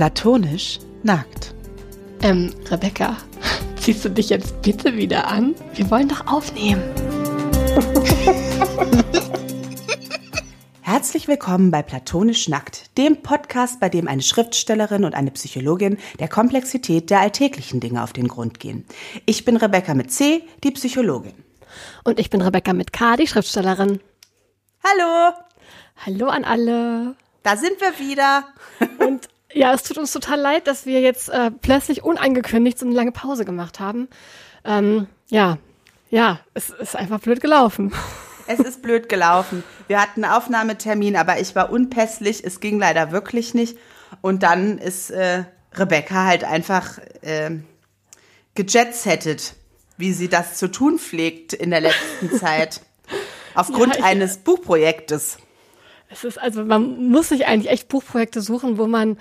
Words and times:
Platonisch 0.00 0.78
nackt. 1.02 1.52
Ähm, 2.22 2.54
Rebecca, 2.70 3.18
ziehst 3.76 4.02
du 4.02 4.08
dich 4.08 4.30
jetzt 4.30 4.62
bitte 4.62 4.96
wieder 4.96 5.28
an? 5.28 5.54
Wir 5.74 5.90
wollen 5.90 6.08
doch 6.08 6.26
aufnehmen. 6.26 6.82
Herzlich 10.80 11.28
willkommen 11.28 11.70
bei 11.70 11.82
Platonisch 11.82 12.48
Nackt, 12.48 12.96
dem 12.96 13.20
Podcast, 13.20 13.78
bei 13.78 13.90
dem 13.90 14.08
eine 14.08 14.22
Schriftstellerin 14.22 15.04
und 15.04 15.14
eine 15.14 15.32
Psychologin 15.32 15.98
der 16.18 16.28
Komplexität 16.28 17.10
der 17.10 17.20
alltäglichen 17.20 17.80
Dinge 17.80 18.02
auf 18.02 18.14
den 18.14 18.28
Grund 18.28 18.58
gehen. 18.58 18.86
Ich 19.26 19.44
bin 19.44 19.58
Rebecca 19.58 19.92
mit 19.92 20.10
C, 20.10 20.44
die 20.64 20.70
Psychologin. 20.70 21.34
Und 22.04 22.18
ich 22.18 22.30
bin 22.30 22.40
Rebecca 22.40 22.72
mit 22.72 22.94
K, 22.94 23.16
die 23.16 23.26
Schriftstellerin. 23.26 24.00
Hallo! 24.82 25.34
Hallo 26.06 26.28
an 26.28 26.44
alle. 26.44 27.16
Da 27.42 27.58
sind 27.58 27.78
wir 27.82 27.98
wieder. 27.98 28.44
Und 28.98 29.28
ja, 29.52 29.72
es 29.74 29.82
tut 29.82 29.98
uns 29.98 30.12
total 30.12 30.38
leid, 30.40 30.66
dass 30.66 30.86
wir 30.86 31.00
jetzt 31.00 31.28
äh, 31.28 31.50
plötzlich 31.50 32.02
unangekündigt 32.04 32.78
so 32.78 32.86
eine 32.86 32.94
lange 32.94 33.12
Pause 33.12 33.44
gemacht 33.44 33.80
haben. 33.80 34.08
Ähm, 34.64 35.06
ja, 35.28 35.58
ja, 36.10 36.40
es 36.54 36.70
ist 36.70 36.96
einfach 36.96 37.20
blöd 37.20 37.40
gelaufen. 37.40 37.92
Es 38.46 38.58
ist 38.58 38.82
blöd 38.82 39.08
gelaufen. 39.08 39.62
Wir 39.86 40.00
hatten 40.02 40.24
einen 40.24 40.32
Aufnahmetermin, 40.34 41.16
aber 41.16 41.38
ich 41.40 41.54
war 41.54 41.70
unpässlich. 41.70 42.44
Es 42.44 42.58
ging 42.60 42.78
leider 42.80 43.12
wirklich 43.12 43.54
nicht. 43.54 43.78
Und 44.22 44.42
dann 44.42 44.78
ist 44.78 45.10
äh, 45.10 45.44
Rebecca 45.74 46.24
halt 46.26 46.42
einfach 46.44 46.98
äh, 47.22 47.50
gejetsettet, 48.54 49.54
wie 49.96 50.12
sie 50.12 50.28
das 50.28 50.56
zu 50.56 50.68
tun 50.70 50.98
pflegt 50.98 51.52
in 51.52 51.70
der 51.70 51.80
letzten 51.80 52.32
Zeit. 52.38 52.80
Aufgrund 53.54 53.94
Ja, 53.94 54.00
ich- 54.00 54.04
eines 54.04 54.38
Buchprojektes. 54.38 55.38
Es 56.12 56.24
ist 56.24 56.40
also, 56.40 56.64
man 56.64 57.08
muss 57.08 57.28
sich 57.28 57.46
eigentlich 57.46 57.70
echt 57.70 57.86
Buchprojekte 57.86 58.40
suchen, 58.40 58.78
wo 58.78 58.88
man 58.88 59.16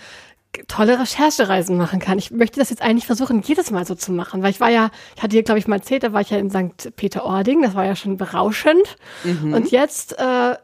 tolle 0.67 0.99
Recherchereisen 0.99 1.77
machen 1.77 1.99
kann. 1.99 2.17
Ich 2.17 2.31
möchte 2.31 2.59
das 2.59 2.69
jetzt 2.69 2.81
eigentlich 2.81 3.05
versuchen, 3.05 3.41
jedes 3.41 3.71
Mal 3.71 3.85
so 3.85 3.95
zu 3.95 4.11
machen, 4.11 4.41
weil 4.41 4.51
ich 4.51 4.59
war 4.59 4.69
ja, 4.69 4.89
ich 5.15 5.21
hatte 5.21 5.35
dir, 5.35 5.43
glaube 5.43 5.59
ich, 5.59 5.67
mal 5.67 5.77
erzählt, 5.77 6.03
da 6.03 6.13
war 6.13 6.21
ich 6.21 6.31
ja 6.31 6.37
in 6.37 6.49
St. 6.49 6.95
Peter-Ording, 6.95 7.61
das 7.61 7.75
war 7.75 7.85
ja 7.85 7.95
schon 7.95 8.17
berauschend. 8.17 8.97
Und 9.53 9.71
jetzt 9.71 10.17
äh, 10.17 10.55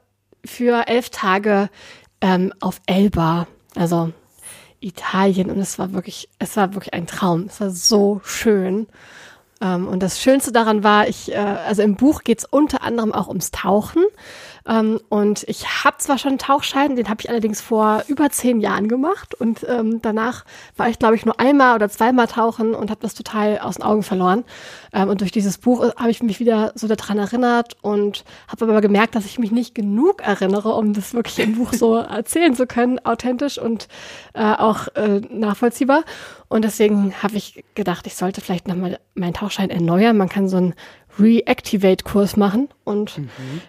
für 0.43 0.87
elf 0.87 1.09
Tage 1.11 1.69
ähm, 2.21 2.53
auf 2.59 2.81
Elba, 2.87 3.47
also 3.75 4.11
Italien, 4.79 5.49
und 5.49 5.59
es 5.59 5.79
war 5.79 5.93
wirklich, 5.93 6.29
es 6.39 6.57
war 6.57 6.73
wirklich 6.73 6.93
ein 6.93 7.07
Traum. 7.07 7.45
Es 7.47 7.61
war 7.61 7.69
so 7.69 8.21
schön. 8.23 8.87
Ähm, 9.61 9.87
und 9.87 10.01
das 10.01 10.21
Schönste 10.21 10.51
daran 10.51 10.83
war, 10.83 11.07
ich, 11.07 11.31
äh, 11.31 11.37
also 11.37 11.81
im 11.81 11.95
Buch 11.95 12.23
geht's 12.23 12.45
unter 12.45 12.83
anderem 12.83 13.11
auch 13.13 13.27
ums 13.27 13.51
Tauchen. 13.51 14.03
Ähm, 14.67 14.99
und 15.09 15.43
ich 15.47 15.83
habe 15.83 15.97
zwar 15.99 16.17
schon 16.17 16.29
einen 16.29 16.39
Tauchschein, 16.39 16.95
den 16.95 17.07
habe 17.07 17.21
ich 17.21 17.29
allerdings 17.29 17.61
vor 17.61 18.03
über 18.07 18.29
zehn 18.29 18.61
Jahren 18.61 18.87
gemacht. 18.87 19.35
Und 19.35 19.65
ähm, 19.69 20.01
danach 20.01 20.45
war 20.75 20.89
ich, 20.89 20.97
glaube 20.97 21.15
ich, 21.15 21.25
nur 21.25 21.39
einmal 21.39 21.75
oder 21.75 21.89
zweimal 21.89 22.27
tauchen 22.27 22.73
und 22.73 22.89
habe 22.89 23.01
das 23.01 23.13
total 23.13 23.59
aus 23.59 23.75
den 23.75 23.83
Augen 23.83 24.03
verloren. 24.03 24.43
Ähm, 24.93 25.09
und 25.09 25.21
durch 25.21 25.31
dieses 25.31 25.57
Buch 25.57 25.83
äh, 25.83 25.91
habe 25.95 26.09
ich 26.09 26.23
mich 26.23 26.39
wieder 26.39 26.71
so 26.75 26.87
daran 26.87 27.19
erinnert 27.19 27.77
und 27.81 28.23
habe 28.47 28.65
aber 28.65 28.81
gemerkt, 28.81 29.15
dass 29.15 29.25
ich 29.25 29.37
mich 29.37 29.51
nicht 29.51 29.75
genug 29.75 30.21
erinnere, 30.21 30.73
um 30.73 30.93
das 30.93 31.13
wirklich 31.13 31.39
im 31.39 31.55
Buch 31.55 31.73
so 31.73 31.95
erzählen 31.97 32.55
zu 32.55 32.65
können, 32.65 32.99
authentisch 33.05 33.59
und 33.59 33.87
äh, 34.33 34.41
auch 34.41 34.87
äh, 34.95 35.21
nachvollziehbar. 35.29 36.03
Und 36.47 36.63
deswegen 36.63 37.13
habe 37.21 37.35
ich 37.35 37.63
gedacht, 37.73 38.07
ich 38.07 38.15
sollte 38.15 38.41
vielleicht 38.41 38.67
nochmal 38.67 38.99
meinen 39.15 39.33
Tauchschein 39.33 39.69
erneuern. 39.69 40.17
Man 40.17 40.29
kann 40.29 40.47
so 40.47 40.57
einen 40.57 40.73
Reactivate-Kurs 41.19 42.37
machen. 42.37 42.69
Und 42.83 43.21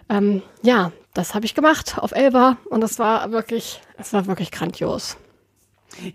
ähm, 0.09 0.41
ja, 0.61 0.91
das 1.13 1.33
habe 1.33 1.45
ich 1.45 1.55
gemacht 1.55 1.97
auf 1.97 2.11
Elba. 2.11 2.57
Und 2.69 2.81
das 2.81 2.99
war 2.99 3.31
wirklich, 3.31 3.81
es 3.97 4.13
war 4.13 4.27
wirklich 4.27 4.51
grandios. 4.51 5.17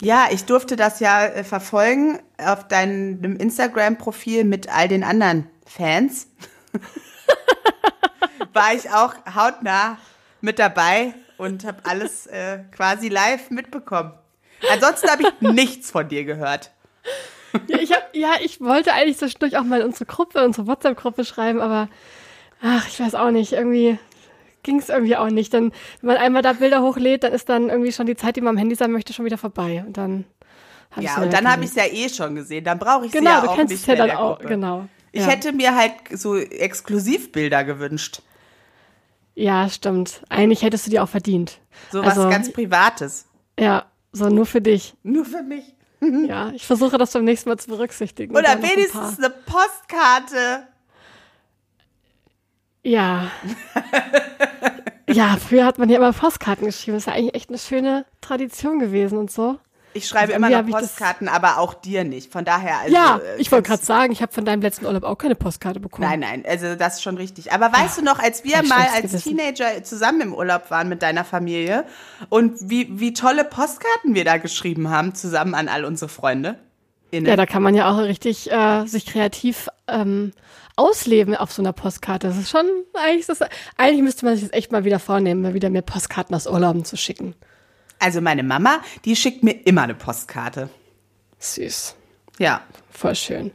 Ja, 0.00 0.28
ich 0.30 0.44
durfte 0.44 0.76
das 0.76 1.00
ja 1.00 1.26
äh, 1.26 1.44
verfolgen 1.44 2.20
auf 2.38 2.68
deinem 2.68 3.36
Instagram-Profil 3.36 4.44
mit 4.44 4.68
all 4.68 4.88
den 4.88 5.02
anderen 5.02 5.48
Fans. 5.66 6.28
War 8.52 8.74
ich 8.74 8.90
auch 8.90 9.14
hautnah 9.34 9.98
mit 10.40 10.58
dabei 10.58 11.14
und 11.38 11.64
habe 11.64 11.78
alles 11.84 12.26
äh, 12.26 12.58
quasi 12.70 13.08
live 13.08 13.50
mitbekommen. 13.50 14.12
Ansonsten 14.70 15.08
habe 15.10 15.22
ich 15.22 15.40
nichts 15.40 15.90
von 15.90 16.08
dir 16.08 16.24
gehört. 16.24 16.70
Ja, 17.68 17.78
ich, 17.78 17.92
hab, 17.92 18.14
ja, 18.14 18.30
ich 18.42 18.60
wollte 18.60 18.92
eigentlich 18.92 19.18
zwischendurch 19.18 19.56
auch 19.58 19.64
mal 19.64 19.80
in 19.80 19.86
unsere 19.86 20.06
Gruppe, 20.06 20.44
unsere 20.44 20.66
WhatsApp-Gruppe 20.66 21.24
schreiben, 21.24 21.60
aber 21.60 21.88
ach, 22.62 22.86
ich 22.88 22.98
weiß 23.00 23.14
auch 23.14 23.30
nicht, 23.30 23.52
irgendwie 23.52 23.98
ging 24.62 24.78
es 24.78 24.88
irgendwie 24.88 25.16
auch 25.16 25.28
nicht. 25.30 25.52
Dann, 25.54 25.72
wenn 26.00 26.08
man 26.08 26.16
einmal 26.16 26.42
da 26.42 26.52
Bilder 26.54 26.82
hochlädt, 26.82 27.24
dann 27.24 27.32
ist 27.32 27.48
dann 27.48 27.68
irgendwie 27.68 27.92
schon 27.92 28.06
die 28.06 28.16
Zeit, 28.16 28.36
die 28.36 28.40
man 28.40 28.50
am 28.50 28.56
Handy 28.56 28.74
sein 28.74 28.92
möchte, 28.92 29.12
schon 29.12 29.24
wieder 29.24 29.38
vorbei. 29.38 29.82
Und 29.86 29.96
dann 29.96 30.24
hab 30.92 31.02
Ja, 31.02 31.16
und 31.22 31.32
dann 31.32 31.50
habe 31.50 31.64
ich 31.64 31.70
es 31.70 31.76
ja 31.76 31.84
eh 31.86 32.08
schon 32.08 32.34
gesehen. 32.36 32.64
Dann 32.64 32.78
brauche 32.78 33.06
ich 33.06 33.12
sie 33.12 33.18
Genau, 33.18 33.30
ja 33.30 33.40
du 33.40 33.48
auch 33.50 33.56
kennst 33.56 33.72
nicht 33.72 33.80
es 33.80 33.86
ja 33.86 33.94
mehr 33.94 34.04
in 34.04 34.08
dann 34.10 34.16
der 34.18 34.24
auch, 34.24 34.36
Gruppe. 34.36 34.48
genau. 34.48 34.88
Ich 35.10 35.20
ja. 35.22 35.28
hätte 35.28 35.52
mir 35.52 35.74
halt 35.76 35.92
so 36.12 36.36
Exklusivbilder 36.36 37.64
gewünscht. 37.64 38.22
Ja, 39.34 39.68
stimmt. 39.68 40.22
Eigentlich 40.28 40.62
hättest 40.62 40.86
du 40.86 40.90
die 40.90 41.00
auch 41.00 41.08
verdient. 41.08 41.58
So 41.90 42.00
was 42.04 42.16
Also- 42.18 42.28
ganz 42.30 42.52
Privates. 42.52 43.26
Ja, 43.58 43.86
so 44.12 44.28
nur 44.28 44.46
für 44.46 44.60
dich. 44.60 44.94
Nur 45.02 45.24
für 45.24 45.42
mich. 45.42 45.74
Ja, 46.28 46.50
ich 46.50 46.66
versuche 46.66 46.98
das 46.98 47.12
beim 47.12 47.24
nächsten 47.24 47.48
Mal 47.48 47.58
zu 47.58 47.68
berücksichtigen. 47.68 48.36
Oder 48.36 48.50
ein 48.50 48.62
wenigstens 48.62 48.92
paar- 48.92 49.16
eine 49.18 49.30
Postkarte. 49.30 50.66
Ja. 52.82 53.30
ja, 55.08 55.36
früher 55.36 55.64
hat 55.64 55.78
man 55.78 55.88
ja 55.88 55.98
immer 55.98 56.12
Postkarten 56.12 56.66
geschrieben. 56.66 56.96
Das 56.96 57.02
ist 57.02 57.06
ja 57.06 57.12
eigentlich 57.12 57.34
echt 57.34 57.48
eine 57.50 57.58
schöne 57.58 58.04
Tradition 58.20 58.78
gewesen 58.80 59.18
und 59.18 59.30
so. 59.30 59.58
Ich 59.94 60.08
schreibe 60.08 60.34
Also 60.34 60.46
immer 60.46 60.62
noch 60.62 60.68
Postkarten, 60.68 61.28
aber 61.28 61.58
auch 61.58 61.74
dir 61.74 62.04
nicht. 62.04 62.32
Von 62.32 62.44
daher. 62.44 62.78
Also, 62.80 62.94
ja, 62.94 63.18
äh, 63.18 63.40
ich 63.40 63.52
wollte 63.52 63.68
gerade 63.68 63.84
sagen, 63.84 64.12
ich 64.12 64.22
habe 64.22 64.32
von 64.32 64.44
deinem 64.44 64.62
letzten 64.62 64.86
Urlaub 64.86 65.04
auch 65.04 65.18
keine 65.18 65.34
Postkarte 65.34 65.80
bekommen. 65.80 66.08
Nein, 66.08 66.20
nein, 66.20 66.44
also 66.46 66.74
das 66.74 66.94
ist 66.94 67.02
schon 67.02 67.16
richtig. 67.16 67.52
Aber 67.52 67.72
weißt 67.72 67.98
du 67.98 68.02
noch, 68.02 68.18
als 68.18 68.44
wir 68.44 68.62
mal 68.62 68.86
als 68.94 69.12
Gewissen. 69.12 69.36
Teenager 69.36 69.82
zusammen 69.84 70.20
im 70.20 70.34
Urlaub 70.34 70.70
waren 70.70 70.88
mit 70.88 71.02
deiner 71.02 71.24
Familie 71.24 71.84
und 72.28 72.70
wie, 72.70 72.88
wie 72.98 73.12
tolle 73.12 73.44
Postkarten 73.44 74.14
wir 74.14 74.24
da 74.24 74.38
geschrieben 74.38 74.90
haben, 74.90 75.14
zusammen 75.14 75.54
an 75.54 75.68
all 75.68 75.84
unsere 75.84 76.08
Freunde? 76.08 76.58
Innen. 77.10 77.26
Ja, 77.26 77.36
da 77.36 77.44
kann 77.44 77.62
man 77.62 77.74
ja 77.74 77.90
auch 77.90 77.98
richtig 77.98 78.50
äh, 78.50 78.86
sich 78.86 79.04
kreativ 79.04 79.68
ähm, 79.86 80.32
ausleben 80.76 81.36
auf 81.36 81.52
so 81.52 81.60
einer 81.60 81.74
Postkarte. 81.74 82.28
Das 82.28 82.38
ist 82.38 82.50
schon, 82.50 82.66
eigentlich, 82.94 83.26
das, 83.26 83.40
eigentlich 83.76 84.02
müsste 84.02 84.24
man 84.24 84.34
sich 84.34 84.44
das 84.44 84.56
echt 84.56 84.72
mal 84.72 84.84
wieder 84.84 84.98
vornehmen, 84.98 85.42
mal 85.42 85.52
wieder 85.52 85.68
mehr 85.68 85.82
Postkarten 85.82 86.34
aus 86.34 86.46
Urlauben 86.46 86.86
zu 86.86 86.96
schicken. 86.96 87.34
Also 88.02 88.20
meine 88.20 88.42
Mama, 88.42 88.80
die 89.04 89.14
schickt 89.14 89.44
mir 89.44 89.52
immer 89.64 89.82
eine 89.82 89.94
Postkarte. 89.94 90.68
Süß. 91.38 91.94
Ja. 92.40 92.62
Voll 92.90 93.14
schön. 93.14 93.52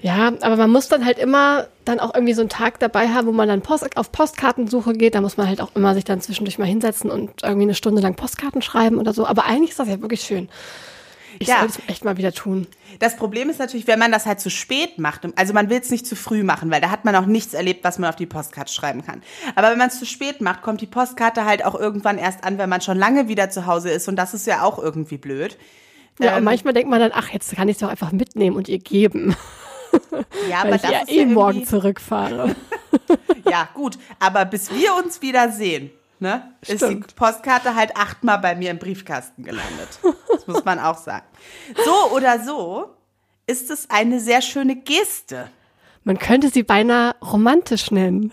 Ja, 0.00 0.32
aber 0.40 0.56
man 0.56 0.70
muss 0.70 0.88
dann 0.88 1.04
halt 1.04 1.18
immer 1.18 1.66
dann 1.84 2.00
auch 2.00 2.14
irgendwie 2.14 2.32
so 2.32 2.40
einen 2.40 2.48
Tag 2.48 2.78
dabei 2.78 3.08
haben, 3.08 3.26
wo 3.26 3.32
man 3.32 3.46
dann 3.46 3.60
Post 3.60 3.96
auf 3.96 4.10
Postkartensuche 4.10 4.94
geht. 4.94 5.14
Da 5.14 5.20
muss 5.20 5.36
man 5.36 5.48
halt 5.48 5.60
auch 5.60 5.74
immer 5.74 5.94
sich 5.94 6.04
dann 6.04 6.22
zwischendurch 6.22 6.58
mal 6.58 6.64
hinsetzen 6.64 7.10
und 7.10 7.42
irgendwie 7.42 7.64
eine 7.64 7.74
Stunde 7.74 8.00
lang 8.00 8.14
Postkarten 8.14 8.62
schreiben 8.62 8.96
oder 8.96 9.12
so. 9.12 9.26
Aber 9.26 9.44
eigentlich 9.44 9.70
ist 9.70 9.80
das 9.80 9.88
ja 9.88 10.00
wirklich 10.00 10.22
schön. 10.22 10.48
Ich 11.38 11.48
Ja. 11.48 11.58
soll 11.60 11.68
es 11.68 11.78
echt 11.86 12.04
mal 12.04 12.16
wieder 12.16 12.32
tun. 12.32 12.66
Das 12.98 13.16
Problem 13.16 13.48
ist 13.50 13.58
natürlich, 13.58 13.86
wenn 13.86 13.98
man 13.98 14.10
das 14.12 14.26
halt 14.26 14.40
zu 14.40 14.50
spät 14.50 14.98
macht, 14.98 15.22
also 15.36 15.52
man 15.52 15.70
will 15.70 15.78
es 15.80 15.90
nicht 15.90 16.06
zu 16.06 16.16
früh 16.16 16.42
machen, 16.42 16.70
weil 16.70 16.80
da 16.80 16.90
hat 16.90 17.04
man 17.04 17.14
auch 17.16 17.26
nichts 17.26 17.54
erlebt, 17.54 17.84
was 17.84 17.98
man 17.98 18.10
auf 18.10 18.16
die 18.16 18.26
Postkarte 18.26 18.72
schreiben 18.72 19.04
kann. 19.04 19.22
Aber 19.54 19.70
wenn 19.70 19.78
man 19.78 19.88
es 19.88 19.98
zu 19.98 20.06
spät 20.06 20.40
macht, 20.40 20.62
kommt 20.62 20.80
die 20.80 20.86
Postkarte 20.86 21.44
halt 21.44 21.64
auch 21.64 21.74
irgendwann 21.74 22.18
erst 22.18 22.44
an, 22.44 22.58
wenn 22.58 22.68
man 22.68 22.80
schon 22.80 22.98
lange 22.98 23.28
wieder 23.28 23.50
zu 23.50 23.66
Hause 23.66 23.90
ist 23.90 24.08
und 24.08 24.16
das 24.16 24.34
ist 24.34 24.46
ja 24.46 24.62
auch 24.62 24.78
irgendwie 24.78 25.18
blöd. 25.18 25.56
Ja, 26.20 26.32
und 26.32 26.38
Ähm, 26.38 26.44
manchmal 26.44 26.74
denkt 26.74 26.90
man 26.90 26.98
dann, 27.00 27.12
ach, 27.14 27.28
jetzt 27.30 27.54
kann 27.54 27.68
ich 27.68 27.76
es 27.76 27.80
doch 27.80 27.88
einfach 27.88 28.10
mitnehmen 28.12 28.56
und 28.56 28.68
ihr 28.68 28.78
geben, 28.80 29.36
Ja, 30.50 30.62
weil 30.64 30.72
aber 30.72 30.76
ich 30.76 30.82
das 30.82 30.90
ja 30.90 31.02
eh 31.08 31.20
ja 31.20 31.26
morgen 31.26 31.64
zurückfahre. 31.66 32.54
Ja, 33.50 33.66
gut. 33.72 33.98
Aber 34.18 34.44
bis 34.44 34.70
wir 34.70 34.94
uns 34.96 35.22
wieder 35.22 35.50
ne, 36.20 36.52
ist 36.66 36.82
die. 36.82 36.96
Postkarte 37.16 37.74
halt 37.74 37.96
achtmal 37.96 38.38
bei 38.38 38.54
mir 38.54 38.70
im 38.70 38.78
Briefkasten 38.78 39.44
gelandet. 39.44 39.88
Das 40.32 40.46
muss 40.46 40.64
man 40.64 40.78
auch 40.78 40.98
sagen. 40.98 41.26
So 41.84 42.14
oder 42.14 42.42
so 42.42 42.94
ist 43.46 43.70
es 43.70 43.90
eine 43.90 44.20
sehr 44.20 44.42
schöne 44.42 44.76
Geste. 44.76 45.50
Man 46.04 46.18
könnte 46.18 46.50
sie 46.50 46.62
beinahe 46.62 47.14
romantisch 47.20 47.90
nennen. 47.90 48.32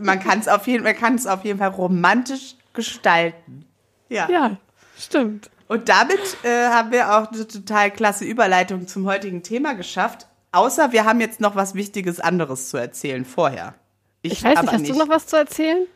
Man 0.00 0.20
kann 0.20 0.38
es 0.38 0.48
auf 0.48 0.66
jeden, 0.66 0.84
man 0.84 0.96
kann 0.96 1.14
es 1.14 1.26
auf 1.26 1.44
jeden 1.44 1.58
Fall 1.58 1.70
romantisch 1.70 2.54
gestalten. 2.72 3.66
Ja. 4.08 4.28
Ja, 4.30 4.56
stimmt. 4.98 5.50
Und 5.68 5.88
damit 5.88 6.20
äh, 6.42 6.68
haben 6.68 6.92
wir 6.92 7.14
auch 7.14 7.32
eine 7.32 7.48
total 7.48 7.90
klasse 7.90 8.24
Überleitung 8.24 8.86
zum 8.86 9.06
heutigen 9.06 9.42
Thema 9.42 9.74
geschafft. 9.74 10.26
Außer 10.52 10.92
wir 10.92 11.04
haben 11.04 11.20
jetzt 11.20 11.40
noch 11.40 11.56
was 11.56 11.74
Wichtiges 11.74 12.20
anderes 12.20 12.68
zu 12.68 12.76
erzählen 12.76 13.24
vorher. 13.24 13.74
Ich 14.22 14.42
weiß 14.42 14.58
aber 14.58 14.72
nicht, 14.78 14.90
hast 14.90 15.00
du 15.00 15.04
noch 15.04 15.08
was 15.08 15.26
zu 15.26 15.36
erzählen? 15.36 15.86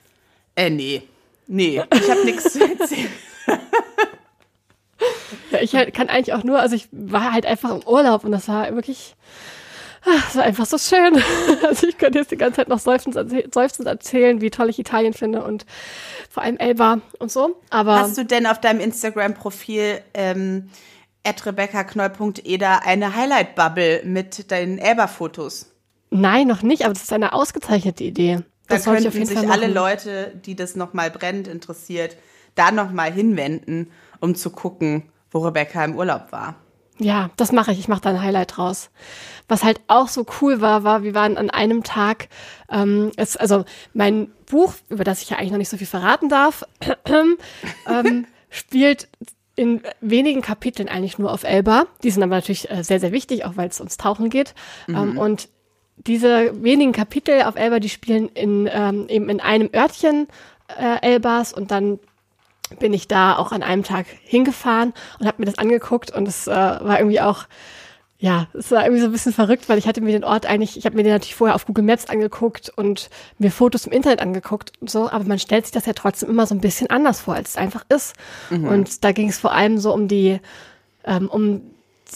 Äh, 0.58 0.70
nee. 0.70 1.02
Nee, 1.46 1.80
ich 1.94 2.10
habe 2.10 2.24
nichts 2.24 2.52
zu 2.52 2.60
erzählen. 2.60 3.08
Ja, 5.50 5.60
ich 5.60 5.74
halt, 5.74 5.94
kann 5.94 6.08
eigentlich 6.08 6.34
auch 6.34 6.42
nur, 6.44 6.58
also 6.58 6.74
ich 6.74 6.88
war 6.90 7.32
halt 7.32 7.46
einfach 7.46 7.70
im 7.70 7.86
Urlaub 7.86 8.24
und 8.24 8.32
das 8.32 8.48
war 8.48 8.74
wirklich, 8.74 9.14
es 10.28 10.36
war 10.36 10.42
einfach 10.42 10.66
so 10.66 10.76
schön. 10.76 11.22
Also 11.62 11.86
ich 11.86 11.96
könnte 11.96 12.18
jetzt 12.18 12.32
die 12.32 12.36
ganze 12.36 12.56
Zeit 12.56 12.68
noch 12.68 12.80
seufzend, 12.80 13.16
seufzend 13.54 13.88
erzählen, 13.88 14.40
wie 14.40 14.50
toll 14.50 14.68
ich 14.68 14.78
Italien 14.78 15.14
finde 15.14 15.42
und 15.44 15.64
vor 16.28 16.42
allem 16.42 16.58
Elba 16.58 17.00
und 17.18 17.30
so. 17.30 17.56
Aber 17.70 18.00
Hast 18.00 18.18
du 18.18 18.24
denn 18.24 18.46
auf 18.46 18.60
deinem 18.60 18.80
Instagram-Profil 18.80 20.00
ähm, 20.14 20.68
eine 21.24 23.14
Highlight-Bubble 23.14 24.02
mit 24.04 24.50
deinen 24.50 24.78
Elba-Fotos? 24.78 25.72
Nein, 26.10 26.48
noch 26.48 26.62
nicht, 26.62 26.84
aber 26.84 26.92
das 26.92 27.04
ist 27.04 27.12
eine 27.12 27.32
ausgezeichnete 27.32 28.04
Idee. 28.04 28.42
Das 28.68 28.84
da 28.84 28.94
könnten 28.94 29.26
sich 29.26 29.50
alle 29.50 29.66
Leute, 29.66 30.32
die 30.44 30.54
das 30.54 30.76
nochmal 30.76 31.10
brennend 31.10 31.48
interessiert, 31.48 32.16
da 32.54 32.70
nochmal 32.70 33.12
hinwenden, 33.12 33.90
um 34.20 34.34
zu 34.34 34.50
gucken, 34.50 35.04
wo 35.30 35.38
Rebecca 35.38 35.84
im 35.84 35.96
Urlaub 35.96 36.32
war. 36.32 36.56
Ja, 36.98 37.30
das 37.36 37.52
mache 37.52 37.72
ich. 37.72 37.78
Ich 37.78 37.88
mache 37.88 38.00
da 38.00 38.10
ein 38.10 38.22
Highlight 38.22 38.56
draus. 38.56 38.90
Was 39.46 39.62
halt 39.62 39.80
auch 39.86 40.08
so 40.08 40.26
cool 40.40 40.60
war, 40.60 40.84
war, 40.84 41.02
wir 41.02 41.14
waren 41.14 41.36
an 41.36 41.48
einem 41.48 41.84
Tag, 41.84 42.28
ähm, 42.70 43.12
es, 43.16 43.36
also 43.36 43.64
mein 43.94 44.30
Buch, 44.46 44.74
über 44.88 45.04
das 45.04 45.22
ich 45.22 45.30
ja 45.30 45.38
eigentlich 45.38 45.52
noch 45.52 45.58
nicht 45.58 45.68
so 45.68 45.76
viel 45.76 45.86
verraten 45.86 46.28
darf, 46.28 46.64
ähm, 47.86 48.26
spielt 48.50 49.08
in 49.54 49.82
wenigen 50.00 50.42
Kapiteln 50.42 50.88
eigentlich 50.88 51.18
nur 51.18 51.32
auf 51.32 51.44
Elba. 51.44 51.86
Die 52.02 52.10
sind 52.10 52.22
aber 52.22 52.36
natürlich 52.36 52.70
äh, 52.70 52.82
sehr, 52.82 53.00
sehr 53.00 53.12
wichtig, 53.12 53.44
auch 53.44 53.56
weil 53.56 53.68
es 53.68 53.80
ums 53.80 53.96
Tauchen 53.96 54.28
geht. 54.28 54.54
Mhm. 54.86 54.96
Ähm, 54.96 55.18
und 55.18 55.48
diese 56.06 56.62
wenigen 56.62 56.92
Kapitel 56.92 57.42
auf 57.42 57.56
Elba, 57.56 57.80
die 57.80 57.88
spielen 57.88 58.28
in, 58.28 58.68
ähm, 58.72 59.06
eben 59.08 59.28
in 59.28 59.40
einem 59.40 59.70
Örtchen 59.74 60.28
äh, 60.78 61.00
Elbas 61.02 61.52
und 61.52 61.70
dann 61.70 61.98
bin 62.78 62.92
ich 62.92 63.08
da 63.08 63.36
auch 63.36 63.52
an 63.52 63.62
einem 63.62 63.82
Tag 63.82 64.06
hingefahren 64.24 64.92
und 65.18 65.26
habe 65.26 65.36
mir 65.38 65.46
das 65.46 65.58
angeguckt 65.58 66.10
und 66.10 66.28
es 66.28 66.46
äh, 66.46 66.50
war 66.50 66.98
irgendwie 66.98 67.20
auch 67.20 67.46
ja, 68.20 68.48
es 68.52 68.72
war 68.72 68.82
irgendwie 68.82 69.00
so 69.00 69.06
ein 69.06 69.12
bisschen 69.12 69.32
verrückt, 69.32 69.68
weil 69.68 69.78
ich 69.78 69.86
hatte 69.86 70.00
mir 70.00 70.10
den 70.10 70.24
Ort 70.24 70.44
eigentlich, 70.44 70.76
ich 70.76 70.84
habe 70.86 70.96
mir 70.96 71.04
den 71.04 71.12
natürlich 71.12 71.36
vorher 71.36 71.54
auf 71.54 71.66
Google 71.66 71.84
Maps 71.84 72.06
angeguckt 72.06 72.68
und 72.74 73.10
mir 73.38 73.52
Fotos 73.52 73.86
im 73.86 73.92
Internet 73.92 74.20
angeguckt 74.20 74.72
und 74.80 74.90
so, 74.90 75.08
aber 75.08 75.22
man 75.22 75.38
stellt 75.38 75.66
sich 75.66 75.72
das 75.72 75.86
ja 75.86 75.92
trotzdem 75.92 76.28
immer 76.28 76.44
so 76.44 76.54
ein 76.54 76.60
bisschen 76.60 76.90
anders 76.90 77.20
vor, 77.20 77.34
als 77.34 77.50
es 77.50 77.56
einfach 77.56 77.84
ist. 77.88 78.16
Mhm. 78.50 78.64
Und 78.66 79.04
da 79.04 79.12
ging 79.12 79.28
es 79.28 79.38
vor 79.38 79.52
allem 79.52 79.78
so 79.78 79.94
um 79.94 80.08
die, 80.08 80.40
ähm, 81.04 81.28
um 81.28 81.60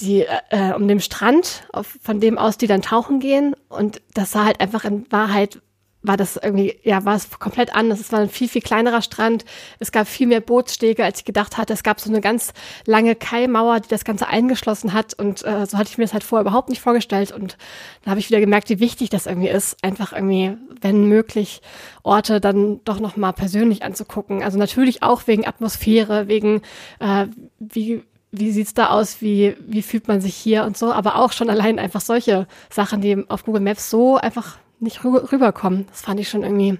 die, 0.00 0.22
äh, 0.50 0.72
um 0.74 0.88
den 0.88 1.00
Strand, 1.00 1.64
auf, 1.72 1.98
von 2.02 2.20
dem 2.20 2.38
aus 2.38 2.58
die 2.58 2.66
dann 2.66 2.82
tauchen 2.82 3.20
gehen. 3.20 3.54
Und 3.68 4.00
das 4.14 4.32
sah 4.32 4.44
halt 4.44 4.60
einfach 4.60 4.84
in 4.84 5.10
Wahrheit 5.10 5.60
war 6.02 6.16
das 6.16 6.36
irgendwie, 6.36 6.78
ja, 6.82 7.04
war 7.04 7.14
es 7.14 7.30
komplett 7.38 7.74
anders. 7.74 8.00
Es 8.00 8.12
war 8.12 8.20
ein 8.20 8.28
viel, 8.28 8.48
viel 8.48 8.60
kleinerer 8.60 9.02
Strand. 9.02 9.44
Es 9.78 9.92
gab 9.92 10.08
viel 10.08 10.26
mehr 10.26 10.40
Bootsstege, 10.40 11.04
als 11.04 11.20
ich 11.20 11.24
gedacht 11.24 11.56
hatte. 11.56 11.72
Es 11.72 11.84
gab 11.84 12.00
so 12.00 12.10
eine 12.10 12.20
ganz 12.20 12.52
lange 12.86 13.14
Kaimauer, 13.14 13.80
die 13.80 13.88
das 13.88 14.04
Ganze 14.04 14.26
eingeschlossen 14.26 14.92
hat. 14.92 15.14
Und 15.14 15.44
äh, 15.44 15.64
so 15.66 15.78
hatte 15.78 15.90
ich 15.90 15.98
mir 15.98 16.04
das 16.04 16.12
halt 16.12 16.24
vorher 16.24 16.42
überhaupt 16.42 16.70
nicht 16.70 16.80
vorgestellt. 16.80 17.30
Und 17.30 17.56
da 18.04 18.10
habe 18.10 18.20
ich 18.20 18.28
wieder 18.28 18.40
gemerkt, 18.40 18.68
wie 18.68 18.80
wichtig 18.80 19.10
das 19.10 19.26
irgendwie 19.26 19.48
ist, 19.48 19.82
einfach 19.84 20.12
irgendwie, 20.12 20.56
wenn 20.80 21.06
möglich, 21.06 21.62
Orte 22.02 22.40
dann 22.40 22.80
doch 22.84 22.98
nochmal 22.98 23.32
persönlich 23.32 23.84
anzugucken. 23.84 24.42
Also 24.42 24.58
natürlich 24.58 25.04
auch 25.04 25.28
wegen 25.28 25.46
Atmosphäre, 25.46 26.26
wegen 26.26 26.62
äh, 26.98 27.26
wie 27.60 28.02
wie 28.32 28.50
sieht's 28.50 28.74
da 28.74 28.88
aus, 28.88 29.20
wie, 29.20 29.56
wie 29.60 29.82
fühlt 29.82 30.08
man 30.08 30.20
sich 30.20 30.34
hier 30.34 30.64
und 30.64 30.76
so, 30.76 30.90
aber 30.92 31.16
auch 31.16 31.32
schon 31.32 31.50
allein 31.50 31.78
einfach 31.78 32.00
solche 32.00 32.46
Sachen, 32.70 33.02
die 33.02 33.24
auf 33.28 33.44
Google 33.44 33.60
Maps 33.60 33.90
so 33.90 34.16
einfach 34.16 34.56
nicht 34.80 35.04
rüberkommen. 35.04 35.86
Das 35.90 36.00
fand 36.00 36.18
ich 36.18 36.28
schon 36.28 36.42
irgendwie 36.42 36.78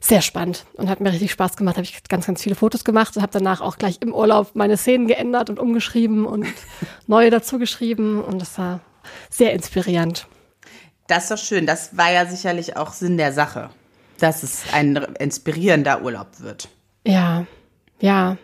sehr 0.00 0.22
spannend 0.22 0.64
und 0.74 0.88
hat 0.88 1.00
mir 1.00 1.12
richtig 1.12 1.30
Spaß 1.30 1.56
gemacht. 1.56 1.76
Habe 1.76 1.84
ich 1.84 2.02
ganz, 2.08 2.26
ganz 2.26 2.42
viele 2.42 2.54
Fotos 2.54 2.84
gemacht 2.84 3.14
und 3.16 3.22
habe 3.22 3.32
danach 3.32 3.60
auch 3.60 3.76
gleich 3.76 3.98
im 4.00 4.14
Urlaub 4.14 4.52
meine 4.54 4.78
Szenen 4.78 5.06
geändert 5.06 5.50
und 5.50 5.58
umgeschrieben 5.58 6.24
und 6.24 6.46
neue 7.06 7.30
dazu 7.30 7.58
geschrieben 7.58 8.22
und 8.24 8.40
das 8.40 8.58
war 8.58 8.80
sehr 9.28 9.52
inspirierend. 9.52 10.26
Das 11.06 11.24
ist 11.24 11.30
doch 11.30 11.38
schön. 11.38 11.66
Das 11.66 11.96
war 11.96 12.10
ja 12.10 12.24
sicherlich 12.24 12.76
auch 12.76 12.92
Sinn 12.92 13.18
der 13.18 13.32
Sache, 13.32 13.70
dass 14.18 14.42
es 14.42 14.62
ein 14.72 14.96
inspirierender 15.18 16.02
Urlaub 16.02 16.28
wird. 16.38 16.68
Ja, 17.06 17.46
ja. 18.00 18.38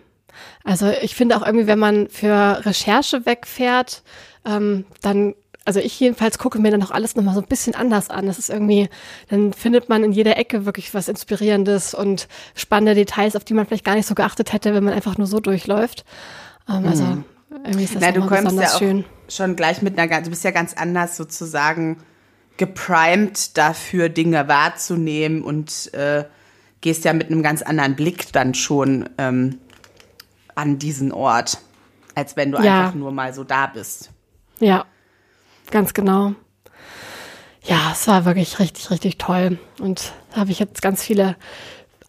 Also 0.67 0.91
ich 1.01 1.15
finde 1.15 1.37
auch 1.37 1.47
irgendwie, 1.47 1.69
wenn 1.69 1.79
man 1.79 2.09
für 2.09 2.61
Recherche 2.67 3.25
wegfährt, 3.25 4.03
ähm, 4.45 4.85
dann 5.01 5.35
also 5.65 5.81
ich 5.81 5.99
jedenfalls 5.99 6.39
gucke 6.39 6.61
mir 6.61 6.71
dann 6.71 6.83
auch 6.83 6.93
alles 6.93 7.17
nochmal 7.17 7.35
so 7.35 7.41
ein 7.41 7.47
bisschen 7.47 7.75
anders 7.75 8.09
an. 8.09 8.27
Das 8.27 8.39
ist 8.39 8.51
irgendwie, 8.51 8.89
dann 9.29 9.53
findet 9.53 9.89
man 9.89 10.05
in 10.05 10.13
jeder 10.13 10.37
Ecke 10.37 10.65
wirklich 10.65 10.95
was 10.95 11.09
Inspirierendes 11.09 11.93
und 11.93 12.29
spannende 12.55 12.95
Details, 12.95 13.35
auf 13.35 13.45
die 13.45 13.55
man 13.55 13.67
vielleicht 13.67 13.85
gar 13.85 13.97
nicht 13.97 14.07
so 14.07 14.15
geachtet 14.15 14.53
hätte, 14.53 14.75
wenn 14.75 14.85
man 14.85 14.95
einfach 14.95 15.19
nur 15.19 15.27
so 15.27 15.41
durchläuft. 15.41 16.05
Ähm, 16.69 16.87
also 16.87 17.05
mhm. 17.05 17.25
irgendwie 17.65 17.85
ist 17.85 17.95
das 17.97 18.03
Na, 18.03 18.12
du 18.12 18.27
kommst 18.27 18.57
ja 18.57 18.69
auch 18.69 18.79
schön. 18.79 19.05
schon 19.29 19.57
gleich 19.57 19.83
mit 19.83 19.99
einer, 19.99 20.21
du 20.21 20.31
bist 20.31 20.45
ja 20.45 20.53
ganz 20.53 20.75
anders 20.75 21.17
sozusagen 21.17 21.99
geprimed 22.57 23.57
dafür, 23.57 24.09
Dinge 24.09 24.47
wahrzunehmen 24.49 25.43
und 25.43 25.93
äh, 25.95 26.25
gehst 26.81 27.05
ja 27.05 27.12
mit 27.12 27.31
einem 27.31 27.43
ganz 27.43 27.62
anderen 27.62 27.97
Blick 27.97 28.33
dann 28.33 28.55
schon 28.55 29.09
ähm, 29.19 29.59
an 30.56 30.79
diesen 30.79 31.12
Ort, 31.12 31.58
als 32.17 32.37
wenn 32.37 32.50
du 32.50 32.58
ja. 32.58 32.81
einfach 32.81 32.94
nur 32.94 33.12
mal 33.12 33.32
so 33.32 33.44
da 33.44 33.69
bist. 33.69 34.11
Ja, 34.58 34.85
ganz 35.70 35.94
genau. 35.94 36.35
Ja, 37.62 37.93
es 37.93 38.08
war 38.08 38.25
wirklich 38.25 38.58
richtig, 38.58 38.91
richtig 38.91 39.19
toll. 39.19 39.58
Und 39.79 40.12
da 40.32 40.41
habe 40.41 40.50
ich 40.50 40.58
jetzt 40.58 40.82
ganz 40.82 41.03
viele 41.03 41.37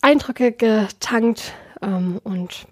Eindrücke 0.02 0.52
getankt 0.52 1.54
ähm, 1.82 2.20
und 2.24 2.68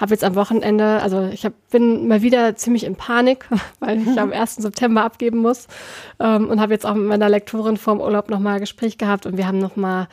habe 0.00 0.12
jetzt 0.12 0.24
am 0.24 0.34
Wochenende, 0.34 1.02
also 1.02 1.26
ich 1.26 1.44
hab, 1.44 1.52
bin 1.70 2.08
mal 2.08 2.22
wieder 2.22 2.56
ziemlich 2.56 2.84
in 2.84 2.96
Panik, 2.96 3.46
weil 3.80 4.00
ich 4.00 4.18
am 4.18 4.32
1. 4.32 4.56
September 4.56 5.04
abgeben 5.04 5.38
muss 5.38 5.66
ähm, 6.20 6.48
und 6.48 6.60
habe 6.60 6.72
jetzt 6.72 6.86
auch 6.86 6.94
mit 6.94 7.06
meiner 7.06 7.28
Lektorin 7.28 7.76
vorm 7.76 8.00
Urlaub 8.00 8.30
nochmal 8.30 8.60
Gespräch 8.60 8.98
gehabt 8.98 9.26
und 9.26 9.36
wir 9.36 9.46
haben 9.46 9.58
nochmal 9.58 10.08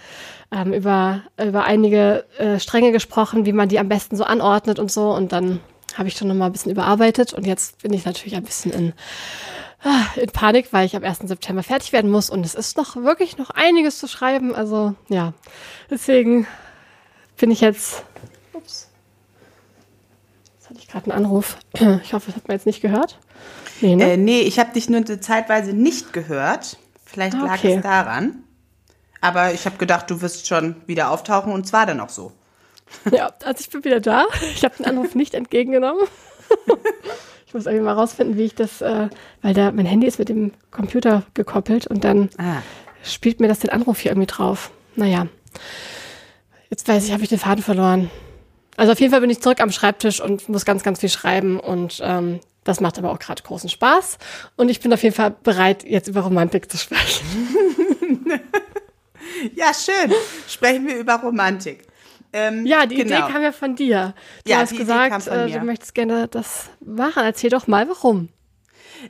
ähm, 0.51 0.73
über, 0.73 1.21
über 1.41 1.63
einige 1.63 2.25
äh, 2.37 2.59
Stränge 2.59 2.91
gesprochen, 2.91 3.45
wie 3.45 3.53
man 3.53 3.69
die 3.69 3.79
am 3.79 3.89
besten 3.89 4.15
so 4.15 4.23
anordnet 4.23 4.79
und 4.79 4.91
so 4.91 5.13
und 5.13 5.31
dann 5.31 5.59
habe 5.95 6.07
ich 6.07 6.15
schon 6.15 6.27
nochmal 6.27 6.49
ein 6.49 6.51
bisschen 6.51 6.71
überarbeitet 6.71 7.33
und 7.33 7.47
jetzt 7.47 7.81
bin 7.81 7.93
ich 7.93 8.05
natürlich 8.05 8.35
ein 8.35 8.43
bisschen 8.43 8.73
in 8.73 8.93
Ah, 9.87 10.07
in 10.15 10.31
Panik, 10.31 10.73
weil 10.73 10.87
ich 10.87 10.95
am 10.95 11.03
1. 11.03 11.19
September 11.25 11.61
fertig 11.61 11.93
werden 11.93 12.09
muss 12.09 12.31
und 12.31 12.43
es 12.43 12.55
ist 12.55 12.75
noch 12.75 12.95
wirklich 12.95 13.37
noch 13.37 13.51
einiges 13.51 13.99
zu 13.99 14.07
schreiben. 14.07 14.55
Also 14.55 14.95
ja, 15.09 15.33
deswegen 15.91 16.47
bin 17.37 17.51
ich 17.51 17.61
jetzt. 17.61 18.03
Ups. 18.53 18.89
Ich 20.95 21.03
gerade 21.03 21.11
einen 21.11 21.25
Anruf. 21.25 21.57
Ich 22.03 22.13
hoffe, 22.13 22.27
das 22.27 22.35
hat 22.35 22.47
man 22.47 22.55
jetzt 22.55 22.65
nicht 22.65 22.81
gehört. 22.81 23.19
Nee, 23.81 23.95
ne? 23.95 24.13
äh, 24.13 24.17
nee 24.17 24.41
ich 24.41 24.59
habe 24.59 24.71
dich 24.73 24.89
nur 24.89 25.05
zeitweise 25.21 25.73
nicht 25.73 26.13
gehört. 26.13 26.77
Vielleicht 27.05 27.33
lag 27.33 27.57
okay. 27.57 27.75
es 27.75 27.81
daran. 27.81 28.43
Aber 29.21 29.53
ich 29.53 29.65
habe 29.65 29.77
gedacht, 29.77 30.09
du 30.09 30.21
wirst 30.21 30.47
schon 30.47 30.75
wieder 30.85 31.11
auftauchen 31.11 31.51
und 31.51 31.67
zwar 31.67 31.85
dann 31.85 31.99
auch 31.99 32.09
so. 32.09 32.31
Ja, 33.11 33.33
also 33.43 33.59
ich 33.59 33.69
bin 33.69 33.83
wieder 33.83 33.99
da. 33.99 34.25
Ich 34.53 34.63
habe 34.63 34.75
den 34.77 34.85
Anruf 34.85 35.15
nicht 35.15 35.33
entgegengenommen. 35.33 36.05
muss 37.55 37.65
irgendwie 37.65 37.85
mal 37.85 37.93
rausfinden, 37.93 38.37
wie 38.37 38.43
ich 38.43 38.53
das, 38.53 38.81
äh, 38.81 39.09
weil 39.41 39.53
da 39.55 39.71
mein 39.71 39.87
Handy 39.87 40.05
ist 40.05 40.19
mit 40.19 40.29
dem 40.29 40.51
Computer 40.69 41.23
gekoppelt 41.33 41.87
und 41.87 42.03
dann 42.03 42.29
ah. 42.37 42.61
spielt 43.01 43.39
mir 43.39 43.47
das 43.47 43.59
den 43.59 43.71
Anruf 43.71 43.99
hier 43.99 44.11
irgendwie 44.11 44.27
drauf. 44.27 44.71
Naja. 44.95 45.27
Jetzt 46.69 46.87
weiß 46.87 47.05
ich, 47.05 47.13
habe 47.13 47.23
ich 47.23 47.29
den 47.29 47.39
Faden 47.39 47.63
verloren. 47.63 48.11
Also 48.77 48.91
auf 48.91 48.99
jeden 48.99 49.11
Fall 49.11 49.21
bin 49.21 49.29
ich 49.29 49.41
zurück 49.41 49.61
am 49.61 49.71
Schreibtisch 49.71 50.21
und 50.21 50.49
muss 50.49 50.65
ganz, 50.65 50.83
ganz 50.83 50.99
viel 50.99 51.09
schreiben 51.09 51.59
und 51.59 51.99
ähm, 52.03 52.39
das 52.65 52.81
macht 52.81 52.97
aber 52.97 53.11
auch 53.11 53.19
gerade 53.19 53.41
großen 53.43 53.69
Spaß. 53.69 54.17
Und 54.57 54.69
ich 54.69 54.79
bin 54.79 54.91
auf 54.91 55.03
jeden 55.03 55.15
Fall 55.15 55.35
bereit, 55.43 55.83
jetzt 55.83 56.07
über 56.07 56.21
Romantik 56.21 56.69
zu 56.69 56.77
sprechen. 56.77 57.25
ja, 59.55 59.71
schön. 59.73 60.11
Sprechen 60.47 60.87
wir 60.87 60.97
über 60.97 61.15
Romantik. 61.15 61.87
Ähm, 62.33 62.65
ja, 62.65 62.85
die 62.85 62.95
genau. 62.95 63.19
Idee 63.19 63.31
kam 63.31 63.43
ja 63.43 63.51
von 63.51 63.75
dir. 63.75 64.13
Du 64.43 64.51
ja, 64.51 64.57
hast 64.57 64.75
gesagt, 64.75 65.27
äh, 65.27 65.49
du 65.49 65.59
möchtest 65.61 65.93
gerne 65.93 66.27
das 66.27 66.69
machen. 66.83 67.23
Erzähl 67.23 67.51
doch 67.51 67.67
mal, 67.67 67.87
warum. 67.87 68.29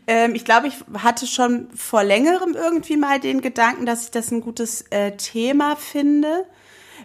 Ähm, 0.06 0.36
ich 0.36 0.46
glaube, 0.46 0.68
ich 0.68 0.76
hatte 1.02 1.26
schon 1.26 1.70
vor 1.76 2.04
längerem 2.04 2.56
irgendwie 2.56 2.98
mal 2.98 3.20
den 3.20 3.42
Gedanken, 3.42 3.86
dass 3.86 4.04
ich 4.04 4.12
das 4.12 4.32
ein 4.32 4.42
gutes 4.42 4.84
äh, 4.90 5.14
Thema 5.14 5.76
finde, 5.78 6.46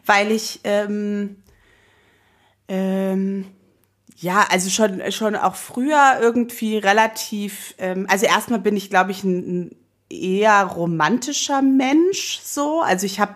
weil 0.04 0.32
ich 0.32 0.60
ähm, 0.64 1.36
ähm, 2.70 3.46
ja, 4.16 4.46
also 4.48 4.70
schon 4.70 5.02
schon 5.10 5.34
auch 5.34 5.56
früher 5.56 6.18
irgendwie 6.20 6.78
relativ, 6.78 7.74
ähm, 7.78 8.06
also 8.08 8.26
erstmal 8.26 8.60
bin 8.60 8.76
ich, 8.76 8.90
glaube 8.90 9.10
ich, 9.10 9.24
ein, 9.24 9.38
ein 9.38 9.76
eher 10.08 10.62
romantischer 10.62 11.62
Mensch 11.62 12.38
so. 12.42 12.80
Also 12.80 13.06
ich 13.06 13.18
habe 13.18 13.34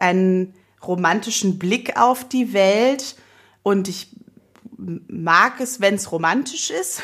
einen 0.00 0.54
romantischen 0.84 1.58
Blick 1.58 1.96
auf 1.96 2.28
die 2.28 2.52
Welt 2.52 3.14
und 3.62 3.88
ich 3.88 4.08
mag 4.76 5.60
es, 5.60 5.80
wenn 5.80 5.94
es 5.94 6.10
romantisch 6.10 6.70
ist, 6.70 7.02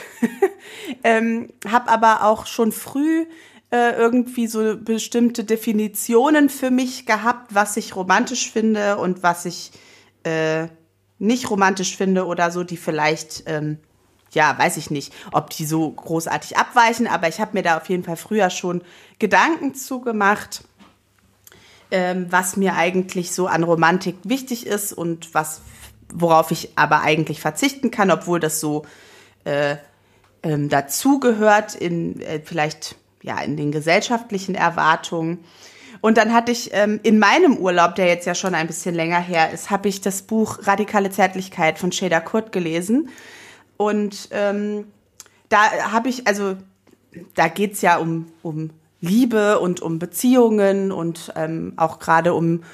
ähm, 1.04 1.52
habe 1.68 1.88
aber 1.88 2.24
auch 2.24 2.46
schon 2.46 2.72
früh 2.72 3.26
äh, 3.70 3.92
irgendwie 3.92 4.48
so 4.48 4.76
bestimmte 4.76 5.44
Definitionen 5.44 6.48
für 6.48 6.70
mich 6.70 7.06
gehabt, 7.06 7.54
was 7.54 7.76
ich 7.76 7.94
romantisch 7.94 8.50
finde 8.50 8.96
und 8.96 9.22
was 9.22 9.44
ich 9.44 9.70
äh, 10.24 10.68
nicht 11.18 11.50
romantisch 11.50 11.96
finde 11.96 12.26
oder 12.26 12.50
so, 12.50 12.64
die 12.64 12.76
vielleicht 12.76 13.44
ähm, 13.46 13.78
ja, 14.34 14.56
weiß 14.58 14.76
ich 14.76 14.90
nicht, 14.90 15.12
ob 15.32 15.50
die 15.50 15.64
so 15.64 15.90
großartig 15.90 16.56
abweichen, 16.56 17.06
aber 17.06 17.28
ich 17.28 17.40
habe 17.40 17.52
mir 17.54 17.62
da 17.62 17.76
auf 17.76 17.88
jeden 17.88 18.04
Fall 18.04 18.16
früher 18.16 18.50
schon 18.50 18.82
Gedanken 19.18 19.74
zugemacht, 19.74 20.64
ähm, 21.90 22.26
was 22.30 22.56
mir 22.56 22.74
eigentlich 22.74 23.32
so 23.32 23.46
an 23.46 23.62
Romantik 23.62 24.16
wichtig 24.24 24.66
ist 24.66 24.92
und 24.92 25.34
was, 25.34 25.60
worauf 26.12 26.50
ich 26.50 26.70
aber 26.76 27.02
eigentlich 27.02 27.40
verzichten 27.40 27.90
kann, 27.90 28.10
obwohl 28.10 28.40
das 28.40 28.60
so 28.60 28.84
äh, 29.44 29.76
ähm, 30.42 30.68
dazugehört 30.68 31.74
in 31.74 32.20
äh, 32.20 32.40
vielleicht 32.44 32.96
ja 33.22 33.40
in 33.40 33.56
den 33.56 33.72
gesellschaftlichen 33.72 34.54
Erwartungen. 34.54 35.44
Und 36.04 36.18
dann 36.18 36.34
hatte 36.34 36.52
ich 36.52 36.68
ähm, 36.74 37.00
in 37.02 37.18
meinem 37.18 37.56
Urlaub, 37.56 37.94
der 37.94 38.08
jetzt 38.08 38.26
ja 38.26 38.34
schon 38.34 38.54
ein 38.54 38.66
bisschen 38.66 38.94
länger 38.94 39.20
her 39.20 39.50
ist, 39.54 39.70
habe 39.70 39.88
ich 39.88 40.02
das 40.02 40.20
Buch 40.20 40.58
Radikale 40.66 41.08
Zärtlichkeit 41.08 41.78
von 41.78 41.92
Shada 41.92 42.20
Kurt 42.20 42.52
gelesen. 42.52 43.08
Und 43.78 44.28
ähm, 44.30 44.84
da 45.48 45.92
habe 45.92 46.10
ich, 46.10 46.26
also 46.26 46.58
da 47.34 47.48
geht's 47.48 47.80
ja 47.80 47.96
um, 47.96 48.26
um 48.42 48.68
Liebe 49.00 49.58
und 49.60 49.80
um 49.80 49.98
Beziehungen 49.98 50.92
und 50.92 51.32
ähm, 51.36 51.72
auch 51.78 52.00
gerade 52.00 52.34
um, 52.34 52.64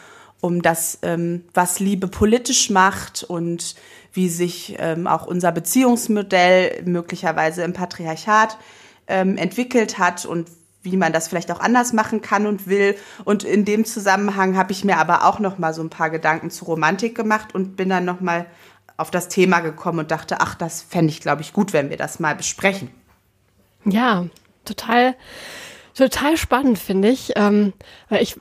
um 0.41 0.61
das, 0.61 0.99
ähm, 1.03 1.45
was 1.55 1.79
Liebe 1.79 2.09
politisch 2.09 2.69
macht 2.69 3.23
und 3.23 3.77
wie 4.13 4.29
sich 4.29 4.75
ähm, 4.81 5.07
auch 5.07 5.25
unser 5.25 5.53
Beziehungsmodell 5.53 6.83
möglicherweise 6.85 7.63
im 7.63 7.75
Patriarchat 7.75 8.59
ähm, 9.07 9.37
entwickelt 9.37 9.99
hat 9.99 10.27
und 10.27 10.49
wie 10.83 10.97
man 10.97 11.13
das 11.13 11.29
vielleicht 11.29 11.51
auch 11.51 11.61
anders 11.61 11.93
machen 11.93 12.23
kann 12.23 12.47
und 12.47 12.67
will. 12.67 12.97
Und 13.25 13.45
in 13.45 13.65
dem 13.65 13.85
Zusammenhang 13.85 14.57
habe 14.57 14.73
ich 14.73 14.85
mir 14.85 14.99
aber 14.99 15.25
auch 15.25 15.39
noch 15.39 15.59
mal 15.59 15.75
so 15.75 15.83
ein 15.83 15.91
paar 15.91 16.11
Gedanken 16.11 16.51
zu 16.51 16.65
Romantik 16.65 17.15
gemacht 17.15 17.55
und 17.55 17.77
bin 17.77 17.89
dann 17.89 18.05
noch 18.05 18.21
mal 18.21 18.47
auf 18.97 19.11
das 19.11 19.29
Thema 19.29 19.61
gekommen 19.61 20.01
und 20.01 20.11
dachte, 20.11 20.41
ach, 20.41 20.55
das 20.55 20.83
fände 20.83 21.11
ich, 21.11 21.21
glaube 21.21 21.43
ich, 21.43 21.53
gut, 21.53 21.73
wenn 21.73 21.91
wir 21.91 21.97
das 21.97 22.21
mal 22.21 22.35
besprechen. 22.35 22.91
Ja, 23.85 24.27
total, 24.65 25.17
total 25.95 26.37
spannend, 26.37 26.79
finde 26.79 27.09
ich. 27.09 27.33
Ähm, 27.37 27.73
weil 28.09 28.23
ich 28.23 28.37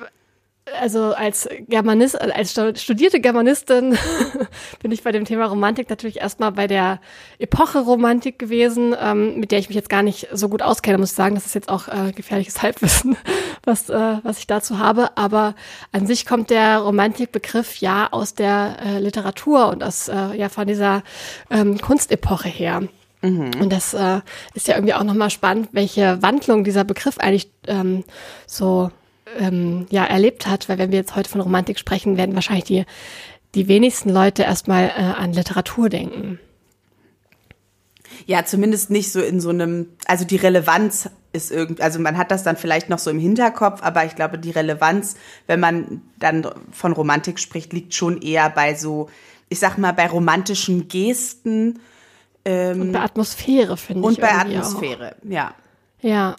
also 0.79 1.13
als 1.13 1.47
Germanist, 1.67 2.19
als 2.19 2.51
studierte 2.51 3.19
Germanistin 3.19 3.97
bin 4.81 4.91
ich 4.91 5.03
bei 5.03 5.11
dem 5.11 5.25
Thema 5.25 5.45
Romantik 5.45 5.89
natürlich 5.89 6.21
erstmal 6.21 6.51
bei 6.51 6.67
der 6.67 6.99
Epoche 7.37 7.79
Romantik 7.79 8.39
gewesen, 8.39 8.95
ähm, 8.99 9.39
mit 9.39 9.51
der 9.51 9.59
ich 9.59 9.69
mich 9.69 9.75
jetzt 9.75 9.89
gar 9.89 10.03
nicht 10.03 10.27
so 10.31 10.49
gut 10.49 10.61
auskenne, 10.61 10.97
muss 10.97 11.11
ich 11.11 11.15
sagen. 11.15 11.35
Das 11.35 11.45
ist 11.45 11.55
jetzt 11.55 11.69
auch 11.69 11.87
äh, 11.87 12.11
gefährliches 12.11 12.61
Halbwissen, 12.61 13.17
was, 13.63 13.89
äh, 13.89 14.17
was 14.23 14.39
ich 14.39 14.47
dazu 14.47 14.79
habe. 14.79 15.17
Aber 15.17 15.55
an 15.91 16.07
sich 16.07 16.25
kommt 16.25 16.49
der 16.49 16.79
Romantikbegriff 16.79 17.77
ja 17.77 18.07
aus 18.11 18.33
der 18.33 18.77
äh, 18.85 18.99
Literatur 18.99 19.69
und 19.69 19.83
aus 19.83 20.07
äh, 20.07 20.35
ja 20.35 20.49
von 20.49 20.67
dieser 20.67 21.03
ähm, 21.49 21.79
Kunstepoche 21.79 22.49
her. 22.49 22.83
Mhm. 23.21 23.51
Und 23.59 23.73
das 23.73 23.93
äh, 23.93 24.21
ist 24.53 24.67
ja 24.67 24.75
irgendwie 24.75 24.93
auch 24.93 25.03
nochmal 25.03 25.29
spannend, 25.29 25.69
welche 25.73 26.21
Wandlung 26.21 26.63
dieser 26.63 26.83
Begriff 26.83 27.17
eigentlich 27.17 27.51
ähm, 27.67 28.03
so 28.47 28.91
ähm, 29.37 29.85
ja 29.89 30.05
erlebt 30.05 30.47
hat, 30.47 30.69
weil 30.69 30.77
wenn 30.77 30.91
wir 30.91 30.99
jetzt 30.99 31.15
heute 31.15 31.29
von 31.29 31.41
Romantik 31.41 31.79
sprechen, 31.79 32.17
werden 32.17 32.35
wahrscheinlich 32.35 32.65
die, 32.65 32.85
die 33.55 33.67
wenigsten 33.67 34.09
Leute 34.09 34.43
erstmal 34.43 34.87
äh, 34.87 35.01
an 35.01 35.33
Literatur 35.33 35.89
denken. 35.89 36.39
Ja, 38.25 38.45
zumindest 38.45 38.89
nicht 38.89 39.11
so 39.11 39.21
in 39.21 39.39
so 39.39 39.49
einem, 39.49 39.87
also 40.05 40.25
die 40.25 40.35
Relevanz 40.35 41.09
ist 41.31 41.51
irgendwie, 41.51 41.81
also 41.81 41.99
man 41.99 42.17
hat 42.17 42.31
das 42.31 42.43
dann 42.43 42.57
vielleicht 42.57 42.89
noch 42.89 42.99
so 42.99 43.11
im 43.11 43.19
Hinterkopf, 43.19 43.81
aber 43.83 44.05
ich 44.05 44.15
glaube, 44.15 44.39
die 44.39 44.51
Relevanz, 44.51 45.15
wenn 45.47 45.59
man 45.59 46.01
dann 46.17 46.47
von 46.71 46.91
Romantik 46.91 47.39
spricht, 47.39 47.71
liegt 47.71 47.93
schon 47.93 48.21
eher 48.21 48.49
bei 48.49 48.75
so, 48.75 49.09
ich 49.47 49.59
sag 49.59 49.77
mal, 49.77 49.93
bei 49.93 50.07
romantischen 50.07 50.87
Gesten. 50.87 51.79
Ähm, 52.45 52.81
und 52.81 52.91
bei 52.93 53.01
Atmosphäre, 53.01 53.77
finde 53.77 54.01
ich. 54.01 54.07
Und 54.07 54.21
bei 54.21 54.31
Atmosphäre, 54.31 55.15
auch. 55.21 55.29
ja. 55.29 55.53
Ja. 56.01 56.35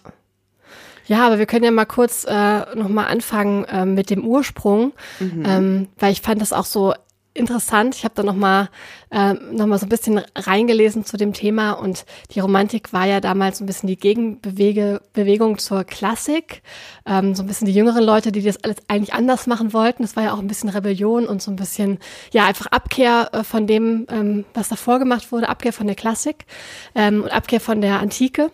Ja, 1.11 1.27
aber 1.27 1.41
wir 1.41 1.47
können 1.47 1.65
ja 1.65 1.73
mal 1.73 1.87
kurz 1.87 2.25
äh, 2.25 2.77
nochmal 2.77 3.09
anfangen 3.09 3.65
äh, 3.65 3.85
mit 3.85 4.11
dem 4.11 4.25
Ursprung, 4.25 4.93
mhm. 5.19 5.43
ähm, 5.45 5.89
weil 5.99 6.13
ich 6.13 6.21
fand 6.21 6.41
das 6.41 6.53
auch 6.53 6.65
so 6.65 6.95
interessant. 7.35 7.97
Ich 7.97 8.05
habe 8.05 8.15
da 8.15 8.23
nochmal 8.23 8.69
äh, 9.11 9.33
noch 9.33 9.67
mal 9.67 9.77
so 9.77 9.87
ein 9.87 9.89
bisschen 9.89 10.21
reingelesen 10.37 11.05
zu 11.05 11.17
dem 11.17 11.33
Thema 11.33 11.73
und 11.73 12.05
die 12.31 12.39
Romantik 12.39 12.93
war 12.93 13.09
ja 13.09 13.21
damals 13.21 13.59
so 13.59 13.65
ein 13.65 13.67
bisschen 13.67 13.89
die 13.89 13.97
Gegenbewegung 13.97 15.59
zur 15.59 15.83
Klassik. 15.83 16.63
Ähm, 17.05 17.35
so 17.35 17.43
ein 17.43 17.49
bisschen 17.49 17.67
die 17.67 17.75
jüngeren 17.75 18.05
Leute, 18.05 18.31
die 18.31 18.43
das 18.43 18.63
alles 18.63 18.77
eigentlich 18.87 19.13
anders 19.13 19.49
machen 19.49 19.73
wollten. 19.73 20.05
Das 20.05 20.15
war 20.15 20.23
ja 20.23 20.33
auch 20.33 20.39
ein 20.39 20.47
bisschen 20.47 20.69
Rebellion 20.69 21.27
und 21.27 21.43
so 21.43 21.51
ein 21.51 21.57
bisschen, 21.57 21.99
ja, 22.31 22.47
einfach 22.47 22.67
Abkehr 22.67 23.31
äh, 23.33 23.43
von 23.43 23.67
dem, 23.67 24.07
ähm, 24.13 24.45
was 24.55 24.69
davor 24.69 25.01
gemacht 25.01 25.33
wurde, 25.33 25.49
Abkehr 25.49 25.73
von 25.73 25.89
der 25.89 25.97
Klassik 25.97 26.47
ähm, 26.95 27.25
und 27.25 27.33
Abkehr 27.33 27.61
von 27.61 27.81
der 27.81 27.99
Antike 27.99 28.53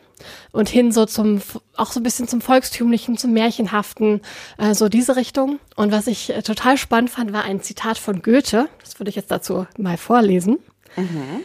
und 0.53 0.69
hin 0.69 0.93
so 0.93 1.07
zum, 1.07 1.43
auch 1.77 1.93
so 1.93 2.01
ein 2.01 2.03
bisschen 2.03 2.29
zum 2.29 2.41
Volkstümlichen, 2.41 3.17
zum 3.17 3.33
Märchenhaften, 3.33 4.21
äh, 4.59 4.75
so 4.75 4.89
diese 4.89 5.17
Richtung. 5.17 5.59
Und 5.75 5.93
was 5.93 6.07
ich 6.07 6.31
äh, 6.31 6.43
total 6.43 6.77
spannend 6.79 7.11
fand, 7.11 7.33
war 7.33 7.45
ein 7.45 7.63
Zitat 7.63 7.99
von 7.99 8.23
Goethe. 8.23 8.69
Das 8.81 8.99
würde 8.99 9.11
ich 9.11 9.17
jetzt 9.17 9.31
dazu 9.31 9.67
mal 9.79 9.97
vorlesen. 9.97 10.59
Mhm. 10.97 11.43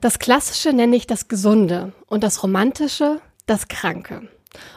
Das 0.00 0.18
Klassische 0.18 0.72
nenne 0.72 0.96
ich 0.96 1.06
das 1.06 1.28
Gesunde 1.28 1.92
und 2.06 2.22
das 2.22 2.42
Romantische 2.42 3.20
das 3.46 3.68
Kranke. 3.68 4.28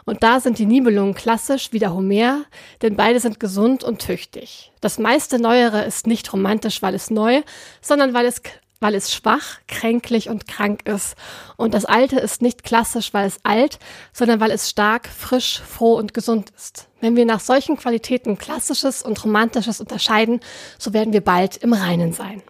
Und 0.05 0.23
da 0.23 0.39
sind 0.39 0.59
die 0.59 0.65
Nibelungen 0.65 1.13
klassisch 1.13 1.71
wie 1.71 1.79
der 1.79 1.93
Homer, 1.93 2.43
denn 2.81 2.95
beide 2.95 3.19
sind 3.19 3.39
gesund 3.39 3.83
und 3.83 3.99
tüchtig. 3.99 4.71
Das 4.81 4.99
meiste 4.99 5.39
Neuere 5.39 5.83
ist 5.85 6.07
nicht 6.07 6.31
romantisch, 6.33 6.81
weil 6.81 6.95
es 6.95 7.09
neu, 7.09 7.41
sondern 7.81 8.13
weil 8.13 8.25
es 8.25 8.41
weil 8.79 8.95
es 8.95 9.13
schwach, 9.13 9.59
kränklich 9.67 10.29
und 10.29 10.47
krank 10.47 10.87
ist. 10.87 11.15
Und 11.57 11.73
das 11.73 11.85
Alte 11.85 12.19
ist 12.19 12.41
nicht 12.41 12.63
klassisch, 12.63 13.13
weil 13.13 13.27
es 13.27 13.39
alt, 13.43 13.79
sondern 14.13 14.39
weil 14.39 14.51
es 14.51 14.69
stark, 14.69 15.07
frisch, 15.07 15.59
froh 15.59 15.95
und 15.95 16.13
gesund 16.13 16.51
ist. 16.55 16.87
Wenn 17.01 17.15
wir 17.15 17.25
nach 17.25 17.39
solchen 17.39 17.77
Qualitäten 17.77 18.37
Klassisches 18.37 19.03
und 19.03 19.23
Romantisches 19.23 19.79
unterscheiden, 19.81 20.39
so 20.77 20.93
werden 20.93 21.13
wir 21.13 21.21
bald 21.21 21.57
im 21.57 21.73
Reinen 21.73 22.13
sein. 22.13 22.41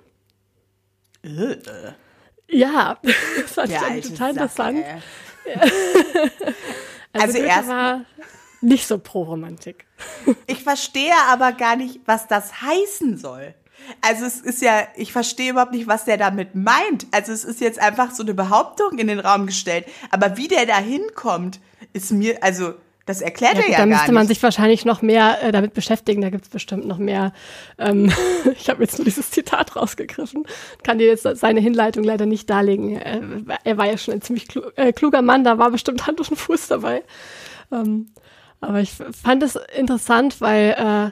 Äh. 1.23 1.57
Ja, 2.51 2.97
das 3.41 3.51
fand 3.51 3.69
Der 3.69 3.97
ich 3.97 4.09
total 4.09 4.31
interessant. 4.31 4.85
also, 7.13 7.37
also 7.37 7.37
erst 7.39 7.69
war 7.69 8.05
nicht 8.61 8.87
so 8.87 8.97
pro 8.99 9.23
Romantik. 9.23 9.85
Ich 10.47 10.63
verstehe 10.63 11.15
aber 11.27 11.53
gar 11.53 11.75
nicht, 11.75 12.01
was 12.05 12.27
das 12.27 12.61
heißen 12.61 13.17
soll. 13.17 13.53
Also 14.01 14.25
es 14.25 14.39
ist 14.39 14.61
ja, 14.61 14.87
ich 14.95 15.11
verstehe 15.11 15.51
überhaupt 15.51 15.71
nicht, 15.71 15.87
was 15.87 16.05
der 16.05 16.17
damit 16.17 16.55
meint. 16.55 17.07
Also 17.11 17.31
es 17.31 17.43
ist 17.43 17.61
jetzt 17.61 17.79
einfach 17.79 18.11
so 18.11 18.23
eine 18.23 18.33
Behauptung 18.33 18.97
in 18.97 19.07
den 19.07 19.19
Raum 19.19 19.45
gestellt. 19.45 19.85
Aber 20.11 20.37
wie 20.37 20.47
der 20.47 20.65
da 20.65 20.77
hinkommt, 20.77 21.59
ist 21.93 22.11
mir, 22.11 22.43
also 22.43 22.73
das 23.09 23.21
erklärt 23.21 23.55
ja, 23.55 23.61
er 23.61 23.69
ja 23.71 23.77
gar 23.77 23.85
nicht. 23.87 23.95
Da 23.95 24.01
müsste 24.01 24.11
man 24.11 24.27
sich 24.27 24.43
wahrscheinlich 24.43 24.85
noch 24.85 25.01
mehr 25.01 25.41
äh, 25.41 25.51
damit 25.51 25.73
beschäftigen. 25.73 26.21
Da 26.21 26.29
gibt 26.29 26.43
es 26.43 26.49
bestimmt 26.49 26.85
noch 26.85 26.99
mehr. 26.99 27.33
Ähm, 27.79 28.11
ich 28.55 28.69
habe 28.69 28.83
jetzt 28.83 28.99
nur 28.99 29.05
dieses 29.05 29.31
Zitat 29.31 29.75
rausgegriffen. 29.75 30.45
Kann 30.83 30.99
dir 30.99 31.07
jetzt 31.07 31.23
seine 31.23 31.59
Hinleitung 31.59 32.03
leider 32.03 32.27
nicht 32.27 32.47
darlegen. 32.51 32.97
Äh, 32.97 33.21
er 33.63 33.77
war 33.79 33.87
ja 33.87 33.97
schon 33.97 34.13
ein 34.13 34.21
ziemlich 34.21 34.47
klu 34.47 34.61
äh, 34.75 34.93
kluger 34.93 35.23
Mann. 35.23 35.43
Da 35.43 35.57
war 35.57 35.71
bestimmt 35.71 36.05
Hand 36.07 36.19
und 36.19 36.37
Fuß 36.37 36.67
dabei. 36.67 37.03
Ähm, 37.71 38.11
aber 38.61 38.81
ich 38.81 38.91
fand 38.91 39.41
es 39.41 39.57
interessant, 39.75 40.39
weil 40.39 40.75
äh, 40.77 41.11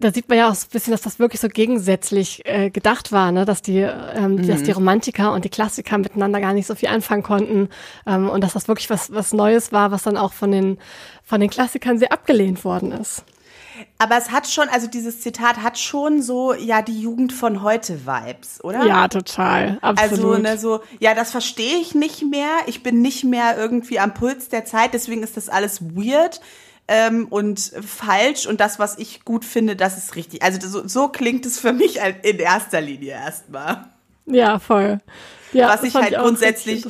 da 0.00 0.12
sieht 0.12 0.28
man 0.28 0.38
ja 0.38 0.50
auch 0.50 0.54
so 0.54 0.66
ein 0.66 0.70
bisschen, 0.72 0.90
dass 0.92 1.02
das 1.02 1.18
wirklich 1.18 1.40
so 1.40 1.48
gegensätzlich 1.48 2.42
äh, 2.46 2.70
gedacht 2.70 3.12
war, 3.12 3.32
ne? 3.32 3.44
dass 3.44 3.62
die, 3.62 3.78
ähm, 3.78 4.36
mhm. 4.36 4.46
dass 4.46 4.62
die 4.62 4.72
Romantiker 4.72 5.32
und 5.32 5.44
die 5.44 5.50
Klassiker 5.50 5.98
miteinander 5.98 6.40
gar 6.40 6.54
nicht 6.54 6.66
so 6.66 6.74
viel 6.74 6.88
anfangen 6.88 7.22
konnten 7.22 7.68
ähm, 8.06 8.28
und 8.28 8.42
dass 8.42 8.54
das 8.54 8.66
wirklich 8.66 8.90
was 8.90 9.12
was 9.12 9.32
Neues 9.32 9.72
war, 9.72 9.90
was 9.90 10.02
dann 10.02 10.16
auch 10.16 10.32
von 10.32 10.50
den 10.50 10.78
von 11.22 11.40
den 11.40 11.50
Klassikern 11.50 11.98
sehr 11.98 12.12
abgelehnt 12.12 12.64
worden 12.64 12.92
ist. 12.92 13.24
Aber 13.98 14.16
es 14.16 14.30
hat 14.30 14.46
schon, 14.46 14.68
also 14.68 14.86
dieses 14.86 15.20
Zitat 15.20 15.62
hat 15.62 15.78
schon 15.78 16.22
so, 16.22 16.54
ja, 16.54 16.82
die 16.82 17.00
Jugend 17.00 17.32
von 17.32 17.62
heute 17.62 18.06
Vibes, 18.06 18.62
oder? 18.62 18.84
Ja, 18.84 19.08
total. 19.08 19.78
Absolut. 19.80 20.12
Also, 20.12 20.38
ne, 20.38 20.58
so, 20.58 20.80
ja, 20.98 21.14
das 21.14 21.30
verstehe 21.30 21.78
ich 21.78 21.94
nicht 21.94 22.22
mehr. 22.22 22.50
Ich 22.66 22.82
bin 22.82 23.00
nicht 23.00 23.24
mehr 23.24 23.56
irgendwie 23.56 23.98
am 23.98 24.12
Puls 24.14 24.48
der 24.48 24.64
Zeit, 24.64 24.92
deswegen 24.92 25.22
ist 25.22 25.36
das 25.36 25.48
alles 25.48 25.82
weird 25.82 26.40
ähm, 26.92 27.28
und 27.30 27.60
falsch 27.86 28.46
und 28.46 28.60
das, 28.60 28.80
was 28.80 28.98
ich 28.98 29.24
gut 29.24 29.44
finde, 29.44 29.76
das 29.76 29.96
ist 29.96 30.16
richtig. 30.16 30.42
Also 30.42 30.66
so, 30.68 30.88
so 30.88 31.06
klingt 31.06 31.46
es 31.46 31.60
für 31.60 31.72
mich 31.72 32.00
in 32.22 32.40
erster 32.40 32.80
Linie 32.80 33.12
erstmal. 33.12 33.84
Ja, 34.26 34.58
voll. 34.58 34.98
Ja, 35.52 35.68
was 35.68 35.84
ich 35.84 35.94
halt 35.94 36.10
ich 36.10 36.18
grundsätzlich 36.18 36.84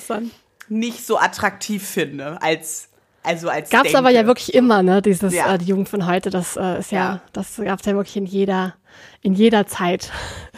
nicht 0.69 1.07
so 1.07 1.19
attraktiv 1.19 1.87
finde 1.87 2.41
als 2.41 2.89
also 3.23 3.51
als 3.51 3.69
gab's 3.69 3.95
aber 3.95 4.09
ja 4.11 4.25
wirklich 4.25 4.55
immer 4.55 4.83
ne 4.83 5.03
dieses 5.03 5.35
ja. 5.35 5.55
äh, 5.55 5.59
die 5.59 5.67
Jugend 5.67 5.89
von 5.89 6.07
heute 6.07 6.31
das 6.31 6.57
äh, 6.57 6.79
ist 6.79 6.93
ja, 6.93 6.99
ja. 6.99 7.21
das 7.33 7.57
gab's 7.57 7.85
ja 7.85 7.95
wirklich 7.95 8.17
in 8.17 8.25
jeder 8.25 8.75
in 9.21 9.35
jeder 9.35 9.67
Zeit 9.67 10.13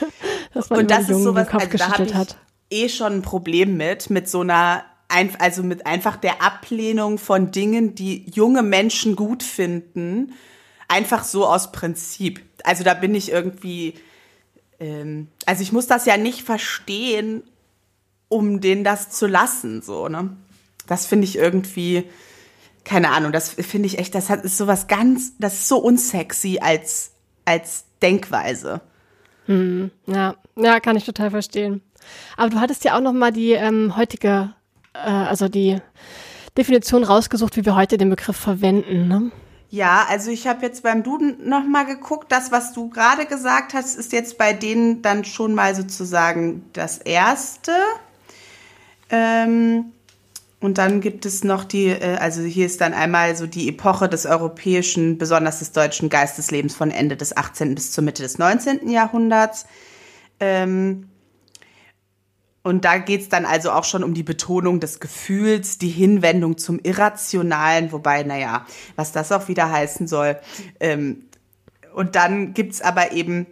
dass 0.54 0.70
man 0.70 0.80
und 0.80 0.90
das 0.90 1.08
ist 1.08 1.22
sowas 1.22 1.49
den 1.49 1.58
Kopf 1.58 1.62
also 1.62 1.78
da 1.78 2.04
ich 2.04 2.14
hat 2.14 2.37
eh 2.70 2.88
schon 2.88 3.14
ein 3.14 3.22
Problem 3.22 3.76
mit 3.76 4.11
mit 4.11 4.28
so 4.28 4.40
einer 4.40 4.84
ein, 5.12 5.31
also 5.38 5.62
mit 5.62 5.87
einfach 5.87 6.16
der 6.16 6.42
Ablehnung 6.42 7.19
von 7.19 7.50
Dingen, 7.50 7.95
die 7.95 8.25
junge 8.31 8.62
Menschen 8.62 9.14
gut 9.14 9.42
finden, 9.42 10.33
einfach 10.88 11.25
so 11.25 11.47
aus 11.47 11.73
Prinzip. 11.73 12.40
Also 12.64 12.85
da 12.85 12.95
bin 12.95 13.14
ich 13.14 13.31
irgendwie, 13.31 13.95
ähm, 14.81 15.28
also 15.47 15.62
ich 15.62 15.73
muss 15.73 15.87
das 15.87 16.07
ja 16.07 16.16
nicht 16.16 16.42
verstehen, 16.42 17.42
um 18.28 18.61
denen 18.61 18.85
das 18.85 19.11
zu 19.11 19.26
lassen, 19.26 19.83
so, 19.83 20.09
ne? 20.09 20.37
Das 20.87 21.07
finde 21.07 21.25
ich 21.25 21.37
irgendwie, 21.37 22.04
keine 22.85 23.11
Ahnung, 23.11 23.31
das 23.31 23.50
finde 23.50 23.87
ich 23.87 23.99
echt, 23.99 24.14
das 24.14 24.31
hat, 24.31 24.45
ist 24.45 24.57
sowas 24.57 24.88
ganz, 24.88 25.33
das 25.38 25.54
ist 25.54 25.69
so 25.69 25.78
unsexy 25.78 26.59
als, 26.61 27.12
als 27.45 27.85
Denkweise. 28.00 28.81
Hm, 29.47 29.90
ja, 30.07 30.35
ja, 30.57 30.81
kann 30.81 30.97
ich 30.97 31.04
total 31.04 31.31
verstehen. 31.31 31.83
Aber 32.37 32.50
du 32.50 32.61
hattest 32.61 32.85
ja 32.85 32.97
auch 32.97 33.00
noch 33.00 33.12
mal 33.12 33.33
die 33.33 33.52
ähm, 33.52 33.97
heutige, 33.97 34.54
äh, 34.94 34.99
also 34.99 35.49
die 35.49 35.78
Definition 36.56 37.04
rausgesucht, 37.04 37.56
wie 37.56 37.64
wir 37.64 37.76
heute 37.76 37.96
den 37.96 38.11
Begriff 38.11 38.37
verwenden. 38.37 39.08
Ne? 39.08 39.30
Ja, 39.70 40.04
also 40.08 40.30
ich 40.30 40.46
habe 40.46 40.66
jetzt 40.66 40.82
beim 40.82 41.02
Duden 41.02 41.49
noch 41.49 41.64
mal 41.64 41.84
geguckt. 41.84 42.30
Das, 42.30 42.52
was 42.52 42.75
du 42.75 42.90
gerade 42.90 43.25
gesagt 43.25 43.72
hast, 43.72 43.96
ist 43.96 44.12
jetzt 44.12 44.37
bei 44.37 44.52
denen 44.52 45.00
dann 45.00 45.25
schon 45.25 45.54
mal 45.54 45.75
sozusagen 45.75 46.64
das 46.75 46.99
erste. 46.99 47.72
Ähm, 49.08 49.92
und 50.61 50.76
dann 50.76 51.00
gibt 51.00 51.25
es 51.26 51.42
noch 51.42 51.64
die, 51.64 51.87
äh, 51.87 52.16
also 52.18 52.42
hier 52.42 52.66
ist 52.66 52.82
dann 52.82 52.92
einmal 52.92 53.34
so 53.34 53.46
die 53.46 53.68
Epoche 53.68 54.11
des 54.11 54.26
europäischen, 54.26 55.16
besonders 55.16 55.61
des 55.61 55.72
deutschen 55.72 56.11
Geisteslebens 56.11 56.75
von 56.75 56.90
Ende 56.90 57.16
des 57.16 57.34
18. 57.37 57.75
bis 57.75 57.92
zur 57.92 58.04
Mitte 58.04 58.22
des 58.22 58.37
19. 58.37 58.90
Jahrhunderts. 58.90 59.64
Ähm, 60.38 61.08
und 62.62 62.85
da 62.85 62.99
geht's 62.99 63.28
dann 63.28 63.45
also 63.45 63.73
auch 63.73 63.85
schon 63.85 64.04
um 64.04 64.14
die 64.14 64.23
Betonung 64.23 64.78
des 64.78 65.00
Gefühls, 65.00 65.78
die 65.78 65.88
Hinwendung 65.88 66.59
zum 66.59 66.78
Irrationalen, 66.78 67.90
wobei, 67.90 68.23
naja, 68.23 68.66
was 68.95 69.12
das 69.12 69.33
auch 69.33 69.49
wieder 69.49 69.71
heißen 69.71 70.07
soll. 70.07 70.38
Ähm, 70.78 71.25
und 71.95 72.14
dann 72.14 72.54
gibt's 72.54 72.81
aber 72.81 73.12
eben 73.12 73.47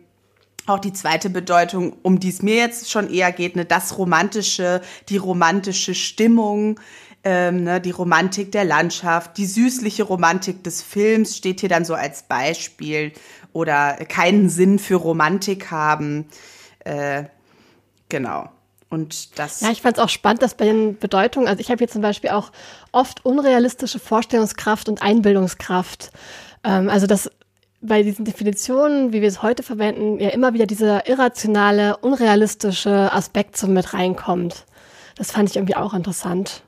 auch 0.66 0.78
die 0.78 0.92
zweite 0.92 1.30
Bedeutung, 1.30 1.96
um 2.02 2.20
die 2.20 2.28
es 2.28 2.42
mir 2.42 2.56
jetzt 2.56 2.90
schon 2.90 3.12
eher 3.12 3.32
geht, 3.32 3.56
ne, 3.56 3.64
das 3.64 3.98
Romantische, 3.98 4.80
die 5.08 5.16
romantische 5.16 5.94
Stimmung, 5.94 6.78
ähm, 7.24 7.64
ne, 7.64 7.80
die 7.80 7.90
Romantik 7.90 8.52
der 8.52 8.64
Landschaft, 8.64 9.36
die 9.36 9.46
süßliche 9.46 10.04
Romantik 10.04 10.62
des 10.62 10.82
Films 10.82 11.36
steht 11.36 11.60
hier 11.60 11.68
dann 11.68 11.84
so 11.84 11.94
als 11.94 12.22
Beispiel 12.22 13.12
oder 13.52 13.94
keinen 14.08 14.48
Sinn 14.48 14.78
für 14.78 14.94
Romantik 14.96 15.72
haben. 15.72 16.26
Äh, 16.84 17.24
genau. 18.08 18.48
Und 18.90 19.38
das. 19.38 19.60
Ja, 19.60 19.70
ich 19.70 19.82
fand 19.82 19.96
es 19.96 20.02
auch 20.02 20.08
spannend, 20.08 20.42
dass 20.42 20.54
bei 20.54 20.64
den 20.64 20.98
Bedeutungen, 20.98 21.46
also 21.46 21.60
ich 21.60 21.70
habe 21.70 21.78
hier 21.78 21.88
zum 21.88 22.02
Beispiel 22.02 22.30
auch 22.30 22.50
oft 22.90 23.24
unrealistische 23.24 24.00
Vorstellungskraft 24.00 24.88
und 24.88 25.00
Einbildungskraft. 25.00 26.10
Ähm, 26.64 26.90
also 26.90 27.06
dass 27.06 27.30
bei 27.80 28.02
diesen 28.02 28.24
Definitionen, 28.24 29.12
wie 29.12 29.22
wir 29.22 29.28
es 29.28 29.42
heute 29.42 29.62
verwenden, 29.62 30.18
ja 30.18 30.30
immer 30.30 30.52
wieder 30.52 30.66
dieser 30.66 31.08
irrationale, 31.08 31.96
unrealistische 31.98 33.12
Aspekt 33.12 33.56
so 33.56 33.68
mit 33.68 33.94
reinkommt. 33.94 34.66
Das 35.16 35.30
fand 35.30 35.48
ich 35.48 35.56
irgendwie 35.56 35.76
auch 35.76 35.94
interessant. 35.94 36.62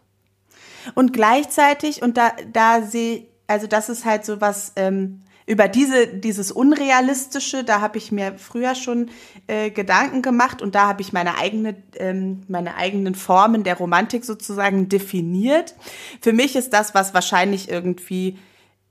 Und 0.95 1.13
gleichzeitig, 1.13 2.03
und 2.03 2.17
da, 2.17 2.33
da 2.53 2.83
sehe, 2.83 3.27
also 3.47 3.67
das 3.67 3.89
ist 3.89 4.05
halt 4.05 4.25
so 4.25 4.41
was, 4.41 4.73
ähm, 4.77 5.21
über 5.47 5.69
diese, 5.69 6.07
dieses 6.07 6.53
Unrealistische, 6.53 7.65
da 7.65 7.81
habe 7.81 7.99
ich 7.99 8.13
mir 8.13 8.35
früher 8.39 8.75
schon 8.75 9.11
äh, 9.47 9.71
Gedanken 9.71 10.23
gemacht 10.23 10.63
und 10.63 10.75
da 10.75 10.89
habe 10.89 11.03
ich 11.03 11.13
meine 11.13 11.37
eigene, 11.37 11.77
ähm, 11.97 12.43
meine 12.49 12.77
eigenen 12.77 13.15
Formen 13.15 13.65
der 13.65 13.77
Romantik 13.77 14.25
sozusagen 14.25 14.89
definiert. 14.89 15.75
Für 16.21 16.33
mich 16.33 16.57
ist 16.57 16.73
das, 16.73 16.95
was 16.95 17.15
wahrscheinlich 17.15 17.69
irgendwie 17.71 18.39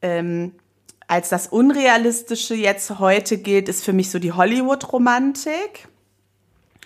ähm, 0.01 0.53
als 1.08 1.29
das 1.29 1.48
Unrealistische 1.48 2.55
jetzt 2.55 3.00
heute 3.00 3.38
gilt, 3.38 3.67
ist 3.67 3.84
für 3.84 3.93
mich 3.93 4.10
so 4.10 4.20
die 4.20 4.31
Hollywood-Romantik. 4.31 5.89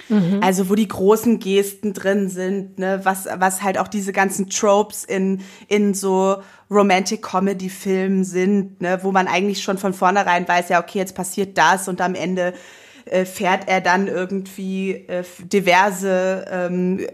Mhm. 0.09 0.39
Also 0.41 0.69
wo 0.69 0.75
die 0.75 0.87
großen 0.87 1.39
Gesten 1.39 1.93
drin 1.93 2.29
sind, 2.29 2.79
ne, 2.79 3.01
was, 3.03 3.27
was 3.37 3.61
halt 3.61 3.77
auch 3.77 3.87
diese 3.87 4.13
ganzen 4.13 4.49
Tropes 4.49 5.03
in, 5.05 5.41
in 5.67 5.93
so 5.93 6.41
Romantic 6.69 7.21
Comedy 7.21 7.69
Filmen 7.69 8.23
sind, 8.23 8.81
ne, 8.81 8.99
wo 9.03 9.11
man 9.11 9.27
eigentlich 9.27 9.63
schon 9.63 9.77
von 9.77 9.93
vornherein 9.93 10.47
weiß, 10.47 10.69
ja, 10.69 10.81
okay, 10.81 10.97
jetzt 10.97 11.15
passiert 11.15 11.57
das 11.57 11.87
und 11.87 12.01
am 12.01 12.15
Ende 12.15 12.53
äh, 13.05 13.25
fährt 13.25 13.67
er 13.67 13.81
dann 13.81 14.07
irgendwie 14.07 14.91
äh, 14.93 15.23
diverse 15.39 16.45
ähm, 16.49 17.05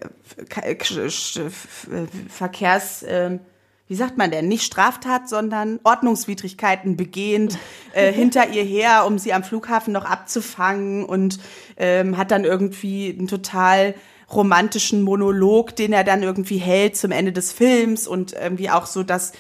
Verkehrs, 2.30 3.04
äh, 3.04 3.39
wie 3.88 3.95
sagt 3.95 4.17
man 4.17 4.32
denn, 4.32 4.47
nicht 4.47 4.63
Straftat, 4.63 5.27
sondern 5.27 5.82
Ordnungswidrigkeiten 5.84 6.95
begehend 6.95 7.58
äh, 7.93 8.13
hinter 8.13 8.49
ihr 8.49 8.63
her, 8.63 9.06
um 9.06 9.19
sie 9.19 9.34
am 9.34 9.43
Flughafen 9.43 9.91
noch 9.91 10.06
abzufangen 10.06 11.04
und 11.04 11.39
ähm, 11.75 12.15
hat 12.17 12.32
dann 12.32 12.45
irgendwie 12.45 13.13
einen 13.17 13.27
total 13.27 13.93
romantischen 14.32 15.01
Monolog, 15.01 15.75
den 15.75 15.91
er 15.91 16.06
dann 16.06 16.23
irgendwie 16.23 16.58
hält 16.58 16.95
zum 16.95 17.12
Ende 17.12 17.34
des 17.34 17.51
Films 17.51 18.08
und 18.08 18.32
irgendwie 18.32 18.69
auch 18.69 18.86
so 18.86 19.04
das, 19.04 19.34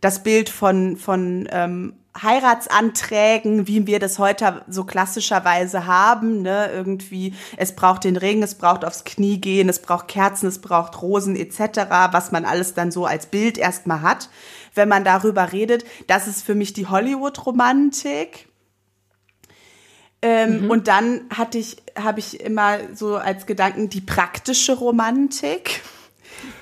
das 0.00 0.22
Bild 0.22 0.48
von, 0.48 0.96
von 0.96 1.46
ähm, 1.52 1.92
Heiratsanträgen, 2.20 3.68
wie 3.68 3.86
wir 3.86 4.00
das 4.00 4.18
heute 4.18 4.62
so 4.68 4.84
klassischerweise 4.84 5.86
haben, 5.86 6.42
ne, 6.42 6.68
irgendwie, 6.72 7.34
es 7.56 7.76
braucht 7.76 8.04
den 8.04 8.16
Ring, 8.16 8.42
es 8.42 8.56
braucht 8.56 8.84
aufs 8.84 9.04
Knie 9.04 9.38
gehen, 9.40 9.68
es 9.68 9.80
braucht 9.80 10.08
Kerzen, 10.08 10.48
es 10.48 10.60
braucht 10.60 11.00
Rosen 11.02 11.36
etc., 11.36 11.88
was 12.10 12.32
man 12.32 12.44
alles 12.44 12.74
dann 12.74 12.90
so 12.90 13.06
als 13.06 13.26
Bild 13.26 13.58
erstmal 13.58 14.02
hat, 14.02 14.28
wenn 14.74 14.88
man 14.88 15.04
darüber 15.04 15.52
redet. 15.52 15.84
Das 16.08 16.26
ist 16.26 16.42
für 16.42 16.56
mich 16.56 16.72
die 16.72 16.88
Hollywood-Romantik. 16.88 18.48
Ähm, 20.22 20.64
mhm. 20.64 20.70
Und 20.70 20.88
dann 20.88 21.22
hatte 21.34 21.58
ich, 21.58 21.76
habe 21.96 22.18
ich 22.18 22.40
immer 22.40 22.78
so 22.92 23.16
als 23.16 23.46
Gedanken 23.46 23.88
die 23.88 24.02
praktische 24.02 24.76
Romantik 24.76 25.80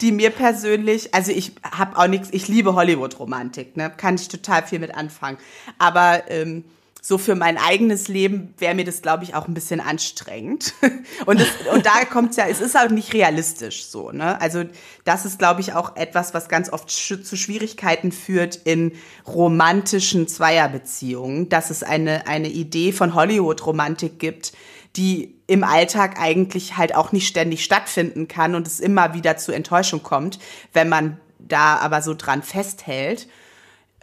die 0.00 0.12
mir 0.12 0.30
persönlich, 0.30 1.14
also 1.14 1.32
ich 1.32 1.52
habe 1.62 1.96
auch 1.96 2.06
nichts, 2.06 2.28
ich 2.32 2.48
liebe 2.48 2.74
Hollywood-Romantik, 2.74 3.76
ne, 3.76 3.92
kann 3.94 4.16
ich 4.16 4.28
total 4.28 4.66
viel 4.66 4.78
mit 4.78 4.94
anfangen. 4.94 5.38
Aber 5.78 6.30
ähm, 6.30 6.64
so 7.00 7.16
für 7.16 7.34
mein 7.34 7.58
eigenes 7.58 8.08
Leben 8.08 8.54
wäre 8.58 8.74
mir 8.74 8.84
das, 8.84 9.02
glaube 9.02 9.24
ich, 9.24 9.34
auch 9.34 9.48
ein 9.48 9.54
bisschen 9.54 9.80
anstrengend. 9.80 10.74
Und, 11.26 11.40
das, 11.40 11.48
und 11.72 11.86
da 11.86 12.04
kommt 12.04 12.36
ja, 12.36 12.46
es 12.48 12.60
ist 12.60 12.76
auch 12.76 12.90
nicht 12.90 13.12
realistisch 13.14 13.86
so. 13.86 14.12
Ne? 14.12 14.40
Also 14.40 14.64
das 15.04 15.24
ist, 15.24 15.38
glaube 15.38 15.60
ich, 15.60 15.72
auch 15.72 15.96
etwas, 15.96 16.34
was 16.34 16.48
ganz 16.48 16.70
oft 16.70 16.90
zu 16.90 17.36
Schwierigkeiten 17.36 18.12
führt 18.12 18.56
in 18.56 18.92
romantischen 19.26 20.28
Zweierbeziehungen, 20.28 21.48
dass 21.48 21.70
es 21.70 21.82
eine, 21.82 22.26
eine 22.26 22.48
Idee 22.48 22.92
von 22.92 23.14
Hollywood-Romantik 23.14 24.18
gibt, 24.18 24.52
die 24.98 25.36
im 25.46 25.64
Alltag 25.64 26.20
eigentlich 26.20 26.76
halt 26.76 26.94
auch 26.94 27.12
nicht 27.12 27.28
ständig 27.28 27.64
stattfinden 27.64 28.28
kann 28.28 28.54
und 28.54 28.66
es 28.66 28.80
immer 28.80 29.14
wieder 29.14 29.36
zu 29.36 29.52
Enttäuschung 29.52 30.02
kommt, 30.02 30.38
wenn 30.72 30.88
man 30.88 31.18
da 31.38 31.76
aber 31.76 32.02
so 32.02 32.14
dran 32.14 32.42
festhält. 32.42 33.28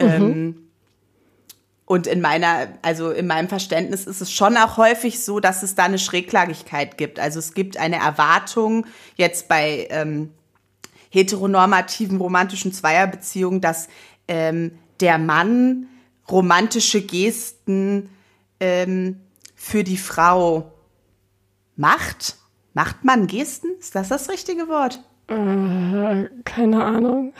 Mhm. 0.00 0.08
Ähm, 0.08 0.62
und 1.84 2.08
in 2.08 2.20
meiner, 2.20 2.68
also 2.82 3.10
in 3.10 3.28
meinem 3.28 3.48
Verständnis 3.48 4.06
ist 4.06 4.20
es 4.20 4.32
schon 4.32 4.56
auch 4.56 4.76
häufig 4.76 5.22
so, 5.22 5.38
dass 5.38 5.62
es 5.62 5.76
da 5.76 5.84
eine 5.84 6.00
Schräglagigkeit 6.00 6.98
gibt. 6.98 7.20
Also 7.20 7.38
es 7.38 7.54
gibt 7.54 7.76
eine 7.76 7.96
Erwartung 7.96 8.86
jetzt 9.14 9.46
bei 9.46 9.86
ähm, 9.90 10.32
heteronormativen 11.10 12.18
romantischen 12.18 12.72
Zweierbeziehungen, 12.72 13.60
dass 13.60 13.88
ähm, 14.26 14.78
der 14.98 15.18
Mann 15.18 15.86
romantische 16.28 17.02
Gesten 17.02 18.08
ähm, 18.58 19.20
für 19.54 19.84
die 19.84 19.98
Frau 19.98 20.72
Macht? 21.76 22.36
Macht 22.72 23.04
man 23.04 23.26
Gesten? 23.26 23.68
Ist 23.78 23.94
das 23.94 24.08
das 24.08 24.28
richtige 24.28 24.68
Wort? 24.68 25.02
Äh, 25.28 26.28
keine 26.44 26.84
Ahnung. 26.84 27.34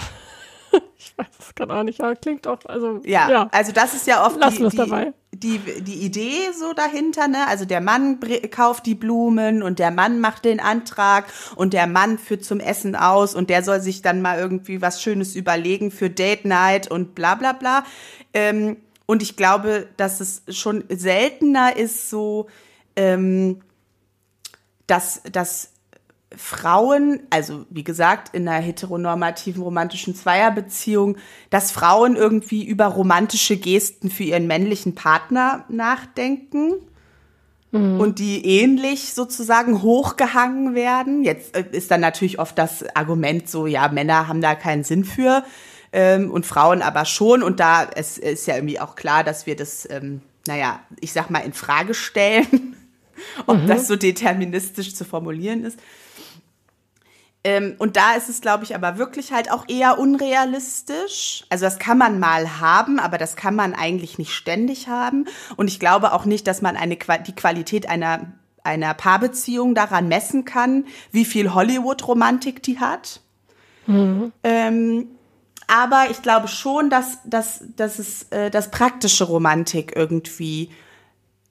ich 0.99 1.17
weiß 1.17 1.27
es 1.39 1.55
gerade 1.55 1.75
auch 1.75 1.83
nicht, 1.83 2.01
aber 2.01 2.17
klingt 2.17 2.47
doch, 2.47 2.59
also. 2.67 3.01
Ja, 3.05 3.31
ja. 3.31 3.49
also 3.53 3.73
das 3.73 3.95
ist 3.95 4.07
ja 4.07 4.27
oft 4.27 4.37
die, 4.37 4.77
dabei. 4.77 5.13
Die, 5.33 5.59
die 5.59 6.05
Idee 6.05 6.53
so 6.59 6.73
dahinter, 6.73 7.29
ne? 7.29 7.47
Also 7.49 7.65
der 7.65 7.81
Mann 7.81 8.19
kauft 8.51 8.87
die 8.87 8.95
Blumen 8.95 9.63
und 9.63 9.79
der 9.79 9.91
Mann 9.91 10.21
macht 10.21 10.45
den 10.45 10.61
Antrag 10.61 11.27
und 11.55 11.73
der 11.73 11.87
Mann 11.87 12.19
führt 12.19 12.45
zum 12.45 12.61
Essen 12.61 12.97
aus 12.97 13.35
und 13.35 13.51
der 13.51 13.63
soll 13.63 13.81
sich 13.81 14.03
dann 14.03 14.23
mal 14.23 14.39
irgendwie 14.39 14.83
was 14.83 15.03
Schönes 15.03 15.35
überlegen 15.35 15.91
für 15.91 16.11
Date 16.11 16.45
Night 16.45 16.91
und 16.91 17.15
bla 17.15 17.35
bla 17.35 17.53
bla. 17.53 17.85
Ähm, 18.35 18.77
und 19.07 19.23
ich 19.23 19.37
glaube, 19.37 19.87
dass 19.97 20.21
es 20.21 20.43
schon 20.49 20.85
seltener 20.89 21.77
ist, 21.77 22.11
so 22.11 22.49
ähm, 22.97 23.61
dass, 24.87 25.23
dass 25.31 25.73
Frauen, 26.35 27.21
also 27.31 27.65
wie 27.71 27.85
gesagt, 27.85 28.35
in 28.35 28.49
einer 28.49 28.65
heteronormativen 28.65 29.63
romantischen 29.63 30.15
Zweierbeziehung, 30.15 31.17
dass 31.51 31.71
Frauen 31.71 32.17
irgendwie 32.17 32.65
über 32.65 32.87
romantische 32.87 33.57
Gesten 33.57 34.11
für 34.11 34.25
ihren 34.25 34.47
männlichen 34.47 34.95
Partner 34.95 35.65
nachdenken 35.69 36.75
mhm. 37.71 38.01
und 38.01 38.19
die 38.19 38.45
ähnlich 38.45 39.15
sozusagen 39.15 39.83
hochgehangen 39.83 40.75
werden. 40.75 41.25
Jetzt 41.25 41.57
äh, 41.57 41.65
ist 41.73 41.91
dann 41.91 42.01
natürlich 42.01 42.39
oft 42.39 42.59
das 42.59 42.85
Argument 42.95 43.49
so, 43.49 43.67
ja, 43.67 43.89
Männer 43.89 44.29
haben 44.29 44.41
da 44.41 44.55
keinen 44.55 44.85
Sinn 44.85 45.05
für 45.05 45.45
ähm, 45.93 46.31
und 46.31 46.45
Frauen 46.45 46.83
aber 46.83 47.05
schon. 47.05 47.43
Und 47.43 47.61
da 47.61 47.89
es 47.95 48.19
ist 48.19 48.47
ja 48.47 48.57
irgendwie 48.57 48.81
auch 48.81 48.97
klar, 48.97 49.25
dass 49.25 49.47
wir 49.47 49.57
das, 49.57 49.89
ähm, 49.91 50.23
naja, 50.47 50.81
ich 51.01 51.13
sag 51.13 51.31
mal, 51.31 51.41
in 51.41 51.53
Frage 51.53 51.95
stellen. 51.95 52.76
ob 53.47 53.63
mhm. 53.63 53.67
das 53.67 53.87
so 53.87 53.97
deterministisch 53.97 54.95
zu 54.95 55.05
formulieren 55.05 55.65
ist. 55.65 55.79
Ähm, 57.47 57.77
und 57.79 57.97
da 57.97 58.15
ist 58.15 58.29
es, 58.29 58.41
glaube 58.41 58.65
ich, 58.65 58.75
aber 58.75 58.99
wirklich 58.99 59.33
halt 59.33 59.53
auch 59.53 59.67
eher 59.69 60.01
unrealistisch. 60.01 61.45
Also 61.49 61.65
das 61.65 61.79
kann 61.79 61.97
man 61.97 62.19
mal 62.19 62.59
haben, 62.61 62.99
aber 62.99 63.19
das 63.19 63.37
kann 63.37 63.55
man 63.55 63.73
eigentlich 63.73 64.19
nicht 64.19 64.33
ständig 64.33 64.89
haben. 64.89 65.27
Und 65.57 65.69
ich 65.69 65.79
glaube 65.79 66.13
auch 66.13 66.25
nicht, 66.25 66.49
dass 66.49 66.61
man 66.61 66.77
eine, 66.77 66.99
die 67.25 67.35
Qualität 67.37 67.89
einer, 67.89 68.33
einer 68.65 68.95
Paarbeziehung 68.95 69.77
daran 69.77 70.09
messen 70.09 70.45
kann, 70.45 70.87
wie 71.13 71.25
viel 71.25 71.55
Hollywood-Romantik 71.55 72.65
die 72.65 72.81
hat. 72.81 73.21
Mhm. 73.87 74.33
Ähm, 74.43 75.07
aber 75.69 76.07
ich 76.11 76.23
glaube 76.23 76.49
schon, 76.49 76.91
dass, 76.91 77.19
dass, 77.25 77.63
dass 77.77 78.01
es 78.01 78.25
äh, 78.31 78.51
das 78.51 78.73
praktische 78.73 79.23
Romantik 79.23 79.93
irgendwie 79.95 80.71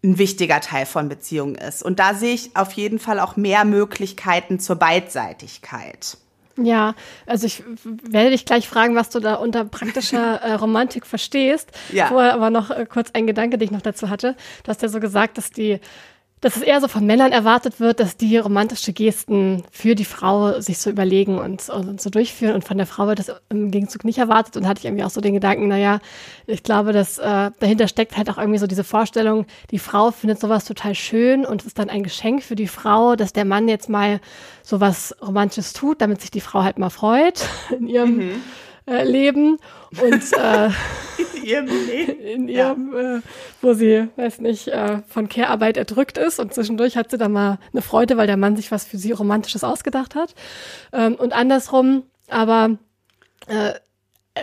ein 0.06 0.18
wichtiger 0.18 0.62
Teil 0.62 0.86
von 0.86 1.10
Beziehungen 1.10 1.56
ist. 1.56 1.84
Und 1.84 2.00
da 2.00 2.14
sehe 2.14 2.34
ich 2.34 2.56
auf 2.56 2.72
jeden 2.74 3.00
Fall 3.00 3.20
auch 3.20 3.36
mehr 3.36 3.66
Möglichkeiten 3.66 4.60
zur 4.60 4.78
Beidseitigkeit. 4.78 6.18
Ja, 6.58 6.96
also 7.26 7.48
ich 7.48 7.64
werde 7.84 8.30
dich 8.30 8.46
gleich 8.46 8.68
fragen, 8.68 8.96
was 8.96 9.10
du 9.10 9.20
da 9.20 9.36
unter 9.36 9.66
praktischer 9.66 10.36
äh, 10.42 10.54
Romantik 10.54 11.06
verstehst. 11.06 11.70
Ja. 11.92 12.08
Vorher 12.08 12.34
aber 12.34 12.50
noch 12.50 12.72
äh, 12.72 12.86
kurz 12.86 13.10
ein 13.12 13.28
Gedanke, 13.28 13.58
den 13.58 13.66
ich 13.66 13.72
noch 13.72 13.82
dazu 13.82 14.10
hatte. 14.10 14.38
Du 14.64 14.70
hast 14.70 14.82
ja 14.82 14.88
so 14.88 15.02
gesagt, 15.02 15.38
dass 15.38 15.52
die 15.52 15.80
dass 16.46 16.58
es 16.58 16.62
eher 16.62 16.80
so 16.80 16.88
von 16.88 17.04
Männern 17.08 17.32
erwartet 17.32 17.80
wird, 17.80 18.00
dass 18.00 18.18
die 18.18 18.38
romantische 18.38 18.94
Gesten 18.94 19.64
für 19.72 19.96
die 19.96 20.06
Frau 20.06 20.62
sich 20.62 20.78
so 20.78 20.92
überlegen 20.92 21.40
und, 21.40 21.70
und 21.70 22.00
so 22.00 22.12
durchführen 22.12 22.54
und 22.54 22.64
von 22.64 22.78
der 22.78 22.86
Frau 22.86 23.08
wird 23.08 23.18
das 23.18 23.32
im 23.50 23.72
Gegenzug 23.72 24.06
nicht 24.06 24.20
erwartet 24.20 24.56
und 24.56 24.68
hatte 24.68 24.78
ich 24.78 24.86
irgendwie 24.86 25.04
auch 25.04 25.10
so 25.10 25.22
den 25.22 25.34
Gedanken, 25.34 25.68
naja, 25.68 26.02
ich 26.46 26.62
glaube, 26.62 26.94
dass 26.94 27.18
äh, 27.18 27.50
dahinter 27.60 27.88
steckt 27.88 28.16
halt 28.16 28.30
auch 28.30 28.38
irgendwie 28.38 28.60
so 28.60 28.68
diese 28.68 28.84
Vorstellung, 28.84 29.48
die 29.72 29.80
Frau 29.80 30.12
findet 30.12 30.40
sowas 30.40 30.66
total 30.66 30.94
schön 30.94 31.48
und 31.48 31.62
es 31.62 31.68
ist 31.70 31.80
dann 31.80 31.90
ein 31.90 32.04
Geschenk 32.04 32.44
für 32.44 32.56
die 32.56 32.68
Frau, 32.68 33.16
dass 33.16 33.34
der 33.34 33.46
Mann 33.46 33.68
jetzt 33.68 33.90
mal 33.90 34.20
sowas 34.62 35.16
Romantisches 35.24 35.74
tut, 35.74 36.00
damit 36.00 36.22
sich 36.22 36.30
die 36.30 36.42
Frau 36.42 36.62
halt 36.62 36.78
mal 36.78 36.92
freut 36.92 37.44
in 37.72 37.88
ihrem 37.88 38.18
mhm. 38.18 38.44
Äh, 38.88 39.04
Leben 39.04 39.58
und 40.02 40.34
äh, 40.38 40.68
in 41.18 41.44
ihrem 41.44 41.68
Leben, 41.68 42.20
in 42.20 42.48
ihrem, 42.48 42.94
ja. 42.94 43.18
äh, 43.18 43.22
wo 43.62 43.74
sie, 43.74 44.08
weiß 44.16 44.40
nicht, 44.42 44.68
äh, 44.68 45.00
von 45.08 45.30
Care-Arbeit 45.30 45.78
erdrückt 45.78 46.18
ist 46.18 46.40
und 46.40 46.54
zwischendurch 46.54 46.98
hat 46.98 47.12
sie 47.12 47.18
dann 47.18 47.32
mal 47.32 47.60
eine 47.72 47.82
Freude, 47.82 48.18
weil 48.18 48.28
der 48.28 48.38
Mann 48.38 48.56
sich 48.56 48.72
was 48.72 48.86
für 48.86 48.98
sie 48.98 49.12
Romantisches 49.12 49.64
ausgedacht 49.64 50.16
hat. 50.16 50.34
Ähm, 50.94 51.16
und 51.16 51.34
andersrum, 51.34 52.04
aber 52.30 52.78
äh, 53.48 53.74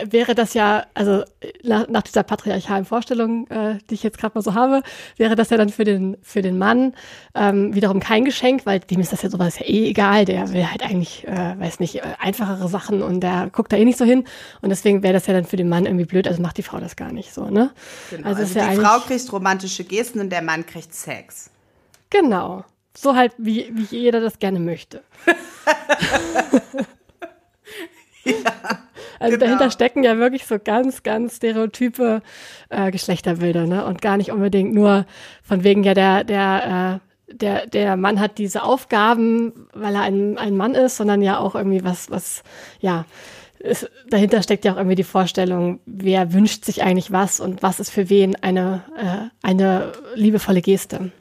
wäre 0.09 0.35
das 0.35 0.53
ja, 0.53 0.85
also 0.93 1.23
nach, 1.63 1.87
nach 1.87 2.01
dieser 2.01 2.23
patriarchalen 2.23 2.85
Vorstellung, 2.85 3.47
äh, 3.47 3.77
die 3.89 3.95
ich 3.95 4.03
jetzt 4.03 4.17
gerade 4.17 4.35
mal 4.35 4.41
so 4.41 4.53
habe, 4.53 4.81
wäre 5.17 5.35
das 5.35 5.49
ja 5.49 5.57
dann 5.57 5.69
für 5.69 5.83
den 5.83 6.17
für 6.21 6.41
den 6.41 6.57
Mann 6.57 6.93
ähm, 7.35 7.73
wiederum 7.75 7.99
kein 7.99 8.25
Geschenk, 8.25 8.65
weil 8.65 8.79
dem 8.79 8.99
ist 8.99 9.13
das 9.13 9.21
ja 9.21 9.29
sowas 9.29 9.59
ja 9.59 9.65
eh 9.65 9.89
egal. 9.89 10.25
Der 10.25 10.51
will 10.51 10.69
halt 10.69 10.83
eigentlich, 10.83 11.27
äh, 11.27 11.59
weiß 11.59 11.79
nicht, 11.79 11.97
äh, 11.97 12.01
einfachere 12.19 12.67
Sachen 12.67 13.01
und 13.01 13.21
der 13.21 13.49
guckt 13.51 13.71
da 13.71 13.77
eh 13.77 13.85
nicht 13.85 13.97
so 13.97 14.05
hin. 14.05 14.25
Und 14.61 14.69
deswegen 14.69 15.03
wäre 15.03 15.13
das 15.13 15.27
ja 15.27 15.33
dann 15.33 15.45
für 15.45 15.57
den 15.57 15.69
Mann 15.69 15.85
irgendwie 15.85 16.05
blöd. 16.05 16.27
Also 16.27 16.41
macht 16.41 16.57
die 16.57 16.63
Frau 16.63 16.79
das 16.79 16.95
gar 16.95 17.11
nicht 17.11 17.33
so, 17.33 17.49
ne? 17.49 17.71
Genau. 18.09 18.27
Also, 18.27 18.41
also 18.41 18.59
die 18.59 18.75
Frau 18.77 18.99
kriegt 18.99 19.31
romantische 19.31 19.83
Gesten 19.83 20.19
und 20.19 20.31
der 20.31 20.41
Mann 20.41 20.65
kriegt 20.65 20.93
Sex. 20.93 21.49
Genau. 22.09 22.65
So 22.95 23.15
halt, 23.15 23.33
wie, 23.37 23.71
wie 23.73 23.95
jeder 23.95 24.21
das 24.21 24.39
gerne 24.39 24.59
möchte. 24.59 25.03
ja. 28.23 28.33
Also 29.23 29.37
genau. 29.37 29.45
dahinter 29.45 29.71
stecken 29.71 30.03
ja 30.03 30.17
wirklich 30.17 30.45
so 30.45 30.57
ganz, 30.61 31.01
ganz 31.01 31.37
stereotype 31.37 32.21
äh, 32.67 32.91
Geschlechterbilder, 32.91 33.65
ne? 33.65 33.85
Und 33.85 34.01
gar 34.01 34.17
nicht 34.17 34.31
unbedingt 34.31 34.73
nur 34.73 35.05
von 35.41 35.63
wegen 35.63 35.85
ja 35.85 35.93
der, 35.93 36.25
der, 36.25 36.99
äh, 37.29 37.33
der, 37.33 37.67
der 37.67 37.95
Mann 37.95 38.19
hat 38.19 38.37
diese 38.37 38.63
Aufgaben, 38.63 39.67
weil 39.73 39.95
er 39.95 40.01
ein, 40.01 40.37
ein 40.37 40.57
Mann 40.57 40.75
ist, 40.75 40.97
sondern 40.97 41.21
ja 41.21 41.39
auch 41.39 41.55
irgendwie 41.55 41.85
was, 41.85 42.11
was, 42.11 42.43
ja, 42.81 43.05
ist, 43.59 43.89
dahinter 44.09 44.43
steckt 44.43 44.65
ja 44.65 44.73
auch 44.73 44.77
irgendwie 44.77 44.97
die 44.97 45.05
Vorstellung, 45.05 45.79
wer 45.85 46.33
wünscht 46.33 46.65
sich 46.65 46.83
eigentlich 46.83 47.13
was 47.13 47.39
und 47.39 47.63
was 47.63 47.79
ist 47.79 47.91
für 47.91 48.09
wen 48.09 48.35
eine, 48.43 48.83
äh, 48.97 49.47
eine 49.47 49.93
liebevolle 50.15 50.61
Geste. 50.61 51.13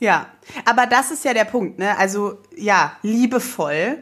Ja, 0.00 0.26
aber 0.64 0.86
das 0.86 1.12
ist 1.12 1.24
ja 1.24 1.34
der 1.34 1.44
Punkt, 1.44 1.78
ne? 1.78 1.96
Also 1.96 2.38
ja, 2.56 2.96
liebevoll 3.02 3.98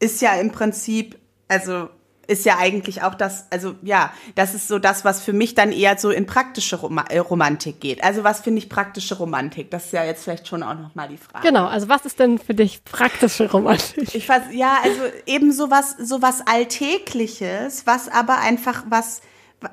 ist 0.00 0.22
ja 0.22 0.36
im 0.36 0.52
Prinzip, 0.52 1.18
also 1.48 1.90
ist 2.26 2.44
ja 2.44 2.58
eigentlich 2.58 3.02
auch 3.02 3.14
das, 3.14 3.46
also 3.50 3.74
ja, 3.82 4.12
das 4.34 4.54
ist 4.54 4.68
so 4.68 4.78
das, 4.78 5.04
was 5.04 5.22
für 5.22 5.32
mich 5.32 5.54
dann 5.54 5.72
eher 5.72 5.96
so 5.98 6.10
in 6.10 6.26
praktische 6.26 6.76
Rom 6.76 6.98
äh, 6.98 7.18
Romantik 7.18 7.80
geht. 7.80 8.02
Also 8.02 8.24
was 8.24 8.40
finde 8.40 8.58
ich 8.58 8.68
praktische 8.68 9.16
Romantik? 9.16 9.70
Das 9.70 9.86
ist 9.86 9.92
ja 9.92 10.04
jetzt 10.04 10.24
vielleicht 10.24 10.48
schon 10.48 10.62
auch 10.62 10.74
nochmal 10.74 11.08
die 11.08 11.16
Frage. 11.16 11.46
Genau, 11.46 11.66
also 11.66 11.88
was 11.88 12.04
ist 12.04 12.18
denn 12.18 12.38
für 12.38 12.54
dich 12.54 12.84
praktische 12.84 13.50
Romantik? 13.50 14.14
Ich 14.14 14.28
weiß, 14.28 14.42
ja, 14.52 14.78
also 14.82 15.02
eben 15.26 15.52
sowas, 15.52 15.96
sowas 15.98 16.42
Alltägliches, 16.46 17.86
was 17.86 18.08
aber 18.08 18.38
einfach 18.38 18.84
was, 18.88 19.20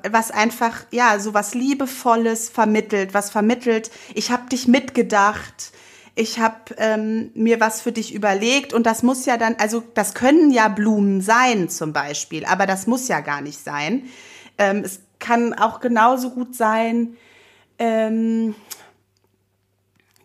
was 0.08 0.30
einfach, 0.30 0.84
ja, 0.90 1.18
sowas 1.18 1.54
Liebevolles 1.54 2.50
vermittelt, 2.50 3.14
was 3.14 3.30
vermittelt, 3.30 3.90
ich 4.14 4.30
habe 4.30 4.48
dich 4.48 4.68
mitgedacht, 4.68 5.72
ich 6.16 6.38
habe 6.38 6.74
ähm, 6.78 7.30
mir 7.34 7.60
was 7.60 7.80
für 7.80 7.92
dich 7.92 8.14
überlegt 8.14 8.72
und 8.72 8.86
das 8.86 9.02
muss 9.02 9.26
ja 9.26 9.36
dann, 9.36 9.56
also 9.58 9.82
das 9.94 10.14
können 10.14 10.50
ja 10.50 10.68
Blumen 10.68 11.20
sein 11.20 11.68
zum 11.68 11.92
Beispiel, 11.92 12.44
aber 12.44 12.66
das 12.66 12.86
muss 12.86 13.08
ja 13.08 13.20
gar 13.20 13.40
nicht 13.40 13.58
sein. 13.58 14.04
Ähm, 14.58 14.82
es 14.84 15.00
kann 15.18 15.54
auch 15.54 15.80
genauso 15.80 16.30
gut 16.30 16.54
sein, 16.54 17.16
ähm, 17.78 18.54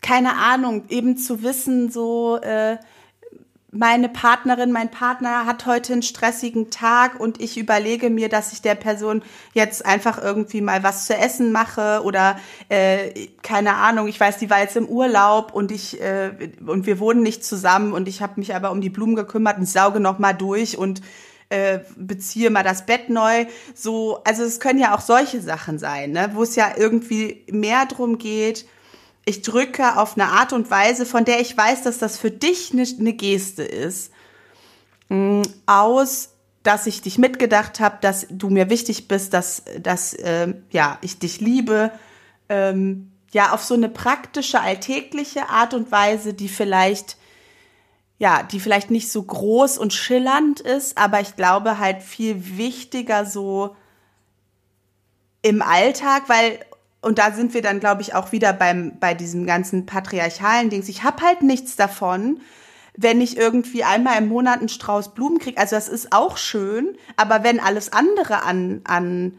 keine 0.02 0.38
Ahnung, 0.38 0.84
eben 0.90 1.18
zu 1.18 1.44
wissen, 1.44 1.92
so, 1.92 2.38
äh, 2.38 2.78
meine 3.72 4.10
Partnerin, 4.10 4.72
mein 4.72 4.90
Partner 4.90 5.46
hat 5.46 5.66
heute 5.66 5.94
einen 5.94 6.02
stressigen 6.02 6.72
Tag 6.72 7.20
und 7.20 7.40
ich 7.40 7.58
überlege 7.58 8.10
mir, 8.10 8.30
dass 8.30 8.52
ich 8.52 8.62
der 8.62 8.76
Person 8.76 9.22
jetzt 9.54 9.86
einfach 9.86 10.22
irgendwie 10.22 10.62
mal 10.62 10.82
was 10.82 11.06
zu 11.06 11.16
essen 11.16 11.52
mache 11.52 12.02
oder 12.04 12.40
äh, 12.70 13.28
keine 13.44 13.76
Ahnung, 13.76 14.08
ich 14.08 14.20
weiß, 14.20 14.38
die 14.38 14.50
war 14.50 14.60
jetzt 14.60 14.76
im 14.76 14.88
Urlaub 14.88 15.54
und 15.54 15.72
ich 15.72 16.02
äh, 16.02 16.52
und 16.66 16.88
wir 16.88 17.00
wohnen 17.00 17.22
nicht 17.22 17.44
zusammen 17.46 17.94
und 17.94 18.08
ich 18.08 18.22
habe 18.22 18.40
mich 18.40 18.56
aber 18.56 18.72
um 18.72 18.82
die 18.82 18.90
Blumen 18.90 19.16
gekümmert 19.16 19.58
und 19.58 19.66
sauge 19.66 20.00
noch 20.00 20.18
mal 20.18 20.34
durch 20.34 20.78
und 20.78 21.02
äh, 21.50 21.80
beziehe 21.96 22.50
mal 22.50 22.64
das 22.64 22.86
Bett 22.86 23.10
neu. 23.10 23.46
So, 23.76 24.22
also 24.24 24.44
es 24.44 24.60
können 24.60 24.80
ja 24.80 24.96
auch 24.96 25.02
solche 25.02 25.42
Sachen 25.42 25.78
sein, 25.78 26.12
ne, 26.12 26.32
wo 26.34 26.44
es 26.44 26.56
ja 26.56 26.72
irgendwie 26.76 27.44
mehr 27.52 27.86
drum 27.86 28.18
geht 28.18 28.66
ich 29.30 29.44
drücke 29.44 29.98
auf 29.98 30.16
eine 30.16 30.30
Art 30.30 30.54
und 30.54 30.72
Weise, 30.72 31.06
von 31.06 31.24
der 31.24 31.40
ich 31.40 31.56
weiß, 31.56 31.84
dass 31.84 32.00
das 32.00 32.18
für 32.18 32.32
dich 32.32 32.74
eine, 32.74 32.84
eine 33.00 33.14
Geste 33.14 33.62
ist, 33.62 34.12
mm, 35.10 35.44
aus, 35.68 36.30
dass 36.64 36.88
ich 36.88 37.04
dich 37.04 37.20
mitgedacht 37.20 37.80
habe, 37.80 38.00
dass 38.02 38.26
du 38.32 38.50
mir 38.50 38.72
wichtig 38.72 39.08
bist, 39.08 39.36
dass, 39.36 39.64
dass 39.80 40.16
äh, 40.16 40.56
ja, 40.72 40.98
ich 41.02 41.20
dich 41.20 41.42
liebe. 41.42 41.92
Ähm, 42.50 43.12
ja, 43.32 43.54
auf 43.54 43.64
so 43.64 43.76
eine 43.76 43.90
praktische, 43.90 44.62
alltägliche 44.62 45.50
Art 45.50 45.76
und 45.76 45.92
Weise, 45.92 46.34
die 46.34 46.50
vielleicht, 46.50 47.16
ja, 48.18 48.42
die 48.42 48.60
vielleicht 48.60 48.90
nicht 48.90 49.12
so 49.12 49.22
groß 49.22 49.78
und 49.78 49.94
schillernd 49.94 50.60
ist, 50.60 50.98
aber 50.98 51.22
ich 51.22 51.36
glaube 51.36 51.78
halt 51.78 52.02
viel 52.02 52.58
wichtiger 52.58 53.28
so 53.28 53.76
im 55.44 55.62
Alltag, 55.62 56.24
weil 56.28 56.60
und 57.02 57.18
da 57.18 57.32
sind 57.32 57.54
wir 57.54 57.62
dann, 57.62 57.80
glaube 57.80 58.02
ich, 58.02 58.14
auch 58.14 58.32
wieder 58.32 58.54
beim, 58.54 59.00
bei 59.00 59.14
diesem 59.14 59.46
ganzen 59.46 59.86
patriarchalen 59.86 60.70
Dings. 60.70 60.90
Ich 60.90 61.04
habe 61.04 61.24
halt 61.24 61.42
nichts 61.42 61.76
davon, 61.76 62.42
wenn 62.98 63.22
ich 63.22 63.38
irgendwie 63.38 63.86
einmal 63.86 64.18
im 64.18 64.28
Monat 64.28 64.60
einen 64.60 64.70
Strauß 64.70 65.14
Blumen 65.14 65.40
kriege. 65.40 65.58
Also 65.58 65.76
das 65.76 65.88
ist 65.88 66.12
auch 66.12 66.36
schön, 66.36 66.98
aber 67.16 67.44
wenn 67.44 67.62
alles 67.62 67.94
andere 67.94 68.44
an, 68.44 68.82
an 68.84 69.34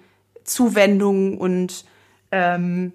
Zuwendung 0.45 1.37
und 1.37 1.85
ähm, 2.33 2.93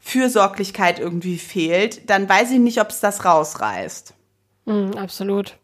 Fürsorglichkeit 0.00 0.98
irgendwie 0.98 1.38
fehlt, 1.38 2.10
dann 2.10 2.28
weiß 2.28 2.50
ich 2.50 2.58
nicht, 2.58 2.80
ob 2.80 2.90
es 2.90 3.00
das 3.00 3.24
rausreißt. 3.24 4.12
Mm, 4.66 4.90
absolut. 4.96 5.56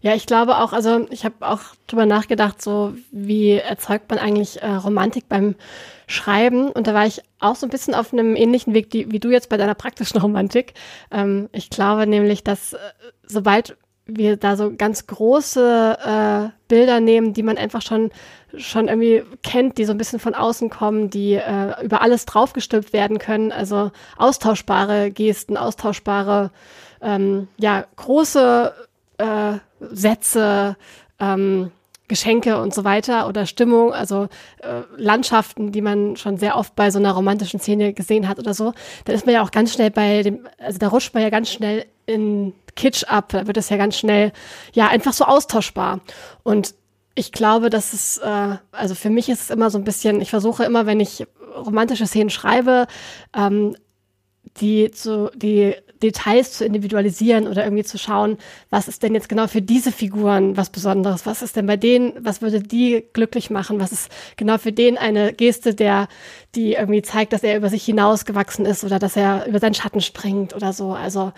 Ja, 0.00 0.14
ich 0.14 0.26
glaube 0.26 0.58
auch, 0.58 0.72
also 0.72 1.06
ich 1.10 1.24
habe 1.24 1.46
auch 1.46 1.60
drüber 1.86 2.06
nachgedacht, 2.06 2.62
so 2.62 2.94
wie 3.10 3.52
erzeugt 3.52 4.10
man 4.10 4.18
eigentlich 4.18 4.62
äh, 4.62 4.70
Romantik 4.70 5.28
beim 5.28 5.54
Schreiben. 6.08 6.70
Und 6.70 6.86
da 6.86 6.94
war 6.94 7.06
ich 7.06 7.20
auch 7.38 7.54
so 7.54 7.66
ein 7.66 7.70
bisschen 7.70 7.94
auf 7.94 8.12
einem 8.12 8.34
ähnlichen 8.34 8.74
Weg 8.74 8.90
die, 8.90 9.12
wie 9.12 9.20
du 9.20 9.30
jetzt 9.30 9.48
bei 9.48 9.56
deiner 9.56 9.74
praktischen 9.74 10.20
Romantik. 10.20 10.74
Ähm, 11.12 11.48
ich 11.52 11.70
glaube 11.70 12.06
nämlich, 12.06 12.42
dass 12.42 12.72
äh, 12.72 12.78
sobald 13.24 13.76
wir 14.06 14.38
da 14.38 14.56
so 14.56 14.74
ganz 14.74 15.06
große 15.06 15.98
äh, 16.02 16.48
Bilder 16.66 16.98
nehmen, 16.98 17.34
die 17.34 17.42
man 17.42 17.58
einfach 17.58 17.82
schon 17.82 18.10
schon 18.56 18.88
irgendwie 18.88 19.22
kennt, 19.42 19.76
die 19.76 19.84
so 19.84 19.92
ein 19.92 19.98
bisschen 19.98 20.18
von 20.18 20.34
außen 20.34 20.70
kommen, 20.70 21.10
die 21.10 21.34
äh, 21.34 21.84
über 21.84 22.00
alles 22.00 22.24
draufgestülpt 22.24 22.94
werden 22.94 23.18
können, 23.18 23.52
also 23.52 23.92
austauschbare 24.16 25.10
Gesten, 25.10 25.58
austauschbare 25.58 26.50
ähm, 27.02 27.48
ja 27.58 27.84
große 27.96 28.72
äh, 29.18 29.52
Sätze, 29.80 30.76
ähm, 31.20 31.70
Geschenke 32.08 32.60
und 32.60 32.74
so 32.74 32.84
weiter 32.84 33.28
oder 33.28 33.46
Stimmung, 33.46 33.92
also 33.92 34.28
äh, 34.62 34.82
Landschaften, 34.96 35.72
die 35.72 35.82
man 35.82 36.16
schon 36.16 36.38
sehr 36.38 36.56
oft 36.56 36.74
bei 36.74 36.90
so 36.90 36.98
einer 36.98 37.12
romantischen 37.12 37.60
Szene 37.60 37.92
gesehen 37.92 38.28
hat 38.28 38.38
oder 38.38 38.54
so, 38.54 38.72
dann 39.04 39.14
ist 39.14 39.26
man 39.26 39.34
ja 39.34 39.42
auch 39.42 39.50
ganz 39.50 39.74
schnell 39.74 39.90
bei 39.90 40.22
dem, 40.22 40.48
also 40.58 40.78
da 40.78 40.88
rutscht 40.88 41.14
man 41.14 41.22
ja 41.22 41.30
ganz 41.30 41.50
schnell 41.50 41.84
in 42.06 42.54
Kitsch 42.74 43.04
ab, 43.04 43.28
da 43.30 43.46
wird 43.46 43.56
es 43.56 43.68
ja 43.68 43.76
ganz 43.76 43.96
schnell, 43.96 44.32
ja, 44.72 44.88
einfach 44.88 45.12
so 45.12 45.24
austauschbar. 45.24 46.00
Und 46.42 46.74
ich 47.14 47.32
glaube, 47.32 47.68
dass 47.68 47.92
es, 47.92 48.18
äh, 48.18 48.56
also 48.72 48.94
für 48.94 49.10
mich 49.10 49.28
ist 49.28 49.42
es 49.42 49.50
immer 49.50 49.70
so 49.70 49.78
ein 49.78 49.84
bisschen, 49.84 50.20
ich 50.20 50.30
versuche 50.30 50.64
immer, 50.64 50.86
wenn 50.86 51.00
ich 51.00 51.26
romantische 51.56 52.06
Szenen 52.06 52.30
schreibe, 52.30 52.86
ähm, 53.36 53.76
die 54.56 54.90
zu, 54.90 55.30
die 55.34 55.74
Details 56.02 56.52
zu 56.52 56.64
individualisieren 56.64 57.48
oder 57.48 57.64
irgendwie 57.64 57.84
zu 57.84 57.98
schauen, 57.98 58.38
was 58.70 58.88
ist 58.88 59.02
denn 59.02 59.14
jetzt 59.14 59.28
genau 59.28 59.48
für 59.48 59.62
diese 59.62 59.90
Figuren 59.90 60.56
was 60.56 60.70
Besonderes? 60.70 61.26
Was 61.26 61.42
ist 61.42 61.56
denn 61.56 61.66
bei 61.66 61.76
denen, 61.76 62.12
was 62.20 62.40
würde 62.40 62.60
die 62.60 63.04
glücklich 63.12 63.50
machen? 63.50 63.80
Was 63.80 63.92
ist 63.92 64.10
genau 64.36 64.58
für 64.58 64.72
den 64.72 64.96
eine 64.96 65.32
Geste, 65.32 65.74
der, 65.74 66.08
die 66.54 66.74
irgendwie 66.74 67.02
zeigt, 67.02 67.32
dass 67.32 67.42
er 67.42 67.56
über 67.56 67.68
sich 67.68 67.84
hinausgewachsen 67.84 68.64
ist 68.64 68.84
oder 68.84 68.98
dass 68.98 69.16
er 69.16 69.46
über 69.46 69.58
seinen 69.58 69.74
Schatten 69.74 70.00
springt 70.00 70.54
oder 70.54 70.72
so. 70.72 70.92
Also, 70.92 71.32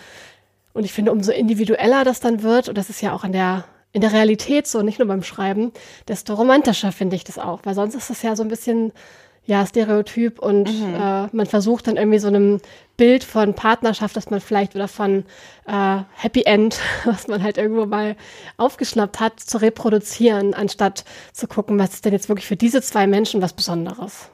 und 0.72 0.84
ich 0.84 0.92
finde, 0.92 1.12
umso 1.12 1.32
individueller 1.32 2.04
das 2.04 2.20
dann 2.20 2.42
wird, 2.42 2.68
und 2.68 2.76
das 2.76 2.90
ist 2.90 3.00
ja 3.00 3.12
auch 3.12 3.24
in 3.24 3.32
der, 3.32 3.64
in 3.92 4.02
der 4.02 4.12
Realität 4.12 4.66
so, 4.66 4.82
nicht 4.82 4.98
nur 4.98 5.08
beim 5.08 5.22
Schreiben, 5.22 5.72
desto 6.06 6.34
romantischer 6.34 6.92
finde 6.92 7.16
ich 7.16 7.24
das 7.24 7.38
auch, 7.38 7.60
weil 7.64 7.74
sonst 7.74 7.94
ist 7.94 8.10
das 8.10 8.22
ja 8.22 8.36
so 8.36 8.42
ein 8.42 8.48
bisschen 8.48 8.92
ja, 9.50 9.66
Stereotyp 9.66 10.38
und 10.38 10.72
mhm. 10.72 10.94
äh, 10.94 11.26
man 11.32 11.46
versucht 11.46 11.88
dann 11.88 11.96
irgendwie 11.96 12.20
so 12.20 12.28
einem 12.28 12.60
Bild 12.96 13.24
von 13.24 13.54
Partnerschaft, 13.54 14.16
das 14.16 14.30
man 14.30 14.40
vielleicht 14.40 14.76
oder 14.76 14.86
von 14.86 15.24
äh, 15.66 15.98
Happy 16.14 16.44
End, 16.44 16.78
was 17.04 17.26
man 17.26 17.42
halt 17.42 17.58
irgendwo 17.58 17.84
mal 17.84 18.14
aufgeschnappt 18.58 19.18
hat, 19.18 19.40
zu 19.40 19.60
reproduzieren, 19.60 20.54
anstatt 20.54 21.04
zu 21.32 21.48
gucken, 21.48 21.80
was 21.80 21.94
ist 21.94 22.04
denn 22.04 22.12
jetzt 22.12 22.28
wirklich 22.28 22.46
für 22.46 22.56
diese 22.56 22.80
zwei 22.80 23.08
Menschen 23.08 23.42
was 23.42 23.52
Besonderes. 23.52 24.28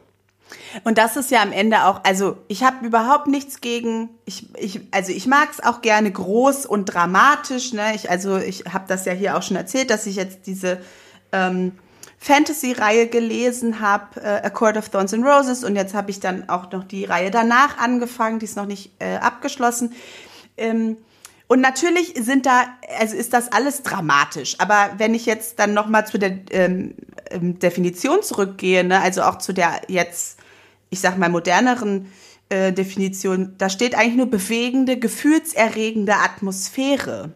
Und 0.84 0.98
das 0.98 1.16
ist 1.16 1.30
ja 1.30 1.40
am 1.42 1.50
Ende 1.50 1.86
auch, 1.86 2.04
also 2.04 2.36
ich 2.46 2.62
habe 2.62 2.84
überhaupt 2.84 3.26
nichts 3.26 3.62
gegen, 3.62 4.10
ich, 4.26 4.54
ich, 4.56 4.80
also 4.90 5.12
ich 5.12 5.26
mag 5.26 5.48
es 5.50 5.64
auch 5.64 5.80
gerne 5.80 6.12
groß 6.12 6.66
und 6.66 6.84
dramatisch, 6.84 7.72
ne? 7.72 7.94
Ich, 7.94 8.10
also 8.10 8.36
ich 8.36 8.64
habe 8.66 8.84
das 8.86 9.06
ja 9.06 9.12
hier 9.12 9.38
auch 9.38 9.42
schon 9.42 9.56
erzählt, 9.56 9.88
dass 9.88 10.06
ich 10.06 10.16
jetzt 10.16 10.46
diese 10.46 10.78
ähm, 11.32 11.72
Fantasy-Reihe 12.26 13.06
gelesen 13.06 13.80
habe, 13.80 14.20
äh, 14.20 14.44
A 14.44 14.50
Court 14.50 14.76
of 14.76 14.88
Thorns 14.88 15.14
and 15.14 15.24
Roses, 15.24 15.62
und 15.62 15.76
jetzt 15.76 15.94
habe 15.94 16.10
ich 16.10 16.18
dann 16.18 16.48
auch 16.48 16.72
noch 16.72 16.82
die 16.82 17.04
Reihe 17.04 17.30
danach 17.30 17.78
angefangen, 17.78 18.40
die 18.40 18.46
ist 18.46 18.56
noch 18.56 18.66
nicht 18.66 18.90
äh, 18.98 19.16
abgeschlossen. 19.18 19.92
Ähm, 20.56 20.96
und 21.46 21.60
natürlich 21.60 22.14
sind 22.18 22.44
da, 22.44 22.64
also 22.98 23.14
ist 23.14 23.32
das 23.32 23.52
alles 23.52 23.84
dramatisch. 23.84 24.56
Aber 24.58 24.90
wenn 24.98 25.14
ich 25.14 25.24
jetzt 25.24 25.60
dann 25.60 25.72
noch 25.72 25.86
mal 25.86 26.04
zu 26.04 26.18
der 26.18 26.38
ähm, 26.50 26.94
ähm, 27.30 27.60
Definition 27.60 28.24
zurückgehe, 28.24 28.82
ne, 28.82 29.00
also 29.00 29.22
auch 29.22 29.38
zu 29.38 29.52
der 29.52 29.82
jetzt, 29.86 30.40
ich 30.90 30.98
sag 30.98 31.18
mal 31.18 31.28
moderneren 31.28 32.10
äh, 32.48 32.72
Definition, 32.72 33.54
da 33.58 33.70
steht 33.70 33.94
eigentlich 33.94 34.16
nur 34.16 34.30
bewegende, 34.30 34.98
gefühlserregende 34.98 36.16
Atmosphäre. 36.16 37.32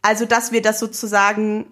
Also 0.00 0.24
dass 0.24 0.52
wir 0.52 0.62
das 0.62 0.78
sozusagen 0.78 1.66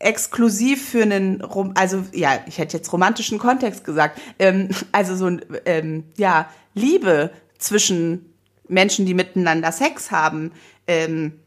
exklusiv 0.00 0.88
für 0.90 1.02
einen, 1.02 1.42
also 1.74 2.04
ja, 2.12 2.40
ich 2.46 2.58
hätte 2.58 2.78
jetzt 2.78 2.92
romantischen 2.92 3.38
Kontext 3.38 3.84
gesagt, 3.84 4.20
ähm, 4.38 4.70
also 4.92 5.14
so 5.14 5.26
ein, 5.26 5.44
ähm, 5.66 6.04
ja, 6.16 6.48
Liebe 6.74 7.30
zwischen 7.58 8.34
Menschen, 8.66 9.04
die 9.04 9.14
miteinander 9.14 9.72
Sex 9.72 10.10
haben, 10.10 10.52
ähm, 10.86 11.40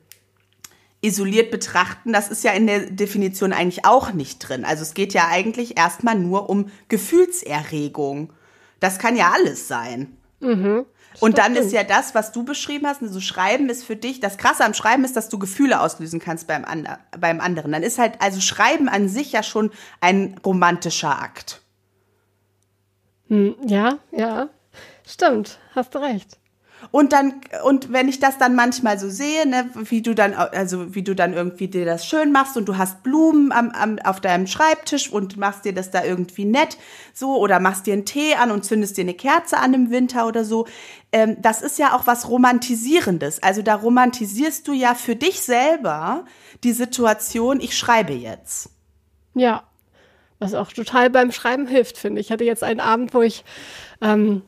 isoliert 1.02 1.52
betrachten, 1.52 2.14
das 2.14 2.30
ist 2.30 2.44
ja 2.44 2.52
in 2.52 2.68
der 2.68 2.92
Definition 2.92 3.52
eigentlich 3.52 3.86
auch 3.86 4.14
nicht 4.14 4.40
drin. 4.40 4.64
Also 4.64 4.84
es 4.84 4.94
geht 4.94 5.14
ja 5.14 5.28
eigentlich 5.28 5.78
erstmal 5.78 6.16
nur 6.18 6.50
um 6.50 6.70
Gefühlserregung. 6.88 8.32
Das 8.80 9.00
kann 9.00 9.18
ja 9.18 9.34
alles 9.34 9.68
sein. 9.68 10.16
Mhm. 10.40 10.86
Und 11.20 11.38
dann 11.38 11.56
ist 11.56 11.72
ja 11.72 11.84
das, 11.84 12.16
was 12.16 12.32
du 12.32 12.44
beschrieben 12.44 12.88
hast, 12.88 13.02
also 13.02 13.20
Schreiben 13.20 13.70
ist 13.70 13.84
für 13.84 13.96
dich, 13.96 14.20
das 14.20 14.38
Krasse 14.38 14.66
am 14.66 14.74
Schreiben 14.74 15.04
ist, 15.04 15.16
dass 15.16 15.30
du 15.30 15.40
Gefühle 15.40 15.80
auslösen 15.80 16.20
kannst 16.20 16.48
beim, 16.48 16.66
ander, 16.66 17.00
beim 17.18 17.40
anderen. 17.40 17.72
Dann 17.72 17.84
ist 17.84 17.98
halt, 17.98 18.22
also 18.22 18.42
Schreiben 18.42 18.90
an 18.90 19.10
sich 19.10 19.32
ja 19.32 19.44
schon 19.44 19.72
ein 20.02 20.40
romantischer 20.46 21.22
Akt. 21.22 21.62
Hm, 23.30 23.56
ja, 23.66 24.00
ja, 24.12 24.50
stimmt, 25.06 25.60
hast 25.76 25.96
du 25.96 26.00
recht. 26.00 26.38
Und 26.92 27.14
dann, 27.14 27.42
und 27.64 27.92
wenn 27.92 28.08
ich 28.08 28.20
das 28.20 28.38
dann 28.38 28.56
manchmal 28.56 29.00
so 29.00 29.10
sehe, 29.10 29.48
ne, 29.48 29.70
wie 29.74 30.02
du 30.02 30.14
dann, 30.14 30.34
also 30.34 30.94
wie 30.96 31.04
du 31.04 31.16
dann 31.16 31.34
irgendwie 31.34 31.68
dir 31.68 31.86
das 31.86 32.06
schön 32.06 32.32
machst 32.32 32.58
und 32.58 32.68
du 32.68 32.78
hast 32.78 33.04
Blumen 33.04 33.52
am, 33.52 33.72
am, 33.72 34.00
auf 34.00 34.22
deinem 34.22 34.48
Schreibtisch 34.48 35.12
und 35.12 35.38
machst 35.38 35.66
dir 35.66 35.74
das 35.74 35.92
da 35.92 36.04
irgendwie 36.04 36.46
nett, 36.46 36.78
so, 37.14 37.38
oder 37.38 37.60
machst 37.60 37.88
dir 37.88 37.94
einen 37.94 38.06
Tee 38.06 38.36
an 38.36 38.52
und 38.52 38.66
zündest 38.66 38.98
dir 38.98 39.02
eine 39.02 39.14
Kerze 39.14 39.58
an 39.58 39.74
im 39.74 39.92
Winter 39.92 40.28
oder 40.28 40.46
so, 40.46 40.68
ähm, 41.12 41.38
das 41.40 41.62
ist 41.62 41.80
ja 41.80 41.96
auch 41.96 42.08
was 42.08 42.30
Romantisierendes. 42.30 43.42
Also 43.42 43.62
da 43.62 43.76
romantisierst 43.76 44.68
du 44.68 44.74
ja 44.74 44.96
für 44.96 45.16
dich 45.16 45.42
selber 45.42 46.26
die 46.64 46.74
Situation, 46.74 47.60
ich 47.60 47.78
schreibe 47.78 48.14
jetzt. 48.14 48.70
Ja, 49.36 49.64
was 50.40 50.54
auch 50.54 50.72
total 50.72 51.10
beim 51.10 51.32
Schreiben 51.32 51.68
hilft, 51.68 51.98
finde 51.98 52.20
ich. 52.20 52.28
Ich 52.28 52.32
hatte 52.32 52.44
jetzt 52.44 52.64
einen 52.64 52.80
Abend, 52.80 53.14
wo 53.14 53.22
ich 53.22 53.46
ähm, 54.02 54.42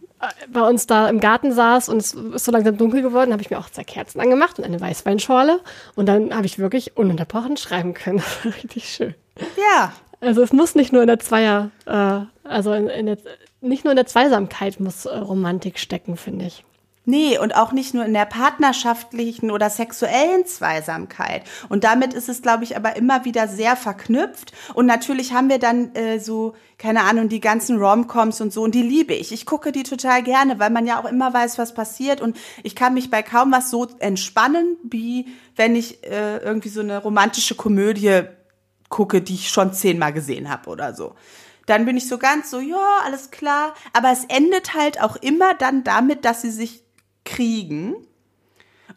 bei 0.51 0.61
uns 0.61 0.87
da 0.87 1.09
im 1.09 1.19
Garten 1.19 1.51
saß 1.53 1.89
und 1.89 1.97
es 1.97 2.13
ist 2.13 2.45
so 2.45 2.51
langsam 2.51 2.77
dunkel 2.77 3.01
geworden, 3.01 3.31
habe 3.31 3.41
ich 3.41 3.49
mir 3.49 3.59
auch 3.59 3.69
zwei 3.69 3.83
Kerzen 3.83 4.19
angemacht 4.19 4.57
und 4.57 4.65
eine 4.65 4.79
Weißweinschorle 4.79 5.59
und 5.95 6.07
dann 6.07 6.35
habe 6.35 6.45
ich 6.45 6.59
wirklich 6.59 6.97
ununterbrochen 6.97 7.57
schreiben 7.57 7.93
können. 7.93 8.23
Richtig 8.45 8.89
schön. 8.89 9.15
Ja. 9.57 9.93
Also 10.21 10.41
es 10.41 10.53
muss 10.53 10.75
nicht 10.75 10.93
nur 10.93 11.01
in 11.01 11.07
der 11.07 11.19
Zweier, 11.19 11.71
äh, 11.85 12.19
also 12.47 12.73
in, 12.73 12.87
in 12.87 13.05
der, 13.05 13.17
nicht 13.61 13.83
nur 13.83 13.91
in 13.91 13.97
der 13.97 14.05
Zweisamkeit 14.05 14.79
muss 14.79 15.05
äh, 15.05 15.17
Romantik 15.17 15.77
stecken, 15.77 16.17
finde 16.17 16.45
ich. 16.45 16.63
Nee, 17.07 17.37
und 17.37 17.55
auch 17.55 17.71
nicht 17.71 17.93
nur 17.93 18.03
in 18.03 18.15
der 18.15 18.25
partnerschaftlichen 18.25 19.51
oder 19.51 19.69
sexuellen 19.69 20.45
Zweisamkeit. 20.47 21.43
Und 21.69 21.83
damit 21.83 22.15
ist 22.15 22.29
es, 22.29 22.41
glaube 22.41 22.63
ich, 22.63 22.75
aber 22.75 22.95
immer 22.95 23.25
wieder 23.25 23.47
sehr 23.47 23.75
verknüpft. 23.75 24.53
Und 24.73 24.87
natürlich 24.87 25.31
haben 25.31 25.49
wir 25.49 25.59
dann 25.59 25.93
äh, 25.93 26.19
so, 26.19 26.55
keine 26.79 27.03
Ahnung, 27.03 27.29
die 27.29 27.39
ganzen 27.39 27.77
Romcoms 27.77 28.41
und 28.41 28.51
so, 28.51 28.63
und 28.63 28.73
die 28.73 28.81
liebe 28.81 29.13
ich. 29.13 29.31
Ich 29.31 29.45
gucke 29.45 29.71
die 29.71 29.83
total 29.83 30.23
gerne, 30.23 30.57
weil 30.57 30.71
man 30.71 30.87
ja 30.87 30.99
auch 30.99 31.05
immer 31.05 31.31
weiß, 31.31 31.59
was 31.59 31.75
passiert. 31.75 32.21
Und 32.21 32.37
ich 32.63 32.75
kann 32.75 32.95
mich 32.95 33.11
bei 33.11 33.21
kaum 33.21 33.51
was 33.51 33.69
so 33.69 33.87
entspannen, 33.99 34.77
wie 34.83 35.27
wenn 35.55 35.75
ich 35.75 36.03
äh, 36.03 36.37
irgendwie 36.37 36.69
so 36.69 36.81
eine 36.81 36.97
romantische 36.97 37.53
Komödie 37.53 38.23
gucke, 38.89 39.21
die 39.21 39.35
ich 39.35 39.49
schon 39.49 39.73
zehnmal 39.73 40.11
gesehen 40.11 40.49
habe 40.49 40.69
oder 40.69 40.95
so 40.95 41.13
dann 41.67 41.85
bin 41.85 41.97
ich 41.97 42.07
so 42.07 42.19
ganz 42.19 42.51
so, 42.51 42.59
ja, 42.59 42.99
alles 43.03 43.31
klar. 43.31 43.73
Aber 43.91 44.11
es 44.11 44.25
endet 44.25 44.75
halt 44.75 45.01
auch 45.01 45.15
immer 45.15 45.55
dann 45.55 45.83
damit, 45.83 46.23
dass 46.23 46.43
sie 46.43 46.51
sich 46.51 46.84
kriegen. 47.25 47.95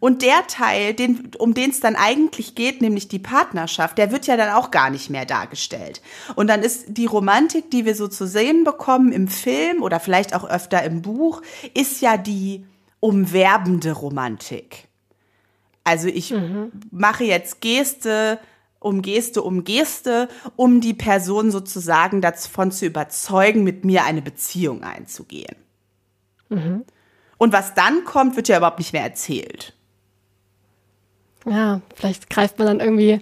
Und 0.01 0.23
der 0.23 0.47
Teil, 0.47 0.95
den, 0.95 1.33
um 1.39 1.55
den 1.55 1.71
es 1.71 1.81
dann 1.81 1.97
eigentlich 1.97 2.55
geht, 2.55 2.81
nämlich 2.81 3.09
die 3.09 3.19
Partnerschaft, 3.19 3.99
der 3.99 4.13
wird 4.13 4.29
ja 4.29 4.37
dann 4.37 4.55
auch 4.55 4.71
gar 4.71 4.91
nicht 4.91 5.11
mehr 5.11 5.27
dargestellt. 5.27 6.03
Und 6.37 6.47
dann 6.47 6.63
ist 6.63 6.85
die 6.89 7.07
Romantik, 7.07 7.71
die 7.73 7.85
wir 7.85 7.97
so 7.97 8.07
zu 8.07 8.27
sehen 8.29 8.63
bekommen 8.63 9.11
im 9.11 9.27
Film 9.27 9.83
oder 9.83 9.99
vielleicht 9.99 10.35
auch 10.35 10.49
öfter 10.49 10.85
im 10.85 11.03
Buch, 11.03 11.43
ist 11.75 12.01
ja 12.01 12.17
die 12.17 12.65
umwerbende 13.01 13.93
Romantik. 13.93 14.87
Also 15.83 16.07
ich 16.07 16.31
mhm. 16.31 16.71
mache 16.93 17.25
jetzt 17.25 17.61
Geste 17.61 18.39
um 18.81 19.03
Geste 19.03 19.43
um 19.43 19.65
Geste, 19.65 20.29
um 20.57 20.81
die 20.81 20.95
Person 20.95 21.51
sozusagen 21.51 22.21
davon 22.21 22.71
zu 22.71 22.87
überzeugen, 22.87 23.65
mit 23.65 23.85
mir 23.85 24.05
eine 24.05 24.23
Beziehung 24.23 24.83
einzugehen. 24.85 25.57
Mhm. 26.49 26.85
Und 27.39 27.53
was 27.53 27.75
dann 27.75 28.05
kommt, 28.05 28.37
wird 28.37 28.49
ja 28.49 28.59
überhaupt 28.59 28.79
nicht 28.79 28.93
mehr 28.93 29.03
erzählt. 29.03 29.75
Ja, 31.47 31.81
vielleicht 31.95 32.29
greift 32.29 32.59
man 32.59 32.67
dann 32.67 32.81
irgendwie 32.81 33.21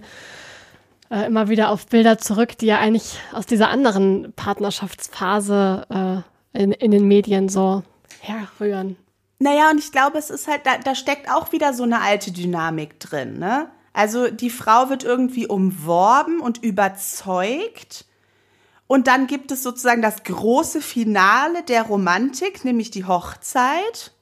äh, 1.09 1.25
immer 1.25 1.49
wieder 1.49 1.69
auf 1.69 1.87
Bilder 1.87 2.17
zurück, 2.17 2.57
die 2.57 2.65
ja 2.65 2.79
eigentlich 2.79 3.19
aus 3.31 3.45
dieser 3.45 3.69
anderen 3.69 4.33
Partnerschaftsphase 4.33 6.23
äh, 6.53 6.61
in, 6.61 6.71
in 6.71 6.91
den 6.91 7.07
Medien 7.07 7.47
so 7.47 7.83
herrühren. 8.19 8.97
Naja, 9.39 9.69
und 9.69 9.77
ich 9.77 9.91
glaube, 9.91 10.17
es 10.17 10.29
ist 10.29 10.47
halt, 10.47 10.65
da, 10.65 10.77
da 10.79 10.95
steckt 10.95 11.29
auch 11.31 11.51
wieder 11.51 11.73
so 11.73 11.83
eine 11.83 12.01
alte 12.01 12.31
Dynamik 12.31 12.99
drin, 12.99 13.37
ne? 13.37 13.69
Also 13.93 14.29
die 14.29 14.51
Frau 14.51 14.89
wird 14.89 15.03
irgendwie 15.03 15.47
umworben 15.47 16.39
und 16.39 16.63
überzeugt 16.63 18.05
und 18.87 19.07
dann 19.07 19.27
gibt 19.27 19.51
es 19.51 19.63
sozusagen 19.63 20.01
das 20.01 20.23
große 20.23 20.81
Finale 20.81 21.63
der 21.63 21.83
Romantik, 21.83 22.63
nämlich 22.63 22.89
die 22.89 23.05
Hochzeit. 23.05 24.13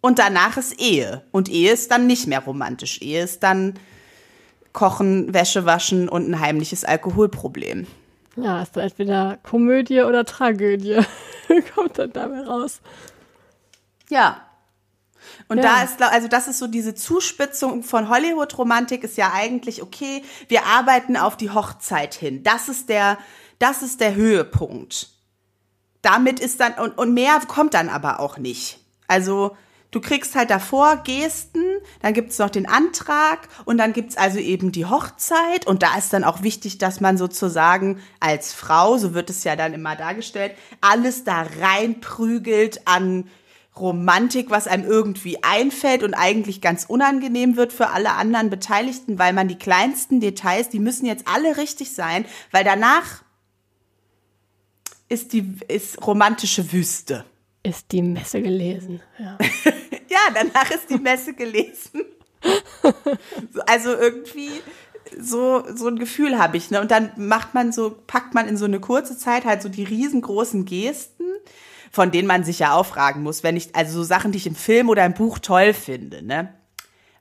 Und 0.00 0.18
danach 0.18 0.56
ist 0.56 0.80
Ehe. 0.80 1.22
Und 1.30 1.48
Ehe 1.48 1.72
ist 1.72 1.90
dann 1.90 2.06
nicht 2.06 2.26
mehr 2.26 2.40
romantisch. 2.40 3.00
Ehe 3.00 3.22
ist 3.22 3.42
dann 3.42 3.74
Kochen, 4.72 5.32
Wäsche 5.32 5.64
waschen 5.64 6.08
und 6.08 6.28
ein 6.28 6.40
heimliches 6.40 6.84
Alkoholproblem. 6.84 7.86
Ja, 8.36 8.62
ist 8.62 8.76
dann 8.76 8.84
entweder 8.84 9.38
Komödie 9.42 10.02
oder 10.02 10.24
Tragödie. 10.24 10.98
Kommt 11.74 11.98
dann 11.98 12.12
dabei 12.12 12.40
raus. 12.40 12.80
Ja. 14.10 14.47
Und 15.46 15.58
ja. 15.58 15.62
da 15.62 15.82
ist, 15.82 16.02
also 16.02 16.28
das 16.28 16.48
ist 16.48 16.58
so 16.58 16.66
diese 16.66 16.94
Zuspitzung 16.94 17.82
von 17.82 18.08
Hollywood-Romantik 18.08 19.04
ist 19.04 19.16
ja 19.16 19.32
eigentlich 19.32 19.82
okay. 19.82 20.22
Wir 20.48 20.66
arbeiten 20.66 21.16
auf 21.16 21.36
die 21.36 21.50
Hochzeit 21.50 22.14
hin. 22.14 22.42
Das 22.42 22.68
ist 22.68 22.88
der, 22.88 23.18
das 23.58 23.82
ist 23.82 24.00
der 24.00 24.14
Höhepunkt. 24.14 25.10
Damit 26.02 26.40
ist 26.40 26.60
dann, 26.60 26.74
und, 26.74 26.98
und 26.98 27.14
mehr 27.14 27.40
kommt 27.46 27.74
dann 27.74 27.88
aber 27.88 28.20
auch 28.20 28.38
nicht. 28.38 28.80
Also, 29.06 29.56
Du 29.90 30.02
kriegst 30.02 30.34
halt 30.34 30.50
davor 30.50 30.98
Gesten, 30.98 31.64
dann 32.02 32.12
gibt's 32.12 32.38
noch 32.38 32.50
den 32.50 32.68
Antrag 32.68 33.48
und 33.64 33.78
dann 33.78 33.94
gibt's 33.94 34.18
also 34.18 34.38
eben 34.38 34.70
die 34.70 34.84
Hochzeit. 34.84 35.66
Und 35.66 35.82
da 35.82 35.96
ist 35.96 36.12
dann 36.12 36.24
auch 36.24 36.42
wichtig, 36.42 36.76
dass 36.76 37.00
man 37.00 37.16
sozusagen 37.16 37.98
als 38.20 38.52
Frau, 38.52 38.98
so 38.98 39.14
wird 39.14 39.30
es 39.30 39.44
ja 39.44 39.56
dann 39.56 39.72
immer 39.72 39.96
dargestellt, 39.96 40.52
alles 40.82 41.24
da 41.24 41.46
reinprügelt 41.60 42.86
an 42.86 43.28
Romantik, 43.80 44.50
was 44.50 44.66
einem 44.66 44.84
irgendwie 44.84 45.42
einfällt 45.42 46.02
und 46.02 46.14
eigentlich 46.14 46.60
ganz 46.60 46.84
unangenehm 46.86 47.56
wird 47.56 47.72
für 47.72 47.90
alle 47.90 48.12
anderen 48.12 48.50
Beteiligten, 48.50 49.18
weil 49.18 49.32
man 49.32 49.48
die 49.48 49.58
kleinsten 49.58 50.20
Details, 50.20 50.68
die 50.68 50.78
müssen 50.78 51.06
jetzt 51.06 51.26
alle 51.28 51.56
richtig 51.56 51.92
sein, 51.94 52.24
weil 52.50 52.64
danach 52.64 53.22
ist 55.08 55.32
die 55.32 55.56
ist 55.68 56.06
romantische 56.06 56.72
Wüste. 56.72 57.24
Ist 57.62 57.92
die 57.92 58.02
Messe 58.02 58.42
gelesen. 58.42 59.00
Ja, 59.18 59.38
ja 60.08 60.18
danach 60.34 60.70
ist 60.70 60.90
die 60.90 60.98
Messe 60.98 61.34
gelesen. 61.34 62.04
also 63.66 63.94
irgendwie 63.94 64.50
so, 65.18 65.64
so 65.74 65.88
ein 65.88 65.98
Gefühl 65.98 66.38
habe 66.38 66.56
ich. 66.56 66.70
Ne? 66.70 66.80
Und 66.80 66.90
dann 66.90 67.10
macht 67.16 67.54
man 67.54 67.72
so, 67.72 67.96
packt 68.06 68.34
man 68.34 68.46
in 68.48 68.56
so 68.56 68.64
eine 68.64 68.80
kurze 68.80 69.16
Zeit 69.16 69.44
halt 69.44 69.62
so 69.62 69.68
die 69.68 69.84
riesengroßen 69.84 70.64
Gesten, 70.64 71.24
von 71.90 72.10
denen 72.10 72.28
man 72.28 72.44
sich 72.44 72.60
ja 72.60 72.72
aufragen 72.72 73.22
muss, 73.22 73.42
wenn 73.42 73.56
ich, 73.56 73.74
also 73.74 73.98
so 73.98 74.04
Sachen, 74.04 74.32
die 74.32 74.38
ich 74.38 74.46
im 74.46 74.54
Film 74.54 74.88
oder 74.88 75.04
im 75.04 75.14
Buch 75.14 75.38
toll 75.38 75.72
finde, 75.72 76.24
ne? 76.24 76.52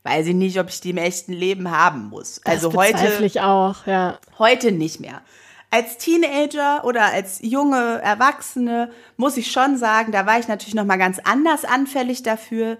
Weiß 0.03 0.27
ich 0.27 0.35
nicht, 0.35 0.57
ob 0.59 0.69
ich 0.69 0.79
die 0.79 0.91
im 0.91 0.97
echten 0.97 1.33
Leben 1.33 1.69
haben 1.69 2.07
muss. 2.09 2.39
Also 2.45 2.69
das 2.69 2.77
heute. 2.77 3.25
ich 3.25 3.41
auch, 3.41 3.85
ja. 3.85 4.19
Heute 4.37 4.71
nicht 4.71 5.01
mehr 5.01 5.21
als 5.69 5.97
Teenager 5.97 6.85
oder 6.85 7.05
als 7.05 7.39
junge 7.41 8.01
Erwachsene 8.01 8.91
muss 9.17 9.37
ich 9.37 9.51
schon 9.51 9.77
sagen, 9.77 10.11
da 10.11 10.25
war 10.25 10.39
ich 10.39 10.47
natürlich 10.47 10.75
noch 10.75 10.85
mal 10.85 10.97
ganz 10.97 11.19
anders 11.23 11.65
anfällig 11.65 12.23
dafür, 12.23 12.77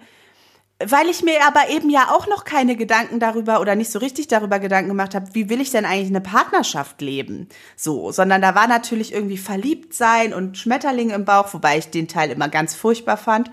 weil 0.84 1.08
ich 1.08 1.22
mir 1.24 1.44
aber 1.44 1.70
eben 1.70 1.90
ja 1.90 2.10
auch 2.12 2.28
noch 2.28 2.44
keine 2.44 2.76
Gedanken 2.76 3.18
darüber 3.18 3.60
oder 3.60 3.74
nicht 3.74 3.90
so 3.90 3.98
richtig 3.98 4.28
darüber 4.28 4.60
Gedanken 4.60 4.88
gemacht 4.88 5.14
habe, 5.14 5.26
wie 5.32 5.50
will 5.50 5.60
ich 5.60 5.70
denn 5.70 5.84
eigentlich 5.84 6.08
eine 6.08 6.20
Partnerschaft 6.20 7.00
leben? 7.00 7.48
So, 7.76 8.12
sondern 8.12 8.42
da 8.42 8.54
war 8.54 8.68
natürlich 8.68 9.12
irgendwie 9.12 9.38
verliebt 9.38 9.92
sein 9.92 10.32
und 10.32 10.56
Schmetterlinge 10.56 11.14
im 11.14 11.24
Bauch, 11.24 11.52
wobei 11.52 11.78
ich 11.78 11.90
den 11.90 12.06
Teil 12.06 12.30
immer 12.30 12.48
ganz 12.48 12.76
furchtbar 12.76 13.16
fand. 13.16 13.50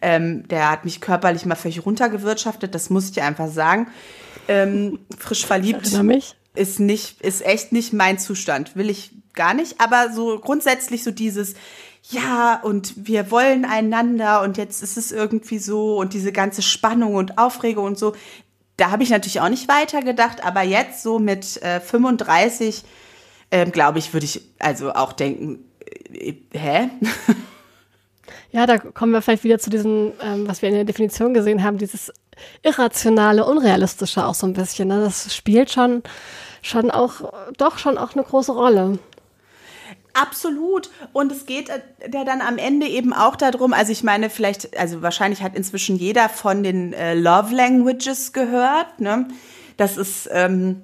Ähm, 0.00 0.46
der 0.46 0.70
hat 0.70 0.84
mich 0.84 1.00
körperlich 1.00 1.44
mal 1.46 1.56
völlig 1.56 1.84
runtergewirtschaftet, 1.84 2.74
das 2.74 2.90
muss 2.90 3.10
ich 3.10 3.22
einfach 3.22 3.48
sagen. 3.48 3.88
Ähm, 4.46 5.00
frisch 5.18 5.44
verliebt. 5.44 5.84
Ist 6.54 6.78
nicht, 6.78 7.20
ist 7.20 7.44
echt 7.44 7.72
nicht 7.72 7.92
mein 7.92 8.18
Zustand. 8.18 8.76
Will 8.76 8.88
ich 8.88 9.10
gar 9.34 9.54
nicht. 9.54 9.80
Aber 9.80 10.12
so 10.12 10.38
grundsätzlich 10.38 11.04
so 11.04 11.10
dieses, 11.10 11.54
ja, 12.10 12.60
und 12.62 13.06
wir 13.06 13.30
wollen 13.30 13.64
einander 13.64 14.42
und 14.42 14.56
jetzt 14.56 14.82
ist 14.82 14.96
es 14.96 15.12
irgendwie 15.12 15.58
so 15.58 15.98
und 15.98 16.12
diese 16.12 16.32
ganze 16.32 16.62
Spannung 16.62 17.14
und 17.14 17.38
Aufregung 17.38 17.84
und 17.84 17.98
so. 17.98 18.14
Da 18.76 18.90
habe 18.90 19.02
ich 19.02 19.10
natürlich 19.10 19.40
auch 19.40 19.48
nicht 19.48 19.68
weitergedacht, 19.68 20.44
aber 20.44 20.62
jetzt 20.62 21.02
so 21.02 21.18
mit 21.18 21.60
äh, 21.62 21.80
35, 21.80 22.84
äh, 23.50 23.66
glaube 23.66 23.98
ich, 23.98 24.12
würde 24.12 24.24
ich 24.24 24.42
also 24.58 24.92
auch 24.92 25.12
denken, 25.12 25.64
äh, 26.12 26.34
hä? 26.52 26.90
Ja, 28.50 28.64
da 28.64 28.78
kommen 28.78 29.12
wir 29.12 29.20
vielleicht 29.20 29.44
wieder 29.44 29.58
zu 29.58 29.68
diesem, 29.68 30.12
ähm, 30.22 30.48
was 30.48 30.62
wir 30.62 30.70
in 30.70 30.74
der 30.74 30.84
Definition 30.84 31.34
gesehen 31.34 31.62
haben, 31.62 31.76
dieses 31.76 32.10
irrationale, 32.62 33.44
unrealistische 33.44 34.24
auch 34.24 34.34
so 34.34 34.46
ein 34.46 34.54
bisschen. 34.54 34.88
Ne? 34.88 35.02
Das 35.02 35.34
spielt 35.34 35.70
schon 35.70 36.02
schon 36.62 36.90
auch, 36.90 37.32
doch 37.56 37.78
schon 37.78 37.98
auch 37.98 38.14
eine 38.14 38.24
große 38.24 38.52
Rolle. 38.52 38.98
Absolut. 40.20 40.90
Und 41.12 41.30
es 41.32 41.46
geht 41.46 41.68
ja 41.68 42.24
dann 42.24 42.40
am 42.40 42.58
Ende 42.58 42.86
eben 42.86 43.12
auch 43.12 43.36
darum, 43.36 43.72
also 43.72 43.92
ich 43.92 44.02
meine, 44.02 44.30
vielleicht, 44.30 44.76
also 44.78 45.02
wahrscheinlich 45.02 45.42
hat 45.42 45.54
inzwischen 45.54 45.96
jeder 45.96 46.28
von 46.28 46.62
den 46.62 46.92
äh, 46.92 47.14
Love 47.14 47.54
Languages 47.54 48.32
gehört. 48.32 49.00
Ne? 49.00 49.28
Das 49.76 49.96
ist, 49.96 50.28
ähm, 50.32 50.82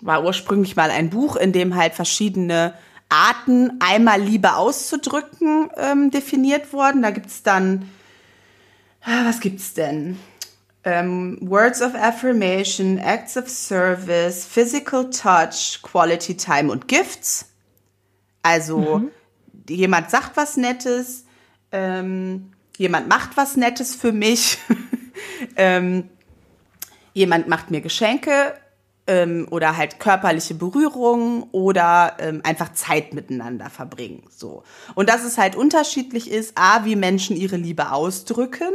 war 0.00 0.24
ursprünglich 0.24 0.76
mal 0.76 0.90
ein 0.90 1.10
Buch, 1.10 1.36
in 1.36 1.52
dem 1.52 1.74
halt 1.74 1.94
verschiedene 1.94 2.74
Arten, 3.08 3.72
einmal 3.80 4.20
Liebe 4.20 4.54
auszudrücken, 4.56 5.70
ähm, 5.76 6.10
definiert 6.10 6.72
wurden. 6.72 7.02
Da 7.02 7.10
gibt's 7.10 7.42
dann, 7.42 7.90
ah, 9.02 9.24
was 9.24 9.40
gibt's 9.40 9.74
denn? 9.74 10.18
ähm, 10.86 11.36
Words 11.40 11.82
of 11.82 11.94
Affirmation, 11.94 12.98
Acts 12.98 13.36
of 13.36 13.48
Service, 13.48 14.46
Physical 14.46 15.10
Touch, 15.10 15.80
Quality 15.82 16.36
Time 16.36 16.70
und 16.70 16.86
Gifts. 16.86 17.46
Also 18.46 18.98
mhm. 18.98 19.10
jemand 19.68 20.10
sagt 20.10 20.36
was 20.36 20.56
Nettes, 20.56 21.24
ähm, 21.72 22.52
jemand 22.76 23.08
macht 23.08 23.36
was 23.36 23.56
Nettes 23.56 23.94
für 23.94 24.12
mich, 24.12 24.58
ähm, 25.56 26.08
jemand 27.12 27.48
macht 27.48 27.70
mir 27.70 27.80
Geschenke 27.80 28.54
ähm, 29.06 29.48
oder 29.50 29.76
halt 29.76 29.98
körperliche 29.98 30.54
Berührungen 30.54 31.44
oder 31.52 32.16
ähm, 32.18 32.40
einfach 32.44 32.72
Zeit 32.72 33.14
miteinander 33.14 33.70
verbringen. 33.70 34.24
So. 34.30 34.62
Und 34.94 35.08
dass 35.08 35.24
es 35.24 35.38
halt 35.38 35.56
unterschiedlich 35.56 36.30
ist, 36.30 36.52
a, 36.56 36.84
wie 36.84 36.96
Menschen 36.96 37.36
ihre 37.36 37.56
Liebe 37.56 37.90
ausdrücken 37.90 38.72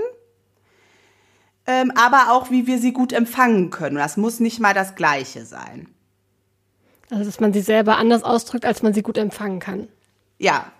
ähm, 1.67 1.91
aber 1.95 2.31
auch, 2.31 2.49
wie 2.49 2.67
wir 2.67 2.79
sie 2.79 2.91
gut 2.91 3.13
empfangen 3.13 3.69
können. 3.69 3.95
Das 3.95 4.17
muss 4.17 4.39
nicht 4.39 4.59
mal 4.59 4.73
das 4.73 4.95
Gleiche 4.95 5.45
sein. 5.45 5.87
Also, 7.11 7.25
dass 7.25 7.41
man 7.41 7.51
sie 7.51 7.61
selber 7.61 7.97
anders 7.97 8.23
ausdrückt, 8.23 8.65
als 8.65 8.81
man 8.81 8.93
sie 8.93 9.03
gut 9.03 9.17
empfangen 9.17 9.59
kann. 9.59 9.89
Ja. 10.39 10.71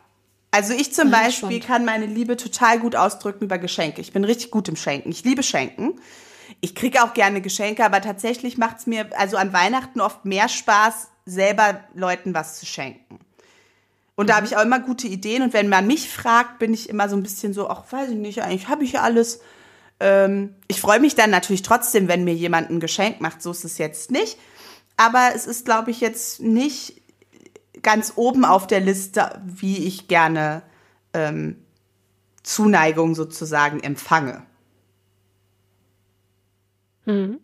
Also 0.50 0.74
ich 0.74 0.94
zum 0.94 1.12
ja, 1.12 1.20
Beispiel 1.20 1.62
spannend. 1.62 1.68
kann 1.68 1.86
meine 1.86 2.06
Liebe 2.06 2.36
total 2.36 2.80
gut 2.80 2.96
ausdrücken 2.96 3.46
über 3.46 3.58
Geschenke. 3.58 4.02
Ich 4.02 4.12
bin 4.12 4.24
richtig 4.24 4.50
gut 4.50 4.68
im 4.68 4.76
Schenken. 4.76 5.12
Ich 5.12 5.24
liebe 5.24 5.44
Schenken. 5.44 6.00
Ich 6.62 6.74
kriege 6.76 7.04
auch 7.04 7.14
gerne 7.14 7.42
Geschenke, 7.42 7.86
aber 7.86 8.02
tatsächlich 8.02 8.58
macht 8.58 8.80
es 8.80 8.88
mir 8.88 9.08
also 9.18 9.38
an 9.38 9.54
Weihnachten 9.54 10.02
oft 10.02 10.26
mehr 10.26 10.50
Spaß, 10.50 11.10
selber 11.26 11.82
Leuten 11.94 12.34
was 12.34 12.60
zu 12.60 12.66
schenken. 12.66 13.20
Und 14.16 14.30
da 14.30 14.36
habe 14.36 14.46
mhm. 14.46 14.52
ich 14.52 14.58
auch 14.58 14.64
immer 14.64 14.80
gute 14.80 15.08
Ideen. 15.08 15.42
Und 15.42 15.54
wenn 15.54 15.70
man 15.70 15.88
mich 15.88 16.10
fragt, 16.10 16.60
bin 16.60 16.74
ich 16.74 16.90
immer 16.90 17.10
so 17.10 17.16
ein 17.16 17.24
bisschen 17.24 17.54
so, 17.54 17.70
ach, 17.70 17.84
weiß 17.90 18.10
ich 18.10 18.18
nicht, 18.18 18.42
eigentlich 18.42 18.68
habe 18.68 18.84
ich 18.84 18.94
ja 18.94 19.02
alles. 19.02 19.42
Ähm, 20.00 20.56
ich 20.68 20.82
freue 20.82 21.00
mich 21.00 21.16
dann 21.16 21.30
natürlich 21.30 21.62
trotzdem, 21.62 22.08
wenn 22.08 22.24
mir 22.24 22.34
jemand 22.36 22.70
ein 22.70 22.80
Geschenk 22.80 23.22
macht. 23.22 23.42
So 23.42 23.52
ist 23.52 23.64
es 23.64 23.78
jetzt 23.78 24.12
nicht. 24.12 24.38
Aber 25.02 25.32
es 25.34 25.48
ist, 25.48 25.66
glaube 25.66 25.90
ich, 25.90 26.00
jetzt 26.00 26.42
nicht 26.42 27.02
ganz 27.82 28.14
oben 28.18 28.46
auf 28.46 28.68
der 28.68 28.82
Liste, 28.82 29.42
wie 29.44 29.88
ich 29.88 30.08
gerne 30.08 30.62
ähm, 31.16 31.56
Zuneigung 32.44 33.16
sozusagen 33.16 33.80
empfange. 33.80 34.46
Mhm. 37.06 37.40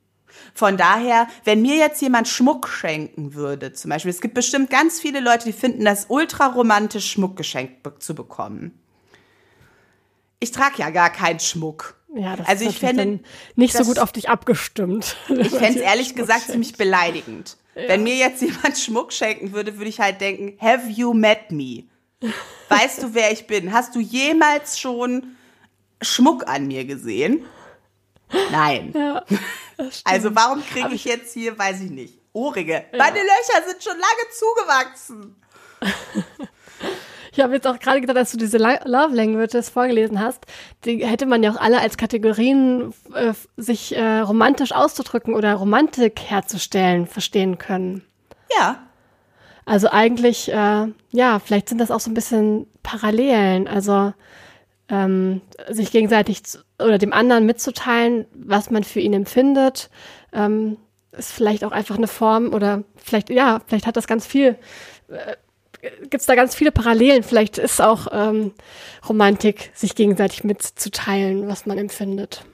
Von 0.54 0.78
daher, 0.78 1.28
wenn 1.46 1.64
mir 1.64 1.78
jetzt 1.78 2.00
jemand 2.00 2.28
Schmuck 2.28 2.68
schenken 2.68 3.34
würde, 3.34 3.74
zum 3.74 3.90
Beispiel, 3.90 4.12
es 4.12 4.22
gibt 4.22 4.36
bestimmt 4.36 4.70
ganz 4.70 5.00
viele 5.00 5.20
Leute, 5.20 5.46
die 5.46 5.52
finden 5.52 5.84
das 5.84 6.06
ultra 6.10 6.46
romantisch, 6.46 7.10
Schmuck 7.10 7.38
geschenkt 7.38 8.04
zu 8.04 8.14
bekommen. 8.14 8.80
Ich 10.40 10.52
trage 10.52 10.76
ja 10.78 10.92
gar 10.92 11.10
keinen 11.10 11.40
Schmuck. 11.40 11.97
Ja, 12.16 12.36
das 12.36 12.48
also 12.48 12.66
ist 12.66 12.72
ich 12.72 12.80
fände 12.80 13.20
nicht 13.56 13.74
so 13.76 13.84
gut 13.84 14.00
auf 14.00 14.12
dich 14.12 14.30
abgestimmt. 14.30 15.18
Ich 15.30 15.50
fände 15.50 15.80
es 15.80 15.86
ehrlich 15.86 16.16
gesagt 16.16 16.40
schenkt. 16.40 16.52
ziemlich 16.52 16.78
beleidigend. 16.78 17.58
Ja. 17.76 17.90
Wenn 17.90 18.04
mir 18.04 18.16
jetzt 18.16 18.42
jemand 18.42 18.78
Schmuck 18.80 19.14
schenken 19.14 19.52
würde, 19.52 19.78
würde 19.78 19.90
ich 19.90 20.00
halt 20.00 20.22
denken, 20.22 20.58
have 20.60 20.90
you 20.90 21.14
met 21.14 21.52
me? 21.52 21.84
Weißt 22.70 23.04
du, 23.04 23.14
wer 23.14 23.32
ich 23.32 23.46
bin? 23.46 23.72
Hast 23.72 23.94
du 23.94 24.00
jemals 24.00 24.80
schon 24.80 25.36
Schmuck 26.02 26.48
an 26.48 26.68
mir 26.68 26.86
gesehen? 26.86 27.46
Nein. 28.52 28.92
Ja, 28.96 29.24
also 30.04 30.36
warum 30.36 30.64
kriege 30.66 30.94
ich 30.94 31.06
jetzt 31.06 31.34
hier, 31.34 31.58
weiß 31.58 31.82
ich 31.82 31.92
nicht, 31.92 32.20
Ohrringe? 32.34 32.86
Ja. 32.92 32.98
Meine 32.98 33.20
Löcher 33.20 33.68
sind 33.68 33.84
schon 33.84 33.98
lange 33.98 34.30
zugewachsen. 34.32 35.36
Ich 37.38 37.44
habe 37.44 37.54
jetzt 37.54 37.68
auch 37.68 37.78
gerade 37.78 38.02
gedacht, 38.02 38.18
dass 38.18 38.32
du 38.32 38.38
diese 38.38 38.58
Love 38.58 39.14
Languages 39.16 39.70
vorgelesen 39.70 40.20
hast, 40.20 40.44
die 40.86 41.06
hätte 41.06 41.28
man 41.28 41.44
ja 41.44 41.52
auch 41.52 41.62
alle 41.62 41.80
als 41.80 41.96
Kategorien, 41.96 42.96
äh, 43.14 43.34
sich 43.58 43.96
äh, 43.96 44.20
romantisch 44.22 44.72
auszudrücken 44.72 45.36
oder 45.36 45.54
Romantik 45.54 46.20
herzustellen, 46.20 47.06
verstehen 47.06 47.60
können. 47.60 48.02
Ja. 48.58 48.80
Also 49.66 49.90
eigentlich, 49.92 50.52
äh, 50.52 50.88
ja, 51.12 51.38
vielleicht 51.38 51.70
sind 51.70 51.80
das 51.80 51.92
auch 51.92 52.00
so 52.00 52.10
ein 52.10 52.16
bisschen 52.16 52.66
Parallelen. 52.82 53.68
Also 53.68 54.14
ähm, 54.90 55.42
sich 55.70 55.92
gegenseitig 55.92 56.44
zu, 56.44 56.64
oder 56.80 56.98
dem 56.98 57.14
anderen 57.14 57.46
mitzuteilen, 57.46 58.26
was 58.34 58.72
man 58.72 58.84
für 58.84 59.00
ihn 59.00 59.14
empfindet, 59.14 59.92
ähm, 60.34 60.78
ist 61.12 61.34
vielleicht 61.34 61.64
auch 61.64 61.72
einfach 61.72 61.98
eine 61.98 62.08
Form 62.08 62.52
oder 62.52 62.84
vielleicht, 62.96 63.30
ja, 63.30 63.62
vielleicht 63.68 63.86
hat 63.86 63.96
das 63.96 64.08
ganz 64.08 64.26
viel 64.26 64.58
äh, 65.10 65.36
gibt 65.82 66.22
es 66.22 66.26
da 66.26 66.36
ganz 66.36 66.56
viele 66.56 66.72
Parallelen. 66.72 67.24
Vielleicht 67.24 67.58
ist 67.58 67.82
auch 67.82 68.08
ähm, 68.12 68.54
Romantik, 69.08 69.72
sich 69.74 69.96
gegenseitig 69.96 70.44
mitzuteilen, 70.44 71.48
was 71.48 71.66
man 71.66 71.78
empfindet. 71.78 72.46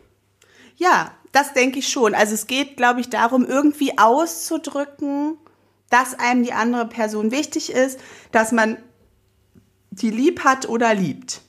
Ja, 0.75 1.11
das 1.31 1.53
denke 1.53 1.79
ich 1.79 1.89
schon. 1.89 2.15
Also 2.15 2.33
es 2.33 2.47
geht, 2.47 2.77
glaube 2.77 3.01
ich, 3.01 3.09
darum, 3.09 3.45
irgendwie 3.45 3.97
auszudrücken, 3.97 5.37
dass 5.89 6.17
einem 6.19 6.43
die 6.43 6.53
andere 6.53 6.87
Person 6.87 7.31
wichtig 7.31 7.71
ist, 7.71 7.99
dass 8.31 8.51
man 8.51 8.77
die 9.91 10.09
lieb 10.09 10.43
hat 10.43 10.67
oder 10.67 10.93
liebt. 10.93 11.41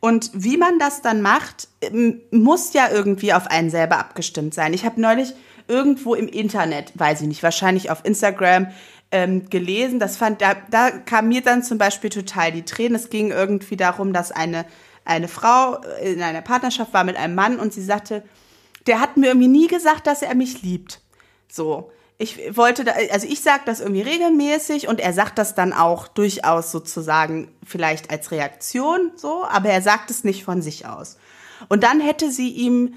Und 0.00 0.30
wie 0.34 0.56
man 0.56 0.78
das 0.78 1.02
dann 1.02 1.22
macht, 1.22 1.68
muss 2.30 2.72
ja 2.72 2.90
irgendwie 2.90 3.32
auf 3.32 3.46
einen 3.46 3.70
selber 3.70 3.98
abgestimmt 3.98 4.54
sein. 4.54 4.74
Ich 4.74 4.84
habe 4.84 5.00
neulich 5.00 5.32
irgendwo 5.66 6.14
im 6.14 6.28
Internet, 6.28 6.92
weiß 6.94 7.22
ich 7.22 7.28
nicht, 7.28 7.42
wahrscheinlich 7.42 7.90
auf 7.90 8.04
Instagram 8.04 8.68
ähm, 9.14 9.48
gelesen. 9.48 10.00
Das 10.00 10.16
fand, 10.16 10.42
da, 10.42 10.56
da 10.70 10.90
kam 10.90 11.28
mir 11.28 11.40
dann 11.40 11.62
zum 11.62 11.78
Beispiel 11.78 12.10
total 12.10 12.50
die 12.50 12.64
Tränen. 12.64 12.96
Es 12.96 13.10
ging 13.10 13.30
irgendwie 13.30 13.76
darum, 13.76 14.12
dass 14.12 14.32
eine, 14.32 14.66
eine 15.04 15.28
Frau 15.28 15.76
in 16.02 16.20
einer 16.20 16.42
Partnerschaft 16.42 16.92
war 16.92 17.04
mit 17.04 17.16
einem 17.16 17.36
Mann 17.36 17.60
und 17.60 17.72
sie 17.72 17.84
sagte, 17.84 18.24
der 18.88 19.00
hat 19.00 19.16
mir 19.16 19.28
irgendwie 19.28 19.48
nie 19.48 19.68
gesagt, 19.68 20.08
dass 20.08 20.22
er 20.22 20.34
mich 20.34 20.62
liebt. 20.62 21.00
So. 21.48 21.92
Ich 22.18 22.56
wollte 22.56 22.84
da, 22.84 22.92
also 23.10 23.26
ich 23.26 23.40
sage 23.40 23.62
das 23.66 23.80
irgendwie 23.80 24.02
regelmäßig 24.02 24.88
und 24.88 25.00
er 25.00 25.12
sagt 25.12 25.38
das 25.38 25.54
dann 25.54 25.72
auch 25.72 26.08
durchaus 26.08 26.70
sozusagen 26.70 27.52
vielleicht 27.64 28.10
als 28.10 28.30
Reaktion 28.30 29.12
so, 29.16 29.44
aber 29.44 29.68
er 29.70 29.82
sagt 29.82 30.10
es 30.10 30.22
nicht 30.22 30.44
von 30.44 30.60
sich 30.62 30.86
aus. 30.86 31.18
Und 31.68 31.82
dann 31.82 32.00
hätte 32.00 32.30
sie 32.30 32.50
ihm 32.50 32.94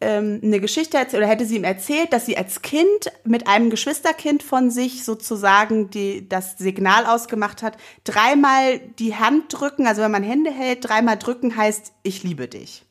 ähm, 0.00 0.40
eine 0.42 0.60
Geschichte 0.60 0.98
erzählt 0.98 1.22
oder 1.22 1.30
hätte 1.30 1.46
sie 1.46 1.56
ihm 1.56 1.64
erzählt, 1.64 2.12
dass 2.12 2.26
sie 2.26 2.36
als 2.36 2.62
Kind 2.62 3.12
mit 3.24 3.46
einem 3.46 3.70
Geschwisterkind 3.70 4.42
von 4.42 4.70
sich 4.70 5.04
sozusagen 5.04 5.90
die, 5.90 6.28
das 6.28 6.58
Signal 6.58 7.06
ausgemacht 7.06 7.62
hat, 7.62 7.76
dreimal 8.04 8.80
die 8.98 9.14
Hand 9.14 9.44
drücken, 9.48 9.86
also 9.86 10.02
wenn 10.02 10.10
man 10.10 10.22
Hände 10.22 10.50
hält, 10.50 10.88
dreimal 10.88 11.16
drücken 11.16 11.56
heißt, 11.56 11.92
ich 12.02 12.22
liebe 12.22 12.48
dich. 12.48 12.84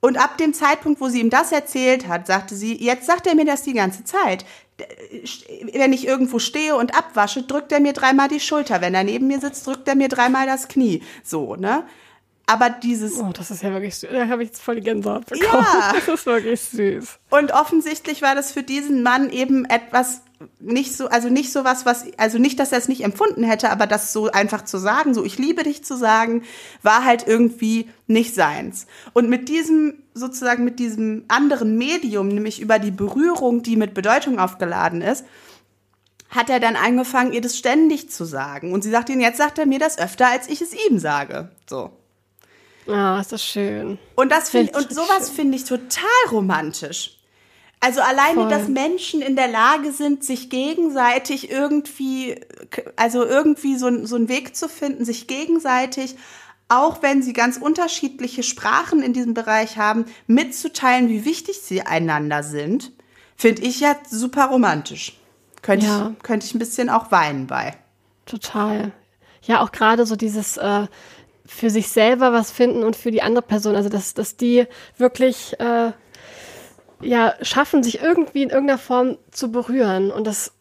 Und 0.00 0.18
ab 0.18 0.36
dem 0.36 0.52
Zeitpunkt, 0.52 1.00
wo 1.00 1.08
sie 1.08 1.20
ihm 1.20 1.30
das 1.30 1.50
erzählt 1.50 2.08
hat, 2.08 2.26
sagte 2.26 2.54
sie, 2.54 2.76
jetzt 2.76 3.06
sagt 3.06 3.26
er 3.26 3.34
mir 3.34 3.46
das 3.46 3.62
die 3.62 3.72
ganze 3.72 4.04
Zeit. 4.04 4.44
Wenn 5.72 5.94
ich 5.94 6.06
irgendwo 6.06 6.38
stehe 6.38 6.76
und 6.76 6.94
abwasche, 6.94 7.44
drückt 7.44 7.72
er 7.72 7.80
mir 7.80 7.94
dreimal 7.94 8.28
die 8.28 8.40
Schulter. 8.40 8.82
Wenn 8.82 8.94
er 8.94 9.04
neben 9.04 9.28
mir 9.28 9.40
sitzt, 9.40 9.66
drückt 9.66 9.88
er 9.88 9.94
mir 9.94 10.08
dreimal 10.08 10.46
das 10.46 10.68
Knie. 10.68 11.02
So, 11.22 11.56
ne? 11.56 11.84
Aber 12.46 12.70
dieses. 12.70 13.18
Oh, 13.18 13.30
das 13.32 13.50
ist 13.50 13.62
ja 13.62 13.72
wirklich 13.72 13.94
süß. 13.96 14.10
Da 14.12 14.28
habe 14.28 14.42
ich 14.42 14.50
jetzt 14.50 14.62
voll 14.62 14.76
die 14.76 14.82
Gänsehaut 14.82 15.26
bekommen. 15.26 15.64
Ja. 15.64 15.92
Das 16.06 16.08
ist 16.08 16.26
wirklich 16.26 16.60
süß. 16.60 17.18
Und 17.30 17.52
offensichtlich 17.52 18.20
war 18.22 18.34
das 18.34 18.52
für 18.52 18.62
diesen 18.62 19.02
Mann 19.02 19.30
eben 19.30 19.64
etwas 19.64 20.20
nicht 20.60 20.94
so, 20.94 21.08
also 21.08 21.28
nicht 21.28 21.52
so 21.52 21.64
was, 21.64 21.86
was, 21.86 22.04
also 22.18 22.38
nicht, 22.38 22.58
dass 22.58 22.72
er 22.72 22.78
es 22.78 22.88
nicht 22.88 23.02
empfunden 23.02 23.44
hätte, 23.44 23.70
aber 23.70 23.86
das 23.86 24.12
so 24.12 24.30
einfach 24.30 24.64
zu 24.64 24.78
sagen, 24.78 25.14
so 25.14 25.24
ich 25.24 25.38
liebe 25.38 25.62
dich 25.62 25.84
zu 25.84 25.96
sagen, 25.96 26.42
war 26.82 27.04
halt 27.04 27.26
irgendwie 27.26 27.88
nicht 28.06 28.34
seins. 28.34 28.86
Und 29.12 29.30
mit 29.30 29.48
diesem, 29.48 30.02
sozusagen 30.12 30.64
mit 30.64 30.78
diesem 30.78 31.24
anderen 31.28 31.78
Medium, 31.78 32.28
nämlich 32.28 32.60
über 32.60 32.78
die 32.78 32.90
Berührung, 32.90 33.62
die 33.62 33.76
mit 33.76 33.94
Bedeutung 33.94 34.38
aufgeladen 34.38 35.00
ist, 35.00 35.24
hat 36.28 36.50
er 36.50 36.60
dann 36.60 36.76
angefangen, 36.76 37.32
ihr 37.32 37.40
das 37.40 37.56
ständig 37.56 38.10
zu 38.10 38.24
sagen. 38.24 38.72
Und 38.72 38.82
sie 38.82 38.90
sagt 38.90 39.08
ihn, 39.08 39.20
jetzt 39.20 39.38
sagt 39.38 39.58
er 39.58 39.66
mir 39.66 39.78
das 39.78 39.98
öfter, 39.98 40.28
als 40.28 40.48
ich 40.48 40.60
es 40.60 40.74
ihm 40.88 40.98
sage. 40.98 41.50
So. 41.68 41.90
Ah, 42.86 43.16
oh, 43.16 43.20
ist 43.20 43.32
das 43.32 43.44
schön. 43.44 43.98
Und 44.14 44.30
das 44.30 44.50
find, 44.50 44.76
und 44.76 44.92
sowas 44.92 45.30
finde 45.30 45.56
ich 45.56 45.64
total 45.64 46.08
romantisch. 46.30 47.18
Also 47.80 48.00
alleine, 48.00 48.42
Voll. 48.42 48.48
dass 48.48 48.68
Menschen 48.68 49.20
in 49.20 49.36
der 49.36 49.48
Lage 49.48 49.92
sind, 49.92 50.24
sich 50.24 50.48
gegenseitig 50.48 51.50
irgendwie, 51.50 52.40
also 52.96 53.24
irgendwie 53.24 53.76
so, 53.76 54.06
so 54.06 54.16
einen 54.16 54.28
Weg 54.28 54.56
zu 54.56 54.68
finden, 54.68 55.04
sich 55.04 55.26
gegenseitig, 55.26 56.16
auch 56.68 57.02
wenn 57.02 57.22
sie 57.22 57.34
ganz 57.34 57.58
unterschiedliche 57.58 58.42
Sprachen 58.42 59.02
in 59.02 59.12
diesem 59.12 59.34
Bereich 59.34 59.76
haben, 59.76 60.06
mitzuteilen, 60.26 61.08
wie 61.08 61.24
wichtig 61.26 61.60
sie 61.60 61.82
einander 61.82 62.42
sind, 62.42 62.92
finde 63.36 63.62
ich 63.62 63.80
ja 63.80 63.96
super 64.08 64.46
romantisch. 64.46 65.18
Könnte, 65.60 65.86
ja. 65.86 66.12
ich, 66.16 66.22
könnte 66.22 66.46
ich 66.46 66.54
ein 66.54 66.58
bisschen 66.58 66.88
auch 66.88 67.10
weinen 67.10 67.46
bei. 67.46 67.76
Total. 68.26 68.92
Ja, 69.42 69.60
auch 69.60 69.72
gerade 69.72 70.06
so 70.06 70.16
dieses 70.16 70.56
äh, 70.56 70.86
für 71.46 71.70
sich 71.70 71.88
selber 71.88 72.32
was 72.32 72.50
finden 72.50 72.84
und 72.84 72.96
für 72.96 73.10
die 73.10 73.22
andere 73.22 73.44
Person. 73.44 73.76
Also 73.76 73.88
dass, 73.88 74.14
dass 74.14 74.36
die 74.36 74.66
wirklich 74.96 75.58
äh, 75.60 75.92
ja 77.00 77.34
schaffen, 77.42 77.82
sich 77.82 78.00
irgendwie 78.00 78.42
in 78.42 78.50
irgendeiner 78.50 78.78
Form 78.78 79.18
zu 79.30 79.50
berühren. 79.50 80.10
Und 80.10 80.26
das 80.26 80.52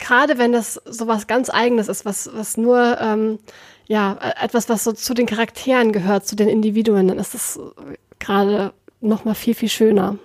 gerade 0.00 0.38
wenn 0.38 0.52
das 0.52 0.80
so 0.86 1.06
was 1.06 1.26
ganz 1.26 1.50
Eigenes 1.50 1.88
ist, 1.88 2.04
was, 2.04 2.30
was 2.32 2.56
nur 2.56 2.98
ähm, 3.00 3.38
ja, 3.86 4.18
etwas, 4.40 4.68
was 4.68 4.82
so 4.82 4.92
zu 4.92 5.14
den 5.14 5.26
Charakteren 5.26 5.92
gehört, 5.92 6.26
zu 6.26 6.36
den 6.36 6.48
Individuen, 6.48 7.08
dann 7.08 7.18
ist 7.18 7.34
das 7.34 7.60
gerade 8.18 8.72
noch 9.00 9.24
mal 9.24 9.34
viel, 9.34 9.54
viel 9.54 9.68
schöner. 9.68 10.18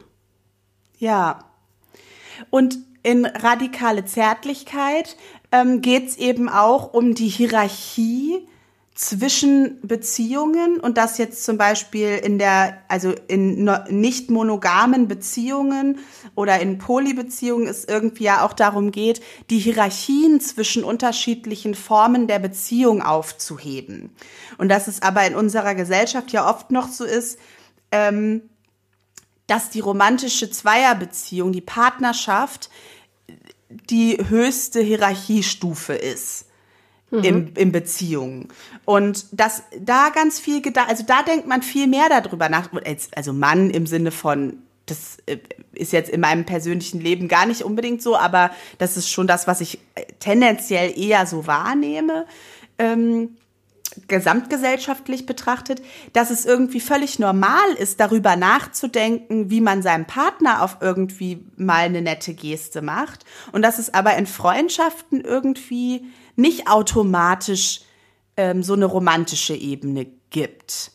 Ja. 0.97 1.39
Und 2.49 2.77
in 3.03 3.25
radikale 3.25 4.05
Zärtlichkeit 4.05 5.15
ähm, 5.51 5.81
geht 5.81 6.07
es 6.07 6.17
eben 6.17 6.49
auch 6.49 6.93
um 6.93 7.15
die 7.15 7.27
Hierarchie 7.27 8.47
zwischen 8.95 9.81
Beziehungen 9.81 10.79
und 10.79 10.97
das 10.97 11.17
jetzt 11.17 11.43
zum 11.43 11.57
Beispiel 11.57 12.15
in 12.15 12.39
der, 12.39 12.77
also 12.87 13.13
in 13.27 13.69
nicht 13.89 14.31
monogamen 14.31 15.09
Beziehungen 15.09 15.99
oder 16.33 16.61
in 16.61 16.77
Polybeziehungen 16.77 17.67
es 17.67 17.83
irgendwie 17.83 18.23
ja 18.23 18.45
auch 18.45 18.53
darum 18.53 18.91
geht, 18.91 19.21
die 19.49 19.59
Hierarchien 19.59 20.39
zwischen 20.39 20.85
unterschiedlichen 20.85 21.75
Formen 21.75 22.27
der 22.27 22.39
Beziehung 22.39 23.01
aufzuheben. 23.01 24.11
Und 24.57 24.69
dass 24.69 24.87
es 24.87 25.01
aber 25.01 25.27
in 25.27 25.35
unserer 25.35 25.75
Gesellschaft 25.75 26.31
ja 26.31 26.49
oft 26.49 26.71
noch 26.71 26.87
so 26.87 27.03
ist, 27.03 27.37
ähm, 27.91 28.43
dass 29.47 29.71
die 29.71 29.81
romantische 29.81 30.49
Zweierbeziehung, 30.49 31.51
die 31.51 31.59
Partnerschaft, 31.59 32.69
die 33.89 34.17
höchste 34.29 34.79
Hierarchiestufe 34.79 35.93
ist 35.93 36.45
mhm. 37.11 37.23
im, 37.23 37.53
in 37.55 37.71
Beziehungen. 37.71 38.49
Und 38.85 39.25
das 39.31 39.63
da 39.79 40.09
ganz 40.09 40.39
viel 40.39 40.61
gedacht, 40.61 40.89
also 40.89 41.03
da 41.05 41.23
denkt 41.23 41.47
man 41.47 41.61
viel 41.61 41.87
mehr 41.87 42.09
darüber 42.09 42.49
nach, 42.49 42.69
also 43.15 43.33
Mann 43.33 43.69
im 43.69 43.87
Sinne 43.87 44.11
von 44.11 44.57
das 44.85 45.17
äh, 45.25 45.37
ist 45.73 45.93
jetzt 45.93 46.09
in 46.09 46.21
meinem 46.21 46.45
persönlichen 46.45 47.01
Leben 47.01 47.27
gar 47.27 47.45
nicht 47.45 47.63
unbedingt 47.63 48.01
so, 48.01 48.15
aber 48.15 48.51
das 48.77 48.97
ist 48.97 49.09
schon 49.09 49.27
das, 49.27 49.47
was 49.47 49.61
ich 49.61 49.79
äh, 49.95 50.03
tendenziell 50.19 50.97
eher 50.97 51.25
so 51.25 51.47
wahrnehme. 51.47 52.27
Ähm, 52.77 53.37
gesamtgesellschaftlich 54.07 55.25
betrachtet, 55.25 55.81
dass 56.13 56.29
es 56.29 56.45
irgendwie 56.45 56.79
völlig 56.79 57.19
normal 57.19 57.71
ist, 57.77 57.99
darüber 57.99 58.35
nachzudenken, 58.35 59.49
wie 59.49 59.61
man 59.61 59.81
seinem 59.81 60.05
Partner 60.05 60.63
auf 60.63 60.77
irgendwie 60.81 61.45
mal 61.55 61.85
eine 61.85 62.01
nette 62.01 62.33
Geste 62.33 62.81
macht 62.81 63.25
und 63.51 63.61
dass 63.61 63.79
es 63.79 63.93
aber 63.93 64.15
in 64.17 64.27
Freundschaften 64.27 65.21
irgendwie 65.21 66.05
nicht 66.35 66.67
automatisch 66.67 67.81
ähm, 68.37 68.63
so 68.63 68.73
eine 68.73 68.85
romantische 68.85 69.55
Ebene 69.55 70.07
gibt. 70.29 70.91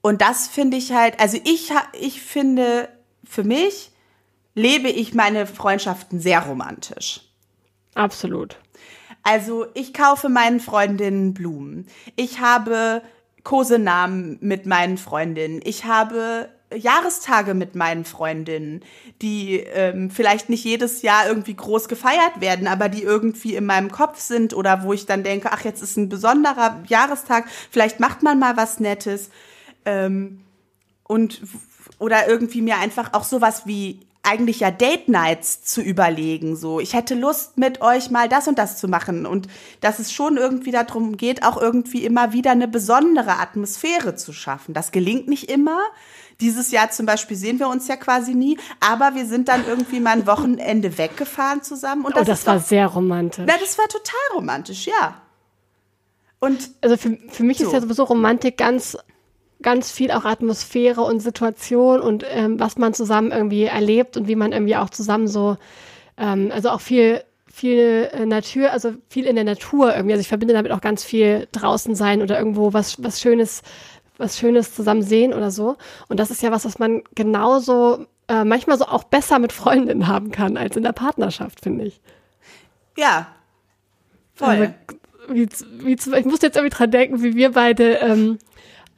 Und 0.00 0.22
das 0.22 0.48
finde 0.48 0.76
ich 0.76 0.92
halt, 0.92 1.20
also 1.20 1.38
ich, 1.44 1.70
ich 2.00 2.22
finde, 2.22 2.88
für 3.24 3.44
mich 3.44 3.90
lebe 4.54 4.88
ich 4.88 5.14
meine 5.14 5.46
Freundschaften 5.46 6.20
sehr 6.20 6.40
romantisch. 6.40 7.20
Absolut. 7.94 8.56
Also 9.22 9.66
ich 9.74 9.92
kaufe 9.92 10.28
meinen 10.28 10.60
Freundinnen 10.60 11.34
Blumen. 11.34 11.86
Ich 12.16 12.40
habe 12.40 13.02
Kosenamen 13.44 14.38
mit 14.40 14.66
meinen 14.66 14.98
Freundinnen. 14.98 15.60
Ich 15.64 15.84
habe 15.84 16.48
Jahrestage 16.74 17.54
mit 17.54 17.74
meinen 17.74 18.04
Freundinnen, 18.04 18.82
die 19.22 19.56
ähm, 19.56 20.10
vielleicht 20.10 20.48
nicht 20.48 20.64
jedes 20.64 21.02
Jahr 21.02 21.26
irgendwie 21.26 21.54
groß 21.54 21.88
gefeiert 21.88 22.40
werden, 22.40 22.68
aber 22.68 22.88
die 22.88 23.02
irgendwie 23.02 23.56
in 23.56 23.66
meinem 23.66 23.90
Kopf 23.90 24.20
sind 24.20 24.54
oder 24.54 24.84
wo 24.84 24.92
ich 24.92 25.06
dann 25.06 25.24
denke, 25.24 25.50
ach, 25.52 25.64
jetzt 25.64 25.82
ist 25.82 25.96
ein 25.96 26.08
besonderer 26.08 26.80
Jahrestag, 26.86 27.46
vielleicht 27.70 27.98
macht 27.98 28.22
man 28.22 28.38
mal 28.38 28.56
was 28.56 28.78
Nettes. 28.78 29.30
Ähm, 29.84 30.42
und 31.04 31.42
oder 31.98 32.28
irgendwie 32.28 32.62
mir 32.62 32.78
einfach 32.78 33.14
auch 33.14 33.24
sowas 33.24 33.66
wie 33.66 34.00
eigentlich 34.22 34.60
ja 34.60 34.70
Date 34.70 35.08
Nights 35.08 35.62
zu 35.64 35.80
überlegen. 35.80 36.56
So, 36.56 36.78
ich 36.80 36.94
hätte 36.94 37.14
Lust, 37.14 37.56
mit 37.56 37.80
euch 37.80 38.10
mal 38.10 38.28
das 38.28 38.48
und 38.48 38.58
das 38.58 38.76
zu 38.76 38.86
machen. 38.86 39.26
Und 39.26 39.48
dass 39.80 39.98
es 39.98 40.12
schon 40.12 40.36
irgendwie 40.36 40.70
darum 40.70 41.16
geht, 41.16 41.42
auch 41.42 41.60
irgendwie 41.60 42.04
immer 42.04 42.32
wieder 42.32 42.50
eine 42.50 42.68
besondere 42.68 43.38
Atmosphäre 43.38 44.14
zu 44.14 44.32
schaffen. 44.32 44.74
Das 44.74 44.92
gelingt 44.92 45.28
nicht 45.28 45.50
immer. 45.50 45.78
Dieses 46.40 46.70
Jahr 46.70 46.90
zum 46.90 47.06
Beispiel 47.06 47.36
sehen 47.36 47.58
wir 47.58 47.68
uns 47.68 47.86
ja 47.88 47.96
quasi 47.96 48.34
nie, 48.34 48.58
aber 48.80 49.14
wir 49.14 49.26
sind 49.26 49.48
dann 49.48 49.66
irgendwie 49.66 50.00
mal 50.00 50.12
ein 50.12 50.26
Wochenende 50.26 50.96
weggefahren 50.96 51.62
zusammen. 51.62 52.04
Und 52.04 52.16
das, 52.16 52.22
oh, 52.22 52.24
das 52.24 52.46
war 52.46 52.56
doch, 52.56 52.64
sehr 52.64 52.86
romantisch. 52.86 53.44
Na, 53.46 53.54
das 53.60 53.76
war 53.78 53.88
total 53.88 54.36
romantisch, 54.36 54.86
ja. 54.86 55.20
Und 56.38 56.70
also 56.80 56.96
für, 56.96 57.18
für 57.28 57.42
mich 57.42 57.58
so. 57.58 57.66
ist 57.66 57.72
ja 57.72 57.80
sowieso 57.82 58.04
Romantik 58.04 58.56
ganz 58.56 58.96
ganz 59.62 59.92
viel 59.92 60.10
auch 60.10 60.24
Atmosphäre 60.24 61.02
und 61.02 61.20
Situation 61.20 62.00
und 62.00 62.24
ähm, 62.30 62.58
was 62.58 62.78
man 62.78 62.94
zusammen 62.94 63.32
irgendwie 63.32 63.64
erlebt 63.64 64.16
und 64.16 64.28
wie 64.28 64.36
man 64.36 64.52
irgendwie 64.52 64.76
auch 64.76 64.90
zusammen 64.90 65.28
so, 65.28 65.56
ähm, 66.16 66.50
also 66.52 66.70
auch 66.70 66.80
viel 66.80 67.22
viel 67.50 68.08
äh, 68.12 68.26
Natur, 68.26 68.70
also 68.70 68.94
viel 69.08 69.26
in 69.26 69.34
der 69.34 69.44
Natur 69.44 69.94
irgendwie. 69.94 70.12
Also 70.12 70.20
ich 70.20 70.28
verbinde 70.28 70.54
damit 70.54 70.72
auch 70.72 70.80
ganz 70.80 71.04
viel 71.04 71.48
draußen 71.52 71.94
sein 71.94 72.22
oder 72.22 72.38
irgendwo 72.38 72.72
was, 72.72 73.02
was 73.02 73.20
Schönes, 73.20 73.62
was 74.16 74.38
Schönes 74.38 74.74
zusammen 74.74 75.02
sehen 75.02 75.34
oder 75.34 75.50
so. 75.50 75.76
Und 76.08 76.20
das 76.20 76.30
ist 76.30 76.42
ja 76.42 76.52
was, 76.52 76.64
was 76.64 76.78
man 76.78 77.02
genauso, 77.14 78.06
äh, 78.28 78.44
manchmal 78.44 78.78
so 78.78 78.86
auch 78.86 79.04
besser 79.04 79.38
mit 79.38 79.52
Freundinnen 79.52 80.06
haben 80.06 80.30
kann 80.30 80.56
als 80.56 80.76
in 80.76 80.84
der 80.84 80.92
Partnerschaft, 80.92 81.60
finde 81.60 81.86
ich. 81.86 82.00
Ja. 82.96 83.26
Voll. 84.34 84.48
Also, 84.48 84.72
wie, 85.28 85.48
wie, 85.84 85.92
ich 85.92 86.24
muss 86.24 86.42
jetzt 86.42 86.56
irgendwie 86.56 86.74
dran 86.74 86.90
denken, 86.90 87.22
wie 87.22 87.34
wir 87.34 87.52
beide 87.52 87.94
ähm, 87.96 88.38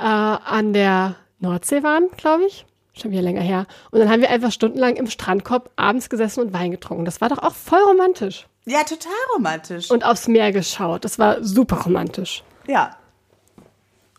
äh, 0.03 0.05
an 0.05 0.72
der 0.72 1.16
Nordsee 1.38 1.82
waren, 1.82 2.09
glaube 2.16 2.44
ich. 2.44 2.66
Schon 2.94 3.11
wieder 3.11 3.22
länger 3.22 3.40
her. 3.40 3.66
Und 3.90 4.00
dann 4.00 4.11
haben 4.11 4.20
wir 4.20 4.30
einfach 4.30 4.53
stundenlang 4.53 4.96
im 4.96 5.07
Strandkorb 5.07 5.70
abends 5.76 6.11
gesessen 6.11 6.40
und 6.40 6.53
Wein 6.53 6.70
getrunken. 6.72 7.05
Das 7.07 7.20
war 7.20 7.28
doch 7.28 7.38
auch 7.38 7.55
voll 7.55 7.80
romantisch. 7.80 8.46
Ja, 8.66 8.84
total 8.84 9.12
romantisch. 9.34 9.90
Und 9.90 10.05
aufs 10.05 10.28
Meer 10.28 10.53
geschaut. 10.53 11.05
Das 11.05 11.18
war 11.18 11.42
super 11.42 11.82
romantisch. 11.82 12.44
Ja. 12.66 12.96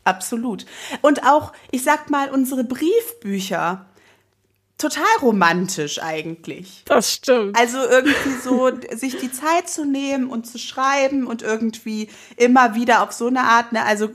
Absolut. 0.04 0.66
Und 1.02 1.24
auch, 1.24 1.54
ich 1.72 1.84
sag 1.84 2.10
mal, 2.10 2.30
unsere 2.30 2.64
Briefbücher 2.64 3.86
total 4.84 5.18
romantisch 5.22 6.02
eigentlich. 6.02 6.84
Das 6.86 7.14
stimmt. 7.14 7.58
Also 7.58 7.78
irgendwie 7.78 8.38
so 8.44 8.70
sich 8.96 9.18
die 9.18 9.32
Zeit 9.32 9.70
zu 9.70 9.86
nehmen 9.86 10.28
und 10.30 10.46
zu 10.46 10.58
schreiben 10.58 11.26
und 11.26 11.42
irgendwie 11.42 12.10
immer 12.36 12.76
wieder 12.76 13.02
auf 13.02 13.14
so 13.14 13.28
eine 13.28 13.42
Art, 13.42 13.72
ne, 13.72 13.86
also 13.86 14.10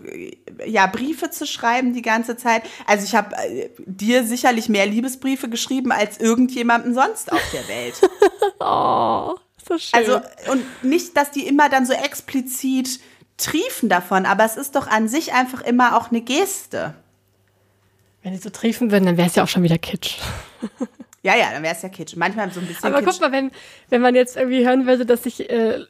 ja, 0.67 0.87
Briefe 0.87 1.31
zu 1.31 1.47
schreiben 1.47 1.95
die 1.95 2.03
ganze 2.03 2.37
Zeit. 2.37 2.63
Also 2.87 3.05
ich 3.05 3.15
habe 3.15 3.35
äh, 3.37 3.71
dir 3.87 4.25
sicherlich 4.25 4.69
mehr 4.69 4.87
Liebesbriefe 4.87 5.49
geschrieben 5.49 5.91
als 5.91 6.19
irgendjemandem 6.19 6.93
sonst 6.93 7.33
auf 7.33 7.43
der 7.53 7.67
Welt. 7.69 7.95
oh, 8.61 9.37
so 9.67 9.79
schön. 9.79 9.95
Also 9.95 10.21
und 10.51 10.85
nicht, 10.85 11.17
dass 11.17 11.31
die 11.31 11.47
immer 11.47 11.71
dann 11.71 11.87
so 11.87 11.95
explizit 11.95 13.01
triefen 13.39 13.89
davon, 13.89 14.27
aber 14.27 14.45
es 14.45 14.57
ist 14.57 14.75
doch 14.75 14.87
an 14.87 15.09
sich 15.09 15.33
einfach 15.33 15.63
immer 15.63 15.97
auch 15.97 16.11
eine 16.11 16.21
Geste. 16.21 16.95
Wenn 18.23 18.33
die 18.33 18.39
so 18.39 18.51
triefen 18.51 18.91
würden, 18.91 19.07
dann 19.07 19.17
wäre 19.17 19.29
es 19.29 19.35
ja 19.37 19.45
auch 19.45 19.49
schon 19.49 19.63
wieder 19.63 19.79
Kitsch. 19.79 20.17
Ja, 21.25 21.37
ja, 21.37 21.51
dann 21.51 21.65
wäre 21.65 21.75
es 21.75 21.83
ja 21.83 21.89
Kitsch. 21.89 22.15
Manchmal 22.15 22.51
so 22.53 22.61
ein 22.61 22.67
bisschen 22.67 22.85
Aber 22.85 23.03
Kitsch. 23.03 23.19
guck 23.19 23.21
mal, 23.23 23.33
wenn, 23.33 23.51
wenn 23.89 24.01
man 24.01 24.15
jetzt 24.15 24.37
irgendwie 24.37 24.65
hören 24.65 24.87
würde, 24.87 25.05
dass 25.05 25.25
sich 25.25 25.51
äh, 25.51 25.81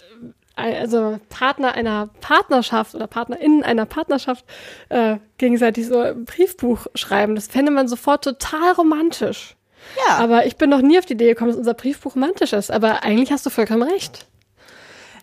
also 0.57 1.21
Partner 1.29 1.73
einer 1.73 2.09
Partnerschaft 2.23 2.95
oder 2.95 3.07
PartnerInnen 3.07 3.63
einer 3.63 3.85
Partnerschaft 3.85 4.45
äh, 4.89 5.19
gegenseitig 5.37 5.87
so 5.87 6.01
ein 6.01 6.25
Briefbuch 6.25 6.87
schreiben, 6.95 7.35
das 7.35 7.47
fände 7.47 7.71
man 7.71 7.89
sofort 7.89 8.25
total 8.25 8.73
romantisch. 8.73 9.55
Ja. 10.09 10.17
Aber 10.17 10.47
ich 10.47 10.57
bin 10.57 10.71
noch 10.71 10.81
nie 10.81 10.99
auf 10.99 11.05
die 11.05 11.13
Idee 11.13 11.29
gekommen, 11.29 11.51
dass 11.51 11.59
unser 11.59 11.75
Briefbuch 11.75 12.15
romantisch 12.15 12.55
ist. 12.55 12.71
Aber 12.71 13.05
eigentlich 13.05 13.31
hast 13.31 13.45
du 13.45 13.51
vollkommen 13.51 13.83
recht. 13.83 14.27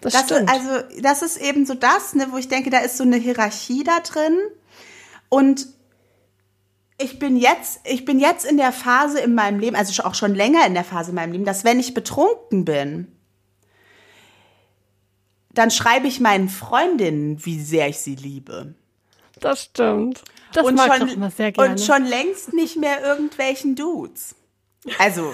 Das, 0.01 0.14
Das 0.14 0.26
stimmt. 0.26 0.49
ist, 0.51 0.56
also, 0.56 1.01
das 1.01 1.22
ist 1.24 1.38
eben 1.38 1.66
so 1.66 1.74
das, 1.74 2.14
ne, 2.14 2.28
wo 2.30 2.38
ich 2.38 2.47
denke, 2.47 2.70
da 2.70 2.78
ist 2.78 2.97
so 2.97 3.03
eine 3.03 3.18
Hierarchie 3.18 3.84
da 3.84 3.99
drin. 4.01 4.38
Und 5.30 5.68
ich 6.98 7.20
bin 7.20 7.36
jetzt, 7.36 7.82
ich 7.84 8.06
bin 8.06 8.20
jetzt 8.20 8.46
in 8.46 8.58
der 8.58 8.72
Phase 8.72 9.20
in 9.20 9.36
meinem 9.36 9.60
Leben, 9.60 9.76
also 9.76 10.04
auch 10.04 10.16
schon 10.16 10.34
länger 10.34 10.66
in 10.66 10.74
der 10.74 10.86
Phase 10.86 11.10
in 11.10 11.16
meinem 11.16 11.34
Leben, 11.34 11.46
dass 11.46 11.64
wenn 11.64 11.80
ich 11.80 11.93
betrunken 11.93 12.64
bin, 12.64 13.12
dann 15.54 15.72
schreibe 15.72 16.08
ich 16.08 16.20
meinen 16.20 16.50
Freundinnen, 16.50 17.46
wie 17.46 17.60
sehr 17.60 17.89
ich 17.89 18.00
sie 18.00 18.16
liebe. 18.16 18.76
das 19.39 19.64
stimmt. 19.64 20.24
Das 20.54 20.66
und 20.66 20.76
mag 20.76 20.88
ich 20.88 20.98
schon, 20.98 21.08
doch 21.08 21.16
immer 21.16 21.32
sehr 21.32 21.52
gerne. 21.52 21.72
und 21.72 21.82
schon 21.82 22.06
längst 22.06 22.54
nicht 22.54 22.78
mehr 22.78 23.04
irgendwelchen 23.04 23.76
Dudes. 23.76 24.36
Also, 25.00 25.34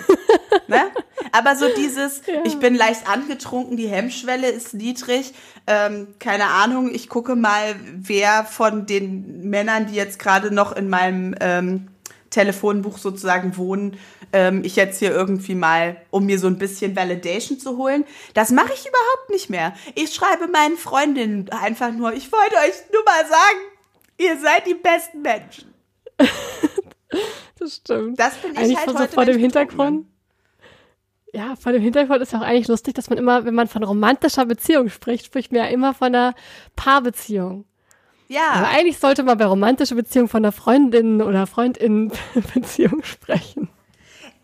ne? 0.67 0.91
Aber 1.31 1.55
so 1.55 1.65
dieses, 1.75 2.21
ich 2.45 2.59
bin 2.59 2.75
leicht 2.75 3.07
angetrunken, 3.09 3.77
die 3.77 3.87
Hemmschwelle 3.87 4.49
ist 4.49 4.73
niedrig. 4.73 5.33
Ähm, 5.67 6.15
keine 6.19 6.45
Ahnung, 6.45 6.93
ich 6.93 7.09
gucke 7.09 7.35
mal, 7.35 7.75
wer 7.93 8.45
von 8.45 8.85
den 8.85 9.49
Männern, 9.49 9.87
die 9.87 9.95
jetzt 9.95 10.19
gerade 10.19 10.51
noch 10.51 10.71
in 10.73 10.89
meinem 10.89 11.35
ähm, 11.39 11.87
Telefonbuch 12.29 12.97
sozusagen 12.97 13.57
wohnen, 13.57 13.97
ähm, 14.33 14.63
ich 14.63 14.75
jetzt 14.75 14.99
hier 14.99 15.11
irgendwie 15.11 15.55
mal, 15.55 15.97
um 16.09 16.25
mir 16.25 16.39
so 16.39 16.47
ein 16.47 16.57
bisschen 16.57 16.95
Validation 16.95 17.59
zu 17.59 17.77
holen. 17.77 18.05
Das 18.33 18.51
mache 18.51 18.73
ich 18.73 18.81
überhaupt 18.81 19.29
nicht 19.29 19.49
mehr. 19.49 19.73
Ich 19.95 20.13
schreibe 20.13 20.47
meinen 20.47 20.77
Freundinnen 20.77 21.49
einfach 21.49 21.91
nur, 21.91 22.13
ich 22.13 22.31
wollte 22.31 22.55
euch 22.55 22.75
nur 22.91 23.03
mal 23.03 23.27
sagen, 23.27 23.59
ihr 24.17 24.39
seid 24.39 24.65
die 24.65 24.75
besten 24.75 25.21
Menschen. 25.21 25.73
das 27.61 27.75
stimmt. 27.75 28.19
Das 28.19 28.35
bin 28.37 28.51
ich 28.51 28.57
eigentlich 28.57 28.77
halt 28.77 28.89
so 28.89 28.99
heute, 28.99 29.13
vor 29.13 29.25
dem 29.25 29.39
betrunken 29.39 29.41
Hintergrund. 29.41 30.07
Ja, 31.33 31.55
vor 31.55 31.71
dem 31.71 31.81
Hintergrund 31.81 32.21
ist 32.21 32.33
ja 32.33 32.39
auch 32.39 32.43
eigentlich 32.43 32.67
lustig, 32.67 32.95
dass 32.95 33.09
man 33.09 33.17
immer, 33.17 33.45
wenn 33.45 33.53
man 33.53 33.67
von 33.67 33.83
romantischer 33.83 34.45
Beziehung 34.45 34.89
spricht, 34.89 35.25
spricht 35.27 35.51
man 35.51 35.61
ja 35.61 35.67
immer 35.67 35.93
von 35.93 36.07
einer 36.07 36.33
Paarbeziehung. 36.75 37.65
Aber 38.25 38.27
Ja, 38.27 38.69
eigentlich 38.69 38.97
sollte 38.97 39.23
man 39.23 39.37
bei 39.37 39.45
romantischer 39.45 39.95
Beziehung 39.95 40.27
von 40.27 40.43
einer 40.43 40.51
Freundin 40.51 41.21
oder 41.21 41.47
Freundin-Beziehung 41.47 43.03
sprechen. 43.03 43.69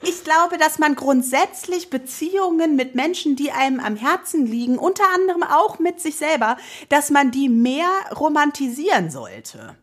ich 0.01 0.23
glaube, 0.23 0.57
dass 0.57 0.77
man 0.77 0.95
grundsätzlich 0.95 1.89
Beziehungen 1.89 2.75
mit 2.75 2.95
Menschen, 2.95 3.35
die 3.35 3.51
einem 3.51 3.79
am 3.79 3.95
Herzen 3.95 4.45
liegen, 4.45 4.77
unter 4.77 5.03
anderem 5.13 5.43
auch 5.43 5.79
mit 5.79 5.99
sich 5.99 6.17
selber, 6.17 6.57
dass 6.89 7.09
man 7.09 7.31
die 7.31 7.49
mehr 7.49 7.89
romantisieren 8.15 9.09
sollte. 9.09 9.75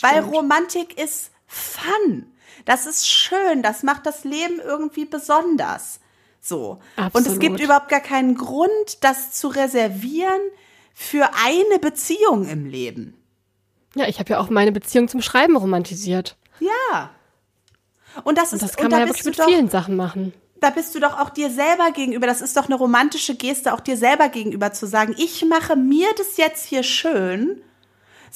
Weil 0.00 0.20
Romantik 0.20 0.98
ist 1.00 1.30
Fun. 1.46 2.33
Das 2.64 2.86
ist 2.86 3.08
schön. 3.08 3.62
Das 3.62 3.82
macht 3.82 4.06
das 4.06 4.24
Leben 4.24 4.60
irgendwie 4.64 5.04
besonders. 5.04 6.00
So. 6.40 6.78
Und 7.12 7.26
es 7.26 7.38
gibt 7.38 7.54
Absolut. 7.54 7.60
überhaupt 7.60 7.88
gar 7.88 8.00
keinen 8.00 8.34
Grund, 8.36 9.02
das 9.02 9.32
zu 9.32 9.48
reservieren 9.48 10.40
für 10.94 11.30
eine 11.44 11.78
Beziehung 11.80 12.46
im 12.48 12.66
Leben. 12.66 13.16
Ja, 13.94 14.06
ich 14.08 14.18
habe 14.18 14.30
ja 14.30 14.40
auch 14.40 14.50
meine 14.50 14.72
Beziehung 14.72 15.08
zum 15.08 15.22
Schreiben 15.22 15.56
romantisiert. 15.56 16.36
Ja. 16.60 17.10
Und 18.24 18.38
das 18.38 18.52
Und 18.52 18.56
ist, 18.56 18.62
das 18.62 18.76
kann 18.76 18.86
und 18.86 18.90
man 18.92 19.00
da 19.00 19.06
ja 19.06 19.10
wirklich 19.10 19.24
mit 19.24 19.38
doch, 19.38 19.46
vielen 19.46 19.68
Sachen 19.70 19.96
machen. 19.96 20.32
da 20.60 20.70
bist 20.70 20.94
du 20.94 21.00
doch 21.00 21.18
auch 21.18 21.30
dir 21.30 21.50
selber 21.50 21.90
gegenüber. 21.92 22.26
Das 22.26 22.40
ist 22.40 22.56
doch 22.56 22.66
eine 22.66 22.76
romantische 22.76 23.34
Geste, 23.34 23.72
auch 23.72 23.80
dir 23.80 23.96
selber 23.96 24.28
gegenüber 24.28 24.72
zu 24.72 24.86
sagen, 24.86 25.14
ich 25.18 25.44
mache 25.44 25.76
mir 25.76 26.08
das 26.16 26.36
jetzt 26.36 26.66
hier 26.66 26.82
schön, 26.82 27.60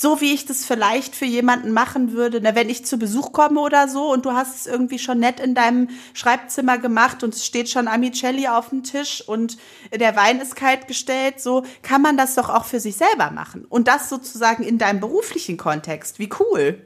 so 0.00 0.20
wie 0.20 0.32
ich 0.32 0.46
das 0.46 0.64
vielleicht 0.64 1.16
für 1.16 1.24
jemanden 1.24 1.72
machen 1.72 2.12
würde, 2.12 2.38
na, 2.40 2.54
wenn 2.54 2.70
ich 2.70 2.86
zu 2.86 2.98
Besuch 2.98 3.32
komme 3.32 3.58
oder 3.58 3.88
so 3.88 4.12
und 4.12 4.26
du 4.26 4.32
hast 4.32 4.54
es 4.54 4.66
irgendwie 4.68 5.00
schon 5.00 5.18
nett 5.18 5.40
in 5.40 5.56
deinem 5.56 5.88
Schreibzimmer 6.14 6.78
gemacht 6.78 7.24
und 7.24 7.34
es 7.34 7.44
steht 7.44 7.68
schon 7.68 7.88
Amicelli 7.88 8.46
auf 8.46 8.68
dem 8.68 8.84
Tisch 8.84 9.26
und 9.26 9.58
der 9.92 10.14
Wein 10.14 10.40
ist 10.40 10.54
kalt 10.54 10.86
gestellt, 10.86 11.40
so 11.40 11.64
kann 11.82 12.00
man 12.00 12.16
das 12.16 12.36
doch 12.36 12.48
auch 12.48 12.64
für 12.64 12.78
sich 12.78 12.96
selber 12.96 13.32
machen. 13.32 13.64
Und 13.64 13.88
das 13.88 14.08
sozusagen 14.08 14.62
in 14.62 14.78
deinem 14.78 15.00
beruflichen 15.00 15.56
Kontext. 15.56 16.20
Wie 16.20 16.30
cool. 16.38 16.80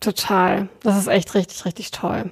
Total. 0.00 0.70
Das 0.80 0.96
ist 0.96 1.08
echt 1.08 1.34
richtig, 1.34 1.66
richtig 1.66 1.90
toll. 1.90 2.30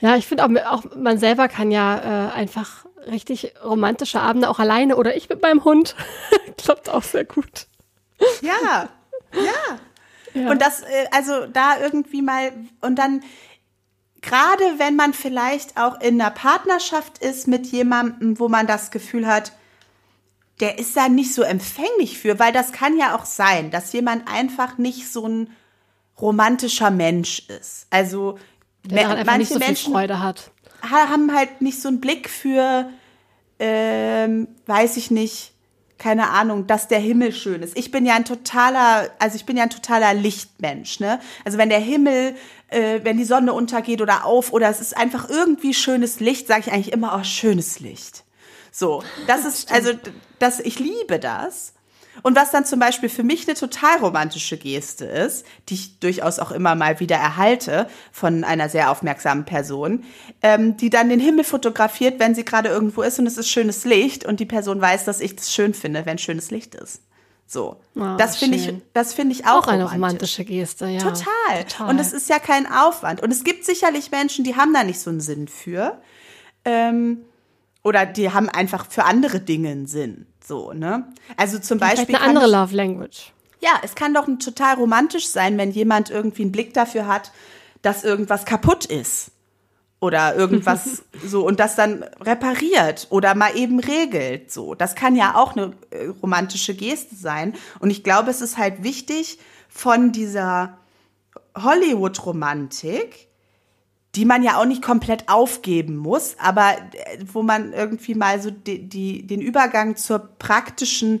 Ja, 0.00 0.16
ich 0.16 0.26
finde 0.26 0.44
auch, 0.44 0.50
auch 0.68 0.96
man 0.96 1.18
selber 1.18 1.46
kann 1.46 1.70
ja 1.70 2.30
äh, 2.30 2.32
einfach 2.32 2.86
richtig 3.06 3.54
romantische 3.64 4.20
Abende 4.20 4.50
auch 4.50 4.58
alleine 4.58 4.96
oder 4.96 5.16
ich 5.16 5.28
mit 5.28 5.42
meinem 5.42 5.62
Hund. 5.62 5.94
Klappt 6.58 6.88
auch 6.88 7.04
sehr 7.04 7.24
gut. 7.24 7.68
Ja, 8.40 8.88
ja. 9.36 9.78
Ja. 10.42 10.50
Und 10.50 10.60
das, 10.60 10.82
äh, 10.82 11.06
also 11.12 11.46
da 11.46 11.78
irgendwie 11.80 12.20
mal, 12.20 12.52
und 12.82 12.96
dann, 12.96 13.22
gerade 14.20 14.64
wenn 14.78 14.94
man 14.96 15.14
vielleicht 15.14 15.78
auch 15.78 15.98
in 16.00 16.20
einer 16.20 16.30
Partnerschaft 16.30 17.18
ist 17.18 17.48
mit 17.48 17.66
jemandem, 17.68 18.38
wo 18.38 18.48
man 18.48 18.66
das 18.66 18.90
Gefühl 18.90 19.26
hat, 19.26 19.52
der 20.60 20.78
ist 20.78 20.96
da 20.96 21.08
nicht 21.08 21.32
so 21.32 21.42
empfänglich 21.42 22.18
für, 22.18 22.38
weil 22.38 22.52
das 22.52 22.72
kann 22.72 22.98
ja 22.98 23.14
auch 23.16 23.24
sein, 23.24 23.70
dass 23.70 23.92
jemand 23.92 24.28
einfach 24.30 24.78
nicht 24.78 25.10
so 25.10 25.26
ein 25.26 25.50
romantischer 26.20 26.90
Mensch 26.90 27.40
ist. 27.48 27.86
Also 27.90 28.38
Der 28.84 29.24
manche 29.24 29.52
so 29.54 29.58
viel 29.58 29.66
Menschen 29.66 29.92
Freude 29.92 30.20
hat. 30.22 30.50
ha- 30.82 31.08
haben 31.10 31.34
halt 31.34 31.60
nicht 31.62 31.80
so 31.80 31.88
einen 31.88 32.00
Blick 32.00 32.28
für, 32.30 32.90
ähm, 33.58 34.48
weiß 34.66 34.96
ich 34.96 35.10
nicht, 35.10 35.52
keine 35.98 36.30
Ahnung, 36.30 36.66
dass 36.66 36.88
der 36.88 36.98
Himmel 36.98 37.32
schön 37.32 37.62
ist. 37.62 37.76
Ich 37.76 37.90
bin 37.90 38.04
ja 38.04 38.14
ein 38.14 38.24
totaler, 38.24 39.10
also 39.18 39.36
ich 39.36 39.46
bin 39.46 39.56
ja 39.56 39.64
ein 39.64 39.70
totaler 39.70 40.12
Lichtmensch, 40.14 41.00
ne? 41.00 41.20
Also 41.44 41.58
wenn 41.58 41.70
der 41.70 41.80
Himmel, 41.80 42.34
äh, 42.68 43.00
wenn 43.02 43.16
die 43.16 43.24
Sonne 43.24 43.52
untergeht 43.52 44.02
oder 44.02 44.24
auf 44.24 44.52
oder 44.52 44.68
es 44.68 44.80
ist 44.80 44.96
einfach 44.96 45.28
irgendwie 45.30 45.72
schönes 45.72 46.20
Licht, 46.20 46.48
sage 46.48 46.64
ich 46.66 46.72
eigentlich 46.72 46.92
immer, 46.92 47.18
oh, 47.18 47.24
schönes 47.24 47.80
Licht. 47.80 48.24
So, 48.70 49.02
das 49.26 49.46
ist, 49.46 49.72
also, 49.72 49.92
das, 50.38 50.60
ich 50.60 50.78
liebe 50.78 51.18
das. 51.18 51.72
Und 52.22 52.36
was 52.36 52.50
dann 52.50 52.64
zum 52.64 52.78
Beispiel 52.78 53.08
für 53.08 53.22
mich 53.22 53.46
eine 53.46 53.56
total 53.56 53.98
romantische 53.98 54.56
Geste 54.56 55.04
ist, 55.04 55.44
die 55.68 55.74
ich 55.74 55.98
durchaus 56.00 56.38
auch 56.38 56.50
immer 56.50 56.74
mal 56.74 57.00
wieder 57.00 57.16
erhalte 57.16 57.88
von 58.12 58.44
einer 58.44 58.68
sehr 58.68 58.90
aufmerksamen 58.90 59.44
Person, 59.44 60.04
ähm, 60.42 60.76
die 60.76 60.90
dann 60.90 61.08
den 61.08 61.20
Himmel 61.20 61.44
fotografiert, 61.44 62.18
wenn 62.18 62.34
sie 62.34 62.44
gerade 62.44 62.68
irgendwo 62.68 63.02
ist 63.02 63.18
und 63.18 63.26
es 63.26 63.36
ist 63.36 63.48
schönes 63.48 63.84
Licht 63.84 64.24
und 64.24 64.40
die 64.40 64.46
Person 64.46 64.80
weiß, 64.80 65.04
dass 65.04 65.20
ich 65.20 65.36
das 65.36 65.52
schön 65.52 65.74
finde, 65.74 66.06
wenn 66.06 66.18
schönes 66.18 66.50
Licht 66.50 66.74
ist. 66.74 67.02
So, 67.48 67.76
Ah, 67.96 68.16
das 68.16 68.36
finde 68.36 68.56
ich, 68.56 68.74
das 68.92 69.14
finde 69.14 69.32
ich 69.32 69.46
auch, 69.46 69.62
Auch 69.62 69.66
eine 69.68 69.84
romantisch. 69.84 69.94
romantische 69.94 70.44
Geste, 70.44 70.86
ja. 70.88 70.98
Total. 70.98 71.64
Total. 71.68 71.90
Und 71.90 72.00
es 72.00 72.12
ist 72.12 72.28
ja 72.28 72.40
kein 72.40 72.66
Aufwand. 72.66 73.22
Und 73.22 73.30
es 73.30 73.44
gibt 73.44 73.64
sicherlich 73.64 74.10
Menschen, 74.10 74.44
die 74.44 74.56
haben 74.56 74.74
da 74.74 74.82
nicht 74.82 74.98
so 74.98 75.10
einen 75.10 75.20
Sinn 75.20 75.46
für. 75.46 76.00
Ähm, 76.64 77.18
oder 77.84 78.04
die 78.04 78.32
haben 78.32 78.48
einfach 78.48 78.86
für 78.90 79.04
andere 79.04 79.38
Dinge 79.38 79.68
einen 79.68 79.86
Sinn. 79.86 80.26
So, 80.46 80.72
ne? 80.72 81.12
Also 81.36 81.58
zum 81.58 81.78
Vielleicht 81.78 81.96
Beispiel. 81.96 82.14
eine 82.14 82.24
andere 82.24 82.46
Love 82.46 82.76
Language. 82.76 83.32
Ja, 83.60 83.80
es 83.82 83.96
kann 83.96 84.14
doch 84.14 84.26
total 84.38 84.76
romantisch 84.76 85.26
sein, 85.26 85.58
wenn 85.58 85.72
jemand 85.72 86.10
irgendwie 86.10 86.42
einen 86.42 86.52
Blick 86.52 86.72
dafür 86.72 87.08
hat, 87.08 87.32
dass 87.82 88.04
irgendwas 88.04 88.44
kaputt 88.44 88.84
ist. 88.84 89.32
Oder 89.98 90.36
irgendwas 90.36 91.02
so 91.26 91.44
und 91.44 91.58
das 91.58 91.74
dann 91.74 92.04
repariert 92.20 93.08
oder 93.10 93.34
mal 93.34 93.56
eben 93.56 93.80
regelt. 93.80 94.52
So, 94.52 94.74
das 94.76 94.94
kann 94.94 95.16
ja 95.16 95.34
auch 95.34 95.56
eine 95.56 95.72
äh, 95.90 96.06
romantische 96.22 96.74
Geste 96.74 97.16
sein. 97.16 97.54
Und 97.80 97.90
ich 97.90 98.04
glaube, 98.04 98.30
es 98.30 98.40
ist 98.40 98.56
halt 98.56 98.84
wichtig 98.84 99.38
von 99.68 100.12
dieser 100.12 100.78
Hollywood-Romantik, 101.56 103.25
die 104.16 104.24
man 104.24 104.42
ja 104.42 104.58
auch 104.58 104.64
nicht 104.64 104.82
komplett 104.82 105.28
aufgeben 105.28 105.96
muss, 105.96 106.36
aber 106.38 106.72
äh, 106.72 107.18
wo 107.32 107.42
man 107.42 107.72
irgendwie 107.72 108.14
mal 108.14 108.40
so 108.40 108.50
die, 108.50 108.88
die, 108.88 109.26
den 109.26 109.40
Übergang 109.40 109.96
zur 109.96 110.18
praktischen 110.18 111.20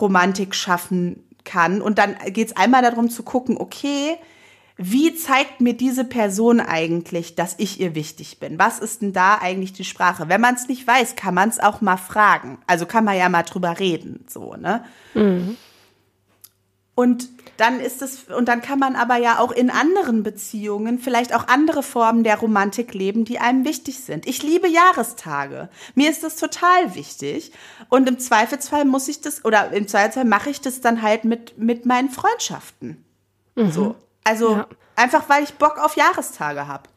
Romantik 0.00 0.54
schaffen 0.54 1.24
kann. 1.44 1.80
Und 1.80 1.98
dann 1.98 2.16
geht 2.26 2.48
es 2.48 2.56
einmal 2.56 2.82
darum 2.82 3.08
zu 3.08 3.22
gucken, 3.22 3.56
okay, 3.56 4.16
wie 4.76 5.14
zeigt 5.14 5.62
mir 5.62 5.72
diese 5.72 6.04
Person 6.04 6.60
eigentlich, 6.60 7.34
dass 7.34 7.54
ich 7.56 7.80
ihr 7.80 7.94
wichtig 7.94 8.40
bin? 8.40 8.58
Was 8.58 8.78
ist 8.78 9.00
denn 9.00 9.14
da 9.14 9.38
eigentlich 9.38 9.72
die 9.72 9.84
Sprache? 9.84 10.28
Wenn 10.28 10.40
man 10.40 10.54
es 10.54 10.68
nicht 10.68 10.86
weiß, 10.86 11.16
kann 11.16 11.32
man 11.32 11.48
es 11.48 11.58
auch 11.58 11.80
mal 11.80 11.96
fragen. 11.96 12.58
Also 12.66 12.84
kann 12.84 13.04
man 13.04 13.16
ja 13.16 13.30
mal 13.30 13.44
drüber 13.44 13.78
reden, 13.78 14.26
so, 14.28 14.54
ne? 14.54 14.84
Mhm. 15.14 15.56
Und 16.94 17.28
dann 17.56 17.80
ist 17.80 18.02
es, 18.02 18.24
und 18.24 18.48
dann 18.48 18.62
kann 18.62 18.78
man 18.78 18.96
aber 18.96 19.16
ja 19.16 19.38
auch 19.38 19.52
in 19.52 19.70
anderen 19.70 20.22
Beziehungen 20.22 20.98
vielleicht 20.98 21.34
auch 21.34 21.48
andere 21.48 21.82
Formen 21.82 22.24
der 22.24 22.36
Romantik 22.38 22.94
leben, 22.94 23.24
die 23.24 23.38
einem 23.38 23.64
wichtig 23.64 24.00
sind. 24.00 24.26
Ich 24.26 24.42
liebe 24.42 24.68
Jahrestage. 24.68 25.68
Mir 25.94 26.10
ist 26.10 26.22
das 26.22 26.36
total 26.36 26.94
wichtig. 26.94 27.52
Und 27.88 28.08
im 28.08 28.18
Zweifelsfall 28.18 28.84
muss 28.84 29.08
ich 29.08 29.20
das, 29.20 29.44
oder 29.44 29.72
im 29.72 29.88
Zweifelsfall 29.88 30.24
mache 30.24 30.50
ich 30.50 30.60
das 30.60 30.80
dann 30.80 31.02
halt 31.02 31.24
mit, 31.24 31.58
mit 31.58 31.86
meinen 31.86 32.10
Freundschaften. 32.10 33.04
Mhm. 33.54 33.70
So. 33.70 33.94
Also 34.24 34.56
ja. 34.56 34.66
einfach, 34.96 35.28
weil 35.28 35.44
ich 35.44 35.54
Bock 35.54 35.78
auf 35.78 35.96
Jahrestage 35.96 36.66
habe. 36.66 36.88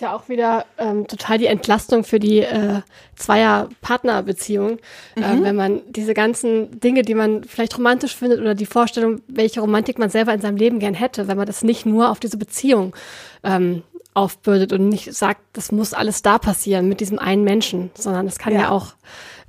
Ist 0.00 0.04
ja 0.04 0.16
auch 0.16 0.30
wieder 0.30 0.64
ähm, 0.78 1.06
total 1.06 1.36
die 1.36 1.44
Entlastung 1.44 2.04
für 2.04 2.18
die 2.18 2.38
äh, 2.38 2.80
Zweier-Partner-Beziehung, 3.16 4.78
äh, 5.14 5.20
mhm. 5.20 5.42
äh, 5.42 5.44
wenn 5.44 5.56
man 5.56 5.82
diese 5.90 6.14
ganzen 6.14 6.80
Dinge, 6.80 7.02
die 7.02 7.12
man 7.12 7.44
vielleicht 7.44 7.76
romantisch 7.76 8.16
findet 8.16 8.40
oder 8.40 8.54
die 8.54 8.64
Vorstellung, 8.64 9.20
welche 9.28 9.60
Romantik 9.60 9.98
man 9.98 10.08
selber 10.08 10.32
in 10.32 10.40
seinem 10.40 10.56
Leben 10.56 10.78
gern 10.78 10.94
hätte, 10.94 11.28
wenn 11.28 11.36
man 11.36 11.44
das 11.44 11.62
nicht 11.62 11.84
nur 11.84 12.08
auf 12.08 12.18
diese 12.18 12.38
Beziehung 12.38 12.96
ähm, 13.44 13.82
aufbürdet 14.14 14.72
und 14.72 14.88
nicht 14.88 15.12
sagt, 15.12 15.42
das 15.52 15.70
muss 15.70 15.92
alles 15.92 16.22
da 16.22 16.38
passieren 16.38 16.88
mit 16.88 17.00
diesem 17.00 17.18
einen 17.18 17.44
Menschen, 17.44 17.90
sondern 17.92 18.26
es 18.26 18.38
kann 18.38 18.54
ja, 18.54 18.60
ja 18.60 18.68
auch 18.70 18.94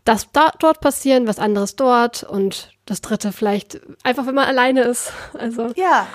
das 0.03 0.33
da, 0.33 0.51
dort 0.59 0.81
passieren, 0.81 1.27
was 1.27 1.39
anderes 1.39 1.77
dort 1.77 2.23
und 2.23 2.75
das 2.85 2.99
dritte 2.99 3.31
vielleicht 3.31 3.79
einfach, 4.03 4.27
wenn 4.27 4.35
man 4.35 4.49
alleine 4.49 4.81
ist. 4.81 5.13
Also 5.33 5.69
ja, 5.77 6.07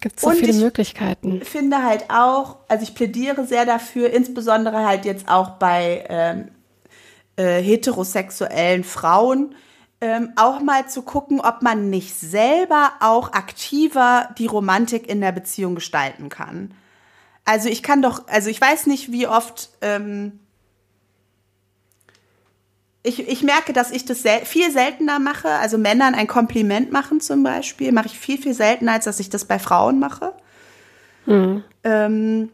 Gibt 0.00 0.20
so 0.20 0.28
und 0.28 0.36
viele 0.36 0.52
Möglichkeiten. 0.52 1.40
Ich 1.42 1.48
finde 1.48 1.82
halt 1.82 2.04
auch, 2.08 2.58
also 2.68 2.82
ich 2.82 2.94
plädiere 2.94 3.46
sehr 3.46 3.66
dafür, 3.66 4.10
insbesondere 4.10 4.86
halt 4.86 5.04
jetzt 5.04 5.28
auch 5.28 5.50
bei 5.50 6.04
ähm, 6.08 6.48
äh, 7.36 7.60
heterosexuellen 7.60 8.84
Frauen, 8.84 9.54
ähm, 10.00 10.32
auch 10.36 10.60
mal 10.60 10.88
zu 10.88 11.02
gucken, 11.02 11.40
ob 11.40 11.62
man 11.62 11.90
nicht 11.90 12.14
selber 12.14 12.92
auch 13.00 13.32
aktiver 13.32 14.28
die 14.38 14.46
Romantik 14.46 15.08
in 15.08 15.20
der 15.20 15.32
Beziehung 15.32 15.74
gestalten 15.74 16.28
kann. 16.28 16.74
Also 17.44 17.68
ich 17.68 17.82
kann 17.82 18.02
doch, 18.02 18.28
also 18.28 18.50
ich 18.50 18.60
weiß 18.60 18.86
nicht, 18.86 19.10
wie 19.10 19.26
oft 19.26 19.70
ähm, 19.80 20.38
ich, 23.02 23.28
ich 23.28 23.42
merke, 23.42 23.72
dass 23.72 23.90
ich 23.90 24.04
das 24.04 24.22
sel 24.22 24.44
viel 24.44 24.70
seltener 24.70 25.18
mache. 25.18 25.48
Also 25.48 25.78
Männern 25.78 26.14
ein 26.14 26.26
Kompliment 26.26 26.92
machen 26.92 27.20
zum 27.20 27.42
Beispiel, 27.42 27.92
mache 27.92 28.06
ich 28.06 28.18
viel, 28.18 28.40
viel 28.40 28.54
seltener, 28.54 28.92
als 28.92 29.04
dass 29.04 29.20
ich 29.20 29.30
das 29.30 29.44
bei 29.44 29.58
Frauen 29.58 29.98
mache. 29.98 30.32
Mhm. 31.26 31.62
Ähm, 31.84 32.50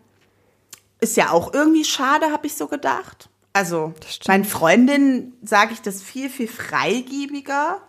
ist 1.01 1.16
ja 1.16 1.30
auch 1.30 1.53
irgendwie 1.53 1.84
schade, 1.84 2.26
habe 2.32 2.47
ich 2.47 2.55
so 2.55 2.66
gedacht. 2.66 3.28
Also 3.53 3.95
meinen 4.26 4.45
Freundinnen 4.45 5.34
sage 5.42 5.72
ich 5.72 5.80
das 5.80 6.03
viel, 6.03 6.28
viel 6.28 6.49
freigiebiger. 6.49 7.80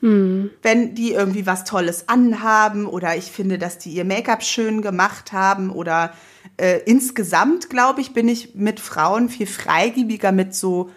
Hm. 0.00 0.50
Wenn 0.62 0.94
die 0.94 1.12
irgendwie 1.12 1.46
was 1.46 1.64
Tolles 1.64 2.08
anhaben 2.08 2.86
oder 2.86 3.16
ich 3.16 3.32
finde, 3.32 3.58
dass 3.58 3.78
die 3.78 3.90
ihr 3.90 4.04
Make-up 4.04 4.44
schön 4.44 4.82
gemacht 4.82 5.32
haben 5.32 5.70
oder 5.70 6.12
äh, 6.56 6.80
insgesamt, 6.84 7.70
glaube 7.70 8.00
ich, 8.00 8.12
bin 8.12 8.28
ich 8.28 8.54
mit 8.54 8.80
Frauen 8.80 9.28
viel 9.28 9.46
freigiebiger 9.46 10.30
mit 10.30 10.54
so 10.54 10.90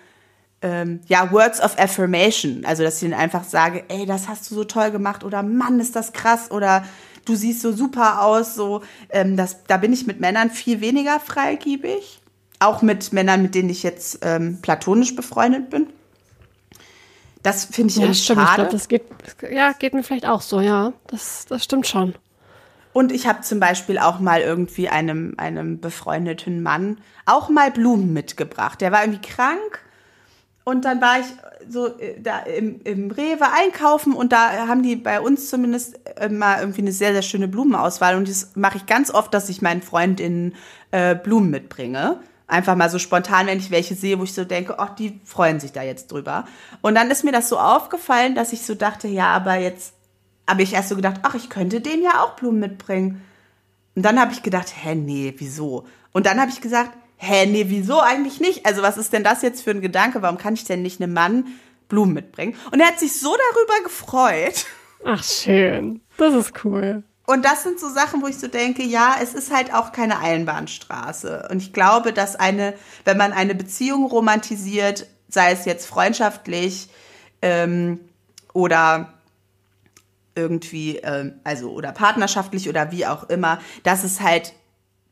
ähm, 0.62 1.02
ja, 1.08 1.32
Words 1.32 1.62
of 1.62 1.78
Affirmation. 1.78 2.64
Also, 2.66 2.84
dass 2.84 2.98
ich 2.98 3.04
ihnen 3.04 3.14
einfach 3.14 3.44
sage, 3.44 3.84
ey, 3.88 4.06
das 4.06 4.28
hast 4.28 4.50
du 4.50 4.56
so 4.56 4.64
toll 4.64 4.92
gemacht 4.92 5.24
oder 5.24 5.44
Mann, 5.44 5.80
ist 5.80 5.96
das 5.96 6.14
krass 6.14 6.52
oder 6.52 6.84
du 7.26 7.36
siehst 7.36 7.62
so 7.62 7.72
super 7.72 8.24
aus. 8.24 8.56
So, 8.56 8.82
ähm, 9.10 9.38
das, 9.38 9.64
da 9.66 9.78
bin 9.78 9.94
ich 9.94 10.08
mit 10.08 10.20
Männern 10.20 10.50
viel 10.50 10.82
weniger 10.82 11.20
freigiebig. 11.20 12.22
Auch 12.60 12.84
mit 12.84 13.12
Männern, 13.12 13.42
mit 13.42 13.56
denen 13.56 13.72
ich 13.72 13.82
jetzt 13.82 14.20
ähm, 14.22 14.60
platonisch 14.62 15.16
befreundet 15.16 15.72
bin. 15.72 15.88
Das 17.42 17.66
finde 17.66 17.92
ich 17.92 17.98
ja, 17.98 18.14
stimmt. 18.14 18.40
schade. 18.40 18.52
Ich 18.52 18.56
glaub, 18.56 18.70
das 18.70 18.88
geht, 18.88 19.04
ja, 19.52 19.72
geht 19.72 19.96
mir 19.96 20.04
vielleicht 20.04 20.28
auch 20.28 20.42
so, 20.42 20.60
ja. 20.60 20.94
Das, 21.08 21.46
das 21.48 21.64
stimmt 21.64 21.88
schon. 21.88 22.14
Und 22.94 23.12
ich 23.12 23.26
habe 23.26 23.42
zum 23.42 23.60
Beispiel 23.60 23.98
auch 23.98 24.20
mal 24.20 24.42
irgendwie 24.42 24.90
einem, 24.90 25.34
einem 25.38 25.80
befreundeten 25.80 26.62
Mann 26.62 27.00
auch 27.26 27.50
mal 27.50 27.72
Blumen 27.72 28.14
mitgebracht. 28.14 28.82
Der 28.82 28.92
war 28.92 29.02
irgendwie 29.04 29.28
krank 29.28 29.80
und 30.64 30.86
dann 30.86 31.02
war 31.02 31.20
ich 31.20 31.26
so 31.70 31.98
äh, 31.98 32.20
da 32.22 32.40
im, 32.40 32.82
im 32.84 33.12
Rewe 33.12 33.52
einkaufen 33.52 34.14
und 34.14 34.32
da 34.32 34.68
haben 34.68 34.84
die 34.84 34.96
bei 34.96 35.20
uns 35.20 35.50
zumindest 35.50 36.00
immer 36.20 36.60
irgendwie 36.60 36.82
eine 36.82 36.92
sehr, 36.92 37.14
sehr 37.14 37.22
schöne 37.22 37.48
Blumenauswahl. 37.48 38.16
Und 38.16 38.30
das 38.30 38.52
mache 38.56 38.78
ich 38.78 38.86
ganz 38.86 39.12
oft, 39.12 39.34
dass 39.34 39.50
ich 39.50 39.62
meinen 39.62 39.82
Freundinnen 39.82 40.56
äh, 40.92 41.16
Blumen 41.16 41.50
mitbringe. 41.50 42.20
Einfach 42.48 42.76
mal 42.76 42.90
so 42.90 43.00
spontan, 43.00 43.48
wenn 43.48 43.60
ich 43.60 43.72
welche 43.72 43.96
sehe, 43.96 44.20
wo 44.20 44.24
ich 44.24 44.34
so 44.34 44.44
denke, 44.44 44.78
ach, 44.78 44.96
die 44.96 45.22
freuen 45.24 45.60
sich 45.60 45.72
da 45.72 45.84
jetzt 45.84 46.12
drüber. 46.12 46.46
Und 46.82 46.96
dann 46.96 47.10
ist 47.10 47.24
mir 47.24 47.32
das 47.32 47.50
so 47.50 47.58
aufgefallen, 47.58 48.36
dass 48.36 48.54
ich 48.54 48.64
so 48.64 48.76
dachte, 48.76 49.08
ja, 49.08 49.28
aber 49.28 49.56
jetzt 49.56 49.94
habe 50.48 50.62
ich 50.62 50.74
erst 50.74 50.90
so 50.90 50.96
gedacht, 50.96 51.22
ach, 51.24 51.34
ich 51.34 51.50
könnte 51.50 51.80
denen 51.80 52.04
ja 52.04 52.24
auch 52.24 52.36
Blumen 52.36 52.60
mitbringen. 52.60 53.22
Und 53.96 54.04
dann 54.04 54.20
habe 54.20 54.34
ich 54.34 54.44
gedacht, 54.44 54.74
hä, 54.76 54.96
nee, 54.96 55.34
wieso? 55.38 55.86
Und 56.12 56.26
dann 56.26 56.40
habe 56.42 56.52
ich 56.52 56.60
gesagt, 56.60 56.92
hä, 57.22 57.46
nee, 57.46 57.66
wieso 57.68 58.00
eigentlich 58.00 58.40
nicht? 58.40 58.66
Also 58.66 58.82
was 58.82 58.98
ist 58.98 59.14
denn 59.14 59.24
das 59.24 59.44
jetzt 59.44 59.62
für 59.62 59.72
ein 59.72 59.82
Gedanke? 59.82 60.22
Warum 60.22 60.40
kann 60.40 60.56
ich 60.56 60.66
denn 60.66 60.82
nicht 60.82 61.00
einem 61.00 61.14
Mann 61.14 61.46
Blumen 61.88 62.14
mitbringen? 62.14 62.56
Und 62.72 62.80
er 62.80 62.88
hat 62.88 63.00
sich 63.00 63.20
so 63.20 63.36
darüber 63.54 63.84
gefreut. 63.84 64.66
Ach, 65.06 65.24
schön. 65.24 66.02
Das 66.18 66.34
ist 66.34 66.66
cool. 66.66 67.04
Und 67.28 67.46
das 67.46 67.64
sind 67.64 67.80
so 67.80 67.90
Sachen, 67.90 68.24
wo 68.24 68.28
ich 68.28 68.40
so 68.40 68.48
denke, 68.48 68.84
ja, 68.84 69.16
es 69.22 69.36
ist 69.36 69.54
halt 69.54 69.74
auch 69.74 69.92
keine 69.92 70.20
Einbahnstraße. 70.20 71.48
Und 71.52 71.62
ich 71.62 71.74
glaube, 71.74 72.12
dass 72.12 72.36
eine, 72.36 72.74
wenn 73.06 73.18
man 73.18 73.34
eine 73.34 73.54
Beziehung 73.54 74.06
romantisiert, 74.08 75.06
sei 75.30 75.52
es 75.52 75.66
jetzt 75.66 75.86
freundschaftlich 75.86 76.90
ähm, 77.44 78.00
oder 78.54 79.14
irgendwie, 80.34 80.98
ähm, 80.98 81.40
also 81.44 81.72
oder 81.72 81.92
partnerschaftlich 81.92 82.68
oder 82.68 82.92
wie 82.92 83.06
auch 83.06 83.30
immer, 83.30 83.60
dass 83.84 84.04
es 84.04 84.22
halt 84.22 84.54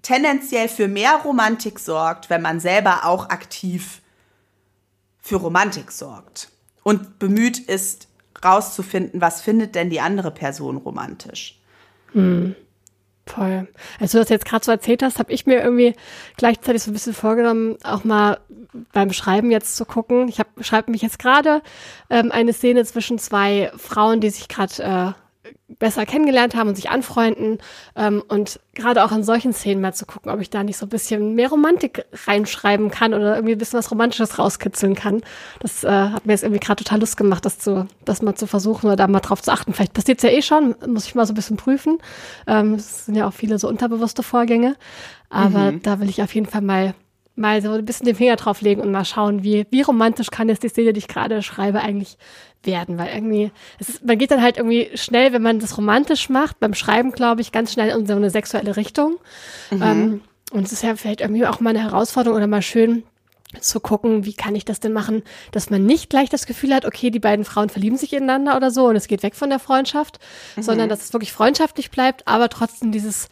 tendenziell 0.02 0.68
für 0.70 0.88
mehr 0.88 1.22
Romantik 1.24 1.80
sorgt, 1.80 2.30
wenn 2.30 2.42
man 2.42 2.60
selber 2.60 3.06
auch 3.06 3.30
aktiv 3.30 4.02
für 5.20 5.38
Romantik 5.38 5.92
sorgt 5.92 6.50
und 6.84 7.20
bemüht 7.20 7.60
ist, 7.60 8.08
rauszufinden, 8.44 9.22
was 9.22 9.42
findet 9.42 9.76
denn 9.76 9.90
die 9.90 10.00
andere 10.00 10.32
Person 10.32 10.78
romantisch. 10.78 11.60
Hm. 12.14 12.56
Voll. 13.26 13.68
Als 14.00 14.14
du 14.14 14.18
das 14.18 14.30
jetzt 14.30 14.46
gerade 14.46 14.66
so 14.66 14.72
erzählt 14.72 15.04
hast, 15.04 15.20
habe 15.20 15.32
ich 15.32 15.46
mir 15.46 15.62
irgendwie 15.62 15.94
gleichzeitig 16.36 16.82
so 16.82 16.90
ein 16.90 16.94
bisschen 16.94 17.14
vorgenommen, 17.14 17.78
auch 17.84 18.04
mal 18.04 18.40
beim 18.92 19.14
Schreiben 19.14 19.52
jetzt 19.52 19.76
zu 19.76 19.86
gucken. 19.86 20.28
Ich 20.30 20.42
schreibe 20.66 20.90
mich 20.90 21.04
jetzt 21.04 21.20
gerade 21.20 21.62
ähm, 22.10 22.32
eine 22.32 22.54
Szene 22.54 22.84
zwischen 22.86 23.20
zwei 23.20 23.72
Frauen, 23.78 24.20
die 24.20 24.32
sich 24.32 24.48
gerade 24.48 24.82
äh, 25.16 25.29
besser 25.68 26.06
kennengelernt 26.06 26.56
haben 26.56 26.70
und 26.70 26.76
sich 26.76 26.90
anfreunden 26.90 27.60
ähm, 27.96 28.24
und 28.28 28.60
gerade 28.74 29.04
auch 29.04 29.12
in 29.12 29.24
solchen 29.24 29.54
Szenen 29.54 29.82
mal 29.82 29.94
zu 29.94 30.06
gucken, 30.06 30.32
ob 30.32 30.40
ich 30.42 30.50
da 30.50 30.64
nicht 30.64 30.78
so 30.78 30.86
ein 30.86 30.90
bisschen 30.90 31.36
mehr 31.36 31.50
Romantik 31.50 32.06
reinschreiben 32.26 32.90
kann 32.92 33.14
oder 33.14 33.36
irgendwie 33.36 33.54
ein 33.54 33.58
bisschen 33.58 33.80
was 33.80 33.92
Romantisches 33.92 34.40
rauskitzeln 34.40 34.96
kann. 34.96 35.22
Das 35.60 35.84
äh, 35.84 35.90
hat 35.90 36.26
mir 36.26 36.34
jetzt 36.34 36.44
irgendwie 36.44 36.60
gerade 36.60 36.84
total 36.84 37.00
Lust 37.00 37.18
gemacht, 37.18 37.46
das 37.46 37.60
zu, 37.60 37.88
das 38.06 38.22
mal 38.22 38.36
zu 38.36 38.48
versuchen 38.48 38.88
oder 38.88 38.96
da 38.96 39.08
mal 39.08 39.20
drauf 39.20 39.42
zu 39.42 39.52
achten. 39.52 39.74
Vielleicht 39.74 39.94
passiert 39.94 40.20
es 40.20 40.24
ja 40.24 40.30
eh 40.30 40.42
schon, 40.42 40.76
muss 40.88 41.06
ich 41.06 41.16
mal 41.16 41.26
so 41.26 41.34
ein 41.34 41.36
bisschen 41.36 41.58
prüfen. 41.58 42.00
Ähm, 42.48 42.74
es 42.74 43.06
sind 43.06 43.16
ja 43.16 43.28
auch 43.28 43.34
viele 43.34 43.60
so 43.60 43.68
unterbewusste 43.68 44.24
Vorgänge, 44.24 44.76
aber 45.30 45.72
mhm. 45.72 45.82
da 45.82 46.00
will 46.00 46.10
ich 46.10 46.22
auf 46.22 46.34
jeden 46.34 46.48
Fall 46.48 46.62
mal 46.62 46.94
mal 47.40 47.62
so 47.62 47.72
ein 47.72 47.86
bisschen 47.86 48.06
den 48.06 48.16
Finger 48.16 48.36
drauflegen 48.36 48.84
und 48.84 48.92
mal 48.92 49.06
schauen, 49.06 49.44
wie, 49.44 49.66
wie 49.72 49.82
romantisch 49.82 50.30
kann 50.30 50.50
jetzt 50.50 50.62
die 50.62 50.68
Szene, 50.68 50.92
die 50.94 51.00
ich 51.00 51.08
gerade 51.08 51.42
schreibe, 51.42 51.80
eigentlich 51.80 52.18
werden, 52.64 52.98
weil 52.98 53.14
irgendwie, 53.14 53.52
es 53.80 53.90
ist, 53.90 54.06
man 54.06 54.18
geht 54.18 54.32
dann 54.32 54.42
halt 54.42 54.58
irgendwie 54.58 54.90
schnell, 54.96 55.34
wenn 55.34 55.42
man 55.42 55.60
das 55.60 55.78
romantisch 55.78 56.30
macht, 56.30 56.60
beim 56.60 56.74
Schreiben, 56.74 57.12
glaube 57.12 57.42
ich, 57.42 57.52
ganz 57.52 57.74
schnell 57.74 57.90
in 57.90 58.06
so 58.06 58.16
eine 58.16 58.30
sexuelle 58.30 58.76
Richtung. 58.76 59.18
Mhm. 59.72 59.82
Ähm, 59.82 60.22
und 60.52 60.66
es 60.66 60.72
ist 60.72 60.84
ja 60.84 60.96
vielleicht 60.96 61.22
irgendwie 61.22 61.46
auch 61.46 61.60
mal 61.60 61.72
eine 61.72 61.84
Herausforderung 61.84 62.38
oder 62.38 62.48
mal 62.48 62.62
schön, 62.62 63.04
zu 63.60 63.80
gucken, 63.80 64.26
wie 64.26 64.34
kann 64.34 64.54
ich 64.54 64.64
das 64.64 64.80
denn 64.80 64.94
machen, 64.94 65.24
dass 65.52 65.72
man 65.72 65.84
nicht 65.84 66.12
gleich 66.12 66.30
das 66.30 66.46
Gefühl 66.46 66.74
hat, 66.74 66.86
okay, 66.86 67.10
die 67.10 67.20
beiden 67.20 67.46
Frauen 67.46 67.70
verlieben 67.70 67.98
sich 67.98 68.14
ineinander 68.14 68.56
oder 68.56 68.70
so 68.70 68.86
und 68.86 68.96
es 68.96 69.08
geht 69.08 69.24
weg 69.24 69.36
von 69.36 69.50
der 69.50 69.58
Freundschaft, 69.58 70.20
mhm. 70.56 70.62
sondern 70.62 70.88
dass 70.90 71.04
es 71.04 71.14
wirklich 71.14 71.34
freundschaftlich 71.34 71.90
bleibt, 71.90 72.28
aber 72.28 72.50
trotzdem 72.50 72.92
dieses 72.92 73.28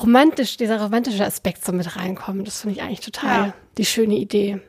romantisch, 0.00 0.56
dieser 0.56 0.82
romantische 0.82 1.24
Aspekt 1.24 1.64
so 1.64 1.72
mit 1.72 1.96
reinkommt. 1.96 2.46
Das 2.46 2.62
finde 2.62 2.76
ich 2.76 2.82
eigentlich 2.82 3.00
total 3.00 3.46
ja. 3.46 3.54
die 3.78 3.84
schöne 3.84 4.16
Idee. 4.16 4.60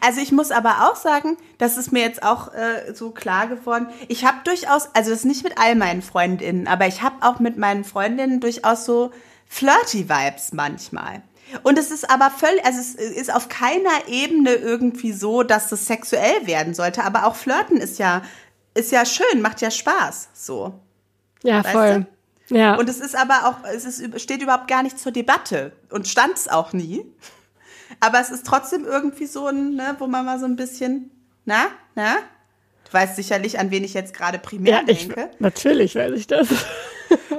Also 0.00 0.20
ich 0.20 0.32
muss 0.32 0.50
aber 0.50 0.88
auch 0.88 0.96
sagen, 0.96 1.36
das 1.58 1.76
ist 1.76 1.92
mir 1.92 2.02
jetzt 2.02 2.22
auch 2.22 2.52
äh, 2.52 2.94
so 2.94 3.10
klar 3.10 3.46
geworden. 3.46 3.88
Ich 4.08 4.24
habe 4.24 4.38
durchaus, 4.44 4.88
also 4.94 5.10
das 5.10 5.20
ist 5.20 5.24
nicht 5.24 5.44
mit 5.44 5.58
all 5.58 5.74
meinen 5.74 6.02
Freundinnen, 6.02 6.66
aber 6.66 6.86
ich 6.86 7.02
habe 7.02 7.16
auch 7.20 7.38
mit 7.38 7.56
meinen 7.56 7.84
Freundinnen 7.84 8.40
durchaus 8.40 8.84
so 8.84 9.10
flirty 9.46 10.08
Vibes 10.08 10.52
manchmal. 10.52 11.22
Und 11.62 11.78
es 11.78 11.90
ist 11.90 12.10
aber 12.10 12.30
völlig, 12.30 12.64
also 12.64 12.80
es 12.80 12.94
ist 12.94 13.32
auf 13.32 13.48
keiner 13.48 14.08
Ebene 14.08 14.54
irgendwie 14.54 15.12
so, 15.12 15.42
dass 15.42 15.70
es 15.72 15.86
sexuell 15.86 16.46
werden 16.46 16.74
sollte. 16.74 17.04
Aber 17.04 17.26
auch 17.26 17.36
Flirten 17.36 17.76
ist 17.76 17.98
ja, 17.98 18.22
ist 18.74 18.90
ja 18.92 19.04
schön, 19.04 19.40
macht 19.40 19.60
ja 19.60 19.70
Spaß, 19.70 20.30
so. 20.32 20.74
Ja, 21.42 21.62
weißt 21.62 21.70
voll. 21.70 22.06
Du? 22.48 22.56
Ja. 22.56 22.76
Und 22.76 22.88
es 22.88 23.00
ist 23.00 23.16
aber 23.16 23.48
auch, 23.48 23.68
es 23.68 23.84
ist, 23.84 24.20
steht 24.20 24.42
überhaupt 24.42 24.68
gar 24.68 24.82
nicht 24.82 24.98
zur 24.98 25.12
Debatte 25.12 25.72
und 25.90 26.08
stand 26.08 26.34
es 26.34 26.48
auch 26.48 26.72
nie. 26.72 27.06
Aber 28.00 28.20
es 28.20 28.30
ist 28.30 28.46
trotzdem 28.46 28.84
irgendwie 28.84 29.26
so 29.26 29.46
ein, 29.46 29.74
ne, 29.74 29.96
wo 29.98 30.06
man 30.06 30.24
mal 30.24 30.38
so 30.38 30.46
ein 30.46 30.56
bisschen, 30.56 31.10
na, 31.44 31.66
na? 31.94 32.16
Du 32.86 32.92
weißt 32.92 33.16
sicherlich, 33.16 33.58
an 33.58 33.70
wen 33.70 33.84
ich 33.84 33.94
jetzt 33.94 34.14
gerade 34.14 34.38
primär 34.38 34.72
ja, 34.72 34.82
ich, 34.86 35.08
denke. 35.08 35.30
Natürlich 35.38 35.94
weiß 35.94 36.12
ich 36.12 36.26
das. 36.26 36.48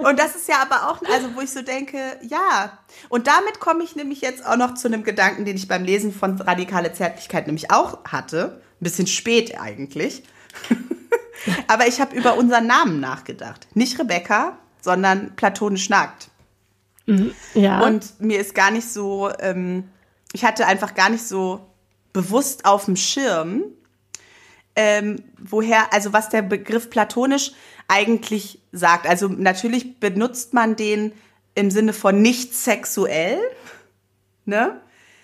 Und 0.04 0.20
das 0.20 0.36
ist 0.36 0.48
ja 0.48 0.62
aber 0.62 0.90
auch, 0.90 1.02
also 1.12 1.36
wo 1.36 1.42
ich 1.42 1.52
so 1.52 1.62
denke, 1.62 1.98
ja. 2.22 2.78
Und 3.10 3.28
damit 3.28 3.60
komme 3.60 3.84
ich 3.84 3.96
nämlich 3.96 4.22
jetzt 4.22 4.46
auch 4.46 4.58
noch 4.58 4.76
zu 4.76 4.88
einem 4.88 5.04
Gedanken, 5.04 5.46
den 5.46 5.56
ich 5.56 5.68
beim 5.68 5.84
Lesen 5.84 6.14
von 6.14 6.40
Radikale 6.40 6.94
Zärtlichkeit 6.94 7.48
nämlich 7.48 7.72
auch 7.72 8.04
hatte. 8.06 8.62
Ein 8.80 8.84
bisschen 8.84 9.08
spät 9.08 9.60
eigentlich. 9.60 10.24
aber 11.68 11.88
ich 11.88 12.00
habe 12.00 12.16
über 12.16 12.38
unseren 12.38 12.68
Namen 12.68 13.00
nachgedacht. 13.00 13.68
Nicht 13.74 14.00
Rebecca, 14.00 14.58
sondern 14.82 15.36
platonisch 15.36 15.90
nackt. 15.90 16.30
Mhm, 17.06 17.34
ja. 17.54 17.82
Und 17.82 18.20
mir 18.20 18.40
ist 18.40 18.56
gar 18.56 18.72
nicht 18.72 18.88
so, 18.88 19.32
ähm, 19.40 19.90
ich 20.36 20.44
hatte 20.44 20.68
einfach 20.68 20.96
gar 20.96 21.10
nicht 21.10 21.26
so 21.26 21.66
bewusst 22.12 22.66
auf 22.66 22.86
dem 22.86 22.98
Schirm, 22.98 23.64
ähm, 24.76 25.24
woher, 25.42 25.94
also 25.94 26.12
was 26.12 26.28
der 26.28 26.42
Begriff 26.42 26.90
platonisch 26.90 27.54
eigentlich 27.88 28.60
sagt. 28.74 29.08
Also 29.08 29.30
natürlich 29.30 30.02
benutzt 30.02 30.54
man 30.54 30.76
den 30.76 31.14
im 31.56 31.72
Sinne 31.72 31.94
von 31.94 32.22
nicht 32.22 32.54
sexuell, 32.54 33.40
ne? 34.44 34.82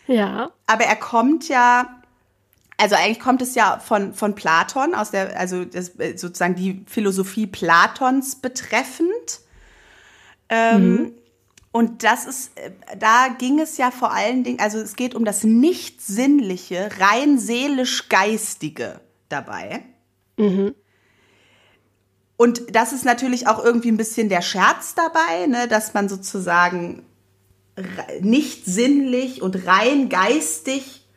Ja. 0.08 0.52
Aber 0.66 0.86
er 0.86 0.96
kommt 0.96 1.50
ja, 1.50 2.02
also 2.78 2.96
eigentlich 2.96 3.20
kommt 3.20 3.42
es 3.42 3.54
ja 3.54 3.80
von, 3.80 4.14
von 4.14 4.34
Platon, 4.34 4.96
aus 4.96 5.12
der, 5.12 5.38
also 5.38 5.66
das, 5.66 5.92
sozusagen 6.16 6.56
die 6.56 6.86
Philosophie 6.88 7.48
Platons 7.48 8.38
betreffend. 8.38 9.42
Ähm, 10.48 10.94
mhm. 10.94 11.12
Und 11.72 12.04
das 12.04 12.26
ist, 12.26 12.52
da 13.00 13.30
ging 13.38 13.60
es 13.60 13.78
ja 13.78 13.92
vor 13.92 14.12
allen 14.12 14.44
Dingen, 14.44 14.60
also 14.60 14.78
es 14.80 14.96
geht 14.96 15.16
um 15.16 15.24
das 15.24 15.44
nicht-sinnliche, 15.44 16.90
rein 17.00 17.40
seelisch-geistige 17.40 19.00
dabei. 19.30 19.84
Mhm. 20.38 20.76
Und 22.36 22.76
das 22.76 22.92
ist 22.92 23.06
natürlich 23.06 23.48
auch 23.48 23.64
irgendwie 23.64 23.90
ein 23.90 23.98
bisschen 23.98 24.28
der 24.28 24.42
Scherz 24.42 24.96
dabei, 24.96 25.48
ne, 25.48 25.68
dass 25.68 25.94
man 25.94 26.10
sozusagen 26.10 27.06
nicht 28.20 28.66
sinnlich 28.66 29.42
und 29.42 29.66
rein 29.66 30.10
geistig 30.10 31.08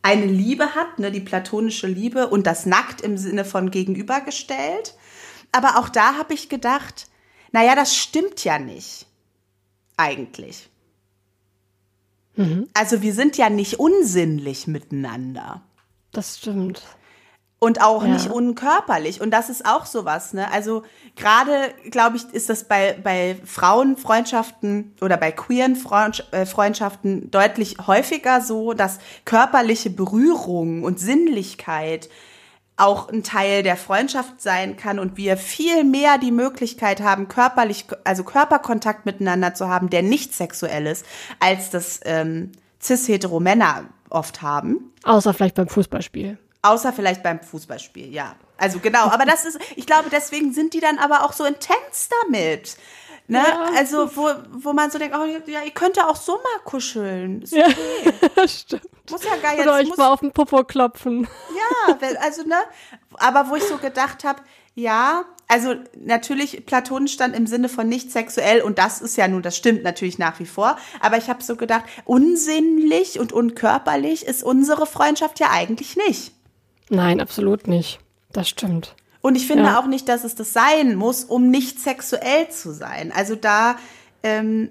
eine 0.00 0.24
Liebe 0.24 0.74
hat, 0.74 0.98
ne, 1.00 1.10
die 1.10 1.20
platonische 1.20 1.86
Liebe 1.86 2.28
und 2.28 2.46
das 2.46 2.64
nackt 2.64 3.02
im 3.02 3.18
Sinne 3.18 3.44
von 3.44 3.70
gegenübergestellt. 3.70 4.94
Aber 5.52 5.78
auch 5.78 5.90
da 5.90 6.16
habe 6.16 6.32
ich 6.32 6.48
gedacht, 6.48 7.08
naja, 7.52 7.74
das 7.74 7.94
stimmt 7.94 8.44
ja 8.44 8.58
nicht 8.58 9.07
eigentlich. 9.98 10.70
Mhm. 12.36 12.68
Also 12.72 13.02
wir 13.02 13.12
sind 13.12 13.36
ja 13.36 13.50
nicht 13.50 13.78
unsinnlich 13.78 14.66
miteinander. 14.66 15.60
Das 16.12 16.38
stimmt. 16.38 16.82
Und 17.58 17.82
auch 17.82 18.04
ja. 18.04 18.10
nicht 18.10 18.30
unkörperlich. 18.30 19.20
Und 19.20 19.32
das 19.32 19.50
ist 19.50 19.66
auch 19.66 19.84
sowas, 19.84 20.32
ne? 20.32 20.50
Also 20.52 20.84
gerade, 21.16 21.74
glaube 21.90 22.16
ich, 22.16 22.24
ist 22.32 22.48
das 22.48 22.62
bei, 22.64 22.96
bei 23.02 23.36
Frauenfreundschaften 23.44 24.94
oder 25.00 25.16
bei 25.16 25.32
queeren 25.32 25.76
äh, 26.30 26.46
Freundschaften 26.46 27.32
deutlich 27.32 27.76
häufiger 27.84 28.40
so, 28.40 28.74
dass 28.74 29.00
körperliche 29.24 29.90
Berührung 29.90 30.84
und 30.84 31.00
Sinnlichkeit 31.00 32.08
auch 32.78 33.08
ein 33.08 33.22
Teil 33.22 33.62
der 33.62 33.76
Freundschaft 33.76 34.40
sein 34.40 34.76
kann 34.76 34.98
und 34.98 35.16
wir 35.16 35.36
viel 35.36 35.84
mehr 35.84 36.18
die 36.18 36.30
Möglichkeit 36.30 37.00
haben, 37.00 37.28
körperlich, 37.28 37.86
also 38.04 38.24
Körperkontakt 38.24 39.04
miteinander 39.04 39.54
zu 39.54 39.68
haben, 39.68 39.90
der 39.90 40.02
nicht 40.02 40.32
sexuell 40.32 40.86
ist, 40.86 41.04
als 41.40 41.70
das 41.70 42.00
ähm, 42.04 42.52
cis-hetero 42.80 43.40
Männer 43.40 43.84
oft 44.10 44.42
haben. 44.42 44.92
Außer 45.02 45.34
vielleicht 45.34 45.56
beim 45.56 45.68
Fußballspiel. 45.68 46.38
Außer 46.62 46.92
vielleicht 46.92 47.22
beim 47.22 47.40
Fußballspiel, 47.40 48.12
ja. 48.12 48.34
Also 48.56 48.78
genau, 48.78 49.08
aber 49.08 49.24
das 49.24 49.44
ist, 49.44 49.58
ich 49.76 49.86
glaube, 49.86 50.08
deswegen 50.10 50.52
sind 50.52 50.74
die 50.74 50.80
dann 50.80 50.98
aber 50.98 51.24
auch 51.24 51.32
so 51.32 51.44
intens 51.44 52.08
damit. 52.22 52.76
Ne? 53.28 53.38
Ja. 53.46 53.70
Also, 53.76 54.16
wo, 54.16 54.30
wo 54.52 54.72
man 54.72 54.90
so 54.90 54.98
denkt, 54.98 55.14
oh, 55.16 55.24
ja, 55.24 55.60
ihr 55.62 55.70
könnt 55.72 55.96
ja 55.96 56.08
auch 56.08 56.16
so 56.16 56.32
mal 56.36 56.64
kuscheln. 56.64 57.42
Ist 57.42 57.52
okay. 57.52 57.74
Ja, 58.36 58.48
stimmt. 58.48 58.86
Muss 59.10 59.24
ja 59.24 59.36
gar 59.36 59.52
jetzt. 59.52 59.62
Oder 59.62 59.74
euch 59.76 59.96
mal 59.96 60.12
auf 60.12 60.20
den 60.20 60.32
Popo 60.32 60.64
klopfen. 60.64 61.26
Ja, 61.54 61.98
also, 62.20 62.42
ne? 62.42 62.56
Aber 63.14 63.50
wo 63.50 63.56
ich 63.56 63.64
so 63.64 63.78
gedacht 63.78 64.24
habe, 64.24 64.40
ja, 64.74 65.24
also 65.48 65.74
natürlich, 65.98 66.66
Platon 66.66 67.08
stand 67.08 67.34
im 67.34 67.46
Sinne 67.46 67.68
von 67.68 67.88
nicht 67.88 68.12
sexuell 68.12 68.60
und 68.60 68.78
das 68.78 69.00
ist 69.00 69.16
ja 69.16 69.26
nun, 69.26 69.42
das 69.42 69.56
stimmt 69.56 69.82
natürlich 69.82 70.18
nach 70.18 70.38
wie 70.38 70.46
vor. 70.46 70.78
Aber 71.00 71.16
ich 71.16 71.28
habe 71.28 71.42
so 71.42 71.56
gedacht, 71.56 71.84
unsinnlich 72.04 73.18
und 73.18 73.32
unkörperlich 73.32 74.26
ist 74.26 74.44
unsere 74.44 74.86
Freundschaft 74.86 75.40
ja 75.40 75.50
eigentlich 75.50 75.96
nicht. 75.96 76.32
Nein, 76.90 77.20
absolut 77.20 77.66
nicht. 77.66 77.98
Das 78.32 78.48
stimmt. 78.48 78.94
Und 79.20 79.36
ich 79.36 79.46
finde 79.46 79.64
ja. 79.64 79.80
auch 79.80 79.86
nicht, 79.86 80.08
dass 80.08 80.22
es 80.22 80.34
das 80.34 80.52
sein 80.52 80.94
muss, 80.94 81.24
um 81.24 81.50
nicht 81.50 81.80
sexuell 81.80 82.48
zu 82.50 82.72
sein. 82.72 83.10
Also 83.12 83.34
da 83.34 83.76
ähm, 84.22 84.70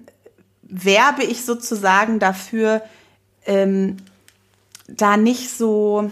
werbe 0.61 1.23
ich 1.23 1.43
sozusagen 1.43 2.19
dafür, 2.19 2.81
ähm, 3.45 3.97
da 4.87 5.17
nicht 5.17 5.49
so 5.49 6.11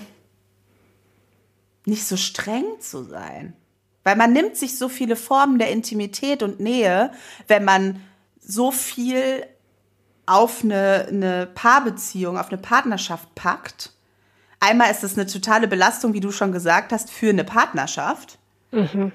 nicht 1.86 2.08
so 2.08 2.18
streng 2.18 2.66
zu 2.80 3.04
sein. 3.04 3.54
Weil 4.04 4.16
man 4.16 4.34
nimmt 4.34 4.56
sich 4.56 4.78
so 4.78 4.90
viele 4.90 5.16
Formen 5.16 5.60
der 5.60 5.72
Intimität 5.72 6.44
und 6.44 6.60
Nähe, 6.60 7.12
wenn 7.48 7.64
man 7.64 8.02
so 8.40 8.72
viel 8.72 9.46
auf 10.26 10.64
eine, 10.64 11.08
eine 11.08 11.48
Paarbeziehung, 11.48 12.38
auf 12.38 12.50
eine 12.50 12.58
Partnerschaft 12.58 13.34
packt 13.36 13.92
einmal 14.66 14.92
ist 14.92 15.04
es 15.04 15.18
eine 15.18 15.28
totale 15.28 15.68
Belastung, 15.68 16.14
wie 16.14 16.20
du 16.20 16.32
schon 16.32 16.52
gesagt 16.52 16.92
hast, 16.92 17.12
für 17.12 17.30
eine 17.30 17.44
Partnerschaft. 17.44 18.40
Mhm. 18.72 19.12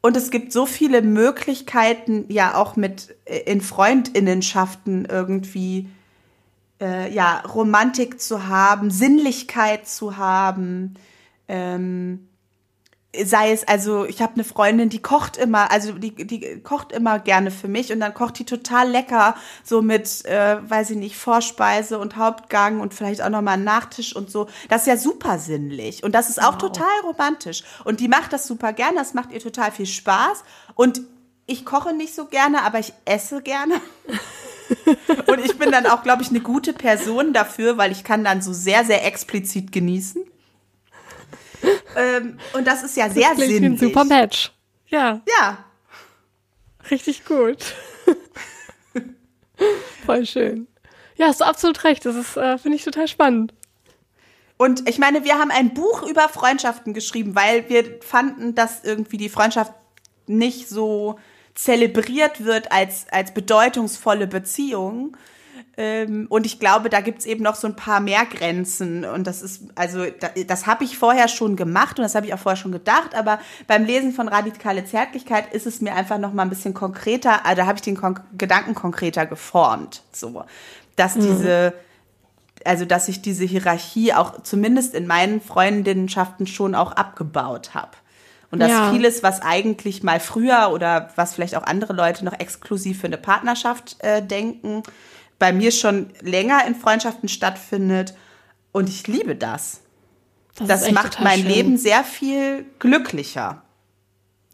Und 0.00 0.16
es 0.16 0.30
gibt 0.30 0.52
so 0.52 0.66
viele 0.66 1.02
Möglichkeiten, 1.02 2.26
ja 2.28 2.54
auch 2.54 2.76
mit 2.76 3.16
äh, 3.24 3.38
in 3.40 3.60
Freundinnenschaften 3.60 5.06
irgendwie 5.06 5.88
äh, 6.80 7.12
ja 7.12 7.40
Romantik 7.40 8.20
zu 8.20 8.46
haben, 8.48 8.90
Sinnlichkeit 8.90 9.88
zu 9.88 10.16
haben. 10.16 10.94
Ähm, 11.48 12.28
sei 13.24 13.52
es, 13.52 13.66
also 13.66 14.04
ich 14.04 14.20
habe 14.20 14.34
eine 14.34 14.44
Freundin, 14.44 14.90
die 14.90 15.00
kocht 15.00 15.36
immer, 15.38 15.70
also 15.70 15.92
die, 15.92 16.14
die 16.14 16.62
kocht 16.62 16.92
immer 16.92 17.18
gerne 17.18 17.50
für 17.50 17.68
mich 17.68 17.90
und 17.92 18.00
dann 18.00 18.12
kocht 18.12 18.38
die 18.38 18.44
total 18.44 18.90
lecker, 18.90 19.34
so 19.64 19.80
mit, 19.80 20.24
äh, 20.26 20.58
weiß 20.68 20.90
ich 20.90 20.98
nicht, 20.98 21.16
Vorspeise 21.16 21.98
und 21.98 22.16
Hauptgang 22.16 22.80
und 22.80 22.92
vielleicht 22.92 23.22
auch 23.22 23.30
nochmal 23.30 23.56
Nachtisch 23.56 24.14
und 24.14 24.30
so. 24.30 24.46
Das 24.68 24.82
ist 24.82 24.86
ja 24.88 24.96
super 24.96 25.38
sinnlich 25.38 26.04
und 26.04 26.14
das 26.14 26.28
ist 26.28 26.40
auch 26.40 26.52
wow. 26.52 26.58
total 26.58 27.00
romantisch. 27.04 27.64
Und 27.84 28.00
die 28.00 28.08
macht 28.08 28.32
das 28.32 28.46
super 28.46 28.72
gerne, 28.72 28.96
das 28.96 29.14
macht 29.14 29.32
ihr 29.32 29.40
total 29.40 29.72
viel 29.72 29.86
Spaß 29.86 30.44
und 30.74 31.00
ich 31.46 31.64
koche 31.64 31.94
nicht 31.94 32.14
so 32.14 32.26
gerne, 32.26 32.62
aber 32.62 32.78
ich 32.78 32.92
esse 33.06 33.40
gerne. 33.40 33.80
und 35.26 35.40
ich 35.44 35.57
bin 35.70 35.84
dann 35.84 35.86
auch, 35.86 36.02
glaube 36.02 36.22
ich, 36.22 36.30
eine 36.30 36.40
gute 36.40 36.72
Person 36.72 37.32
dafür, 37.32 37.78
weil 37.78 37.92
ich 37.92 38.04
kann 38.04 38.24
dann 38.24 38.42
so 38.42 38.52
sehr, 38.52 38.84
sehr 38.84 39.06
explizit 39.06 39.72
genießen 39.72 40.24
ähm, 41.96 42.38
und 42.52 42.66
das 42.66 42.82
ist 42.82 42.96
ja 42.96 43.10
sehr 43.10 43.30
das 43.30 43.38
sinnlich. 43.38 43.62
Ein 43.62 43.78
super 43.78 44.04
Match. 44.04 44.52
Ja. 44.88 45.20
Ja. 45.40 45.64
Richtig 46.90 47.24
gut. 47.24 47.74
Voll 50.06 50.24
schön. 50.24 50.68
Ja, 51.16 51.26
hast 51.26 51.40
du 51.40 51.44
absolut 51.44 51.82
recht. 51.84 52.06
Das 52.06 52.14
ist, 52.14 52.36
äh, 52.36 52.58
finde 52.58 52.76
ich 52.76 52.84
total 52.84 53.08
spannend. 53.08 53.52
Und 54.56 54.88
ich 54.88 54.98
meine, 54.98 55.24
wir 55.24 55.38
haben 55.38 55.50
ein 55.50 55.74
Buch 55.74 56.08
über 56.08 56.28
Freundschaften 56.28 56.94
geschrieben, 56.94 57.34
weil 57.34 57.68
wir 57.68 58.00
fanden, 58.00 58.54
dass 58.54 58.84
irgendwie 58.84 59.16
die 59.16 59.28
Freundschaft 59.28 59.72
nicht 60.26 60.68
so 60.68 61.18
zelebriert 61.54 62.44
wird 62.44 62.72
als, 62.72 63.06
als 63.10 63.34
bedeutungsvolle 63.34 64.26
Beziehung. 64.26 65.16
Ähm, 65.80 66.26
und 66.28 66.44
ich 66.44 66.58
glaube, 66.58 66.90
da 66.90 67.00
gibt's 67.00 67.24
eben 67.24 67.44
noch 67.44 67.54
so 67.54 67.68
ein 67.68 67.76
paar 67.76 68.00
mehr 68.00 68.26
Grenzen. 68.26 69.04
Und 69.04 69.28
das 69.28 69.42
ist, 69.42 69.62
also, 69.76 70.06
das, 70.06 70.32
das 70.48 70.66
habe 70.66 70.82
ich 70.82 70.98
vorher 70.98 71.28
schon 71.28 71.54
gemacht 71.54 72.00
und 72.00 72.02
das 72.02 72.16
habe 72.16 72.26
ich 72.26 72.34
auch 72.34 72.38
vorher 72.40 72.56
schon 72.56 72.72
gedacht. 72.72 73.14
Aber 73.14 73.38
beim 73.68 73.84
Lesen 73.84 74.12
von 74.12 74.26
Radikale 74.26 74.84
Zärtlichkeit 74.84 75.54
ist 75.54 75.68
es 75.68 75.80
mir 75.80 75.94
einfach 75.94 76.18
noch 76.18 76.32
mal 76.32 76.42
ein 76.42 76.48
bisschen 76.48 76.74
konkreter, 76.74 77.46
also 77.46 77.62
da 77.62 77.66
habe 77.66 77.76
ich 77.76 77.82
den 77.82 77.96
Kon 77.96 78.18
Gedanken 78.36 78.74
konkreter 78.74 79.24
geformt. 79.24 80.02
So, 80.12 80.44
dass 80.96 81.14
mhm. 81.14 81.20
diese, 81.20 81.74
also 82.64 82.84
dass 82.84 83.06
ich 83.06 83.22
diese 83.22 83.44
Hierarchie 83.44 84.14
auch 84.14 84.42
zumindest 84.42 84.94
in 84.94 85.06
meinen 85.06 85.40
Freundinnenschaften 85.40 86.48
schon 86.48 86.74
auch 86.74 86.90
abgebaut 86.90 87.74
habe. 87.74 87.92
Und 88.50 88.58
dass 88.58 88.70
ja. 88.70 88.90
vieles, 88.90 89.22
was 89.22 89.42
eigentlich 89.42 90.02
mal 90.02 90.18
früher 90.18 90.70
oder 90.72 91.10
was 91.14 91.34
vielleicht 91.34 91.54
auch 91.54 91.62
andere 91.62 91.92
Leute 91.92 92.24
noch 92.24 92.32
exklusiv 92.32 93.00
für 93.00 93.06
eine 93.06 93.18
Partnerschaft 93.18 93.96
äh, 94.00 94.22
denken, 94.22 94.82
bei 95.38 95.52
mir 95.52 95.70
schon 95.70 96.10
länger 96.20 96.66
in 96.66 96.74
Freundschaften 96.74 97.28
stattfindet. 97.28 98.14
Und 98.72 98.88
ich 98.88 99.06
liebe 99.06 99.36
das. 99.36 99.80
Das, 100.56 100.68
das 100.68 100.90
macht 100.90 101.20
mein 101.20 101.40
schön. 101.40 101.48
Leben 101.48 101.76
sehr 101.76 102.04
viel 102.04 102.66
glücklicher. 102.78 103.62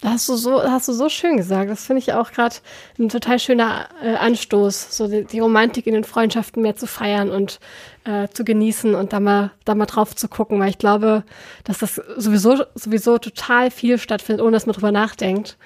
Das 0.01 0.13
hast 0.13 0.29
du 0.29 0.37
so, 0.37 0.63
hast 0.63 0.87
du 0.87 0.93
so 0.93 1.09
schön 1.09 1.39
gesagt. 1.39 1.71
Das 1.71 1.87
finde 1.87 2.01
ich 2.01 2.13
auch 2.13 2.31
gerade 2.31 2.57
ein 2.99 3.09
total 3.09 3.39
schöner 3.39 3.89
äh, 4.03 4.17
Anstoß, 4.17 4.95
so 4.95 5.09
die, 5.09 5.25
die, 5.25 5.41
Romantik 5.41 5.87
in 5.87 5.95
den 5.95 6.05
Freundschaften 6.05 6.63
mehr 6.63 6.77
zu 6.77 6.87
feiern 6.87 7.31
und 7.31 7.59
äh, 8.05 8.29
zu 8.29 8.45
genießen 8.45 8.95
und 8.95 9.15
da 9.15 9.21
mal, 9.21 9.53
da 9.65 9.75
mal 9.75 9.87
drauf 9.87 10.15
zu 10.15 10.29
gucken, 10.29 10.61
weil 10.61 10.69
ich 10.69 10.77
glaube, 10.77 11.25
dass 11.65 11.79
das 11.79 11.95
sowieso, 12.19 12.65
sowieso 12.75 13.17
total 13.17 13.71
viel 13.71 13.97
stattfindet, 13.97 14.45
ohne 14.45 14.53
dass 14.53 14.67
man 14.67 14.75
drüber 14.75 14.93
nachdenkt. 14.93 15.57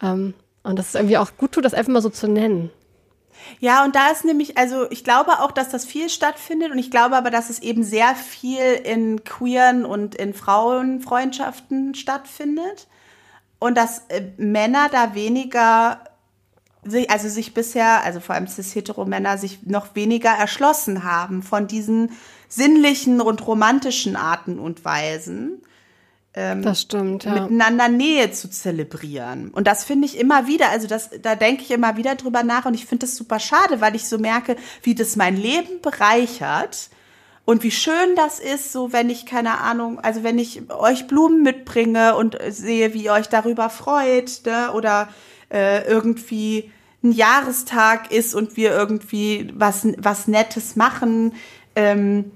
Ähm, 0.00 0.34
und 0.62 0.78
das 0.78 0.88
ist 0.88 0.94
irgendwie 0.94 1.18
auch 1.18 1.32
gut 1.36 1.52
tut, 1.52 1.64
das 1.64 1.74
einfach 1.74 1.92
mal 1.92 2.02
so 2.02 2.10
zu 2.10 2.28
nennen. 2.28 2.70
Ja, 3.60 3.84
und 3.84 3.94
da 3.94 4.10
ist 4.10 4.24
nämlich, 4.24 4.56
also 4.56 4.90
ich 4.90 5.04
glaube 5.04 5.40
auch, 5.40 5.52
dass 5.52 5.68
das 5.68 5.84
viel 5.84 6.08
stattfindet 6.08 6.70
und 6.70 6.78
ich 6.78 6.90
glaube 6.90 7.16
aber, 7.16 7.30
dass 7.30 7.50
es 7.50 7.60
eben 7.60 7.82
sehr 7.82 8.14
viel 8.14 8.74
in 8.84 9.24
queeren 9.24 9.84
und 9.84 10.14
in 10.14 10.34
Frauenfreundschaften 10.34 11.94
stattfindet 11.94 12.86
und 13.58 13.76
dass 13.76 14.04
äh, 14.08 14.22
Männer 14.36 14.88
da 14.90 15.14
weniger 15.14 16.00
also 17.08 17.28
sich 17.28 17.54
bisher, 17.54 18.04
also 18.04 18.20
vor 18.20 18.34
allem 18.34 18.46
cis-hetero-Männer, 18.46 19.36
sich 19.36 19.66
noch 19.66 19.94
weniger 19.94 20.30
erschlossen 20.30 21.04
haben 21.04 21.42
von 21.42 21.66
diesen 21.66 22.12
sinnlichen 22.48 23.20
und 23.20 23.46
romantischen 23.46 24.16
Arten 24.16 24.58
und 24.58 24.84
Weisen 24.84 25.62
ähm, 26.34 26.62
das 26.62 26.82
stimmt, 26.82 27.24
ja. 27.24 27.32
miteinander 27.34 27.88
Nähe 27.88 28.30
zu 28.30 28.50
zelebrieren. 28.50 29.50
Und 29.50 29.66
das 29.66 29.84
finde 29.84 30.06
ich 30.06 30.18
immer 30.18 30.46
wieder, 30.46 30.68
also 30.70 30.86
das, 30.86 31.10
da 31.22 31.34
denke 31.34 31.62
ich 31.62 31.70
immer 31.70 31.96
wieder 31.96 32.14
drüber 32.14 32.42
nach 32.42 32.66
und 32.66 32.74
ich 32.74 32.86
finde 32.86 33.06
das 33.06 33.16
super 33.16 33.40
schade, 33.40 33.80
weil 33.80 33.96
ich 33.96 34.08
so 34.08 34.18
merke, 34.18 34.56
wie 34.82 34.94
das 34.94 35.16
mein 35.16 35.36
Leben 35.36 35.80
bereichert. 35.80 36.90
Und 37.44 37.62
wie 37.62 37.70
schön 37.70 38.14
das 38.14 38.40
ist, 38.40 38.72
so 38.72 38.92
wenn 38.92 39.08
ich, 39.08 39.24
keine 39.24 39.62
Ahnung, 39.62 39.98
also 40.00 40.22
wenn 40.22 40.38
ich 40.38 40.70
euch 40.70 41.06
Blumen 41.06 41.42
mitbringe 41.42 42.14
und 42.14 42.36
sehe, 42.50 42.92
wie 42.92 43.04
ihr 43.04 43.12
euch 43.12 43.30
darüber 43.30 43.70
freut, 43.70 44.42
ne? 44.44 44.70
oder 44.74 45.08
äh, 45.50 45.88
irgendwie 45.88 46.70
ein 47.02 47.12
Jahrestag 47.12 48.12
ist 48.12 48.34
und 48.34 48.58
wir 48.58 48.72
irgendwie 48.72 49.50
was, 49.54 49.86
was 49.96 50.28
Nettes 50.28 50.76
machen. 50.76 51.32
Ähm, 51.74 52.32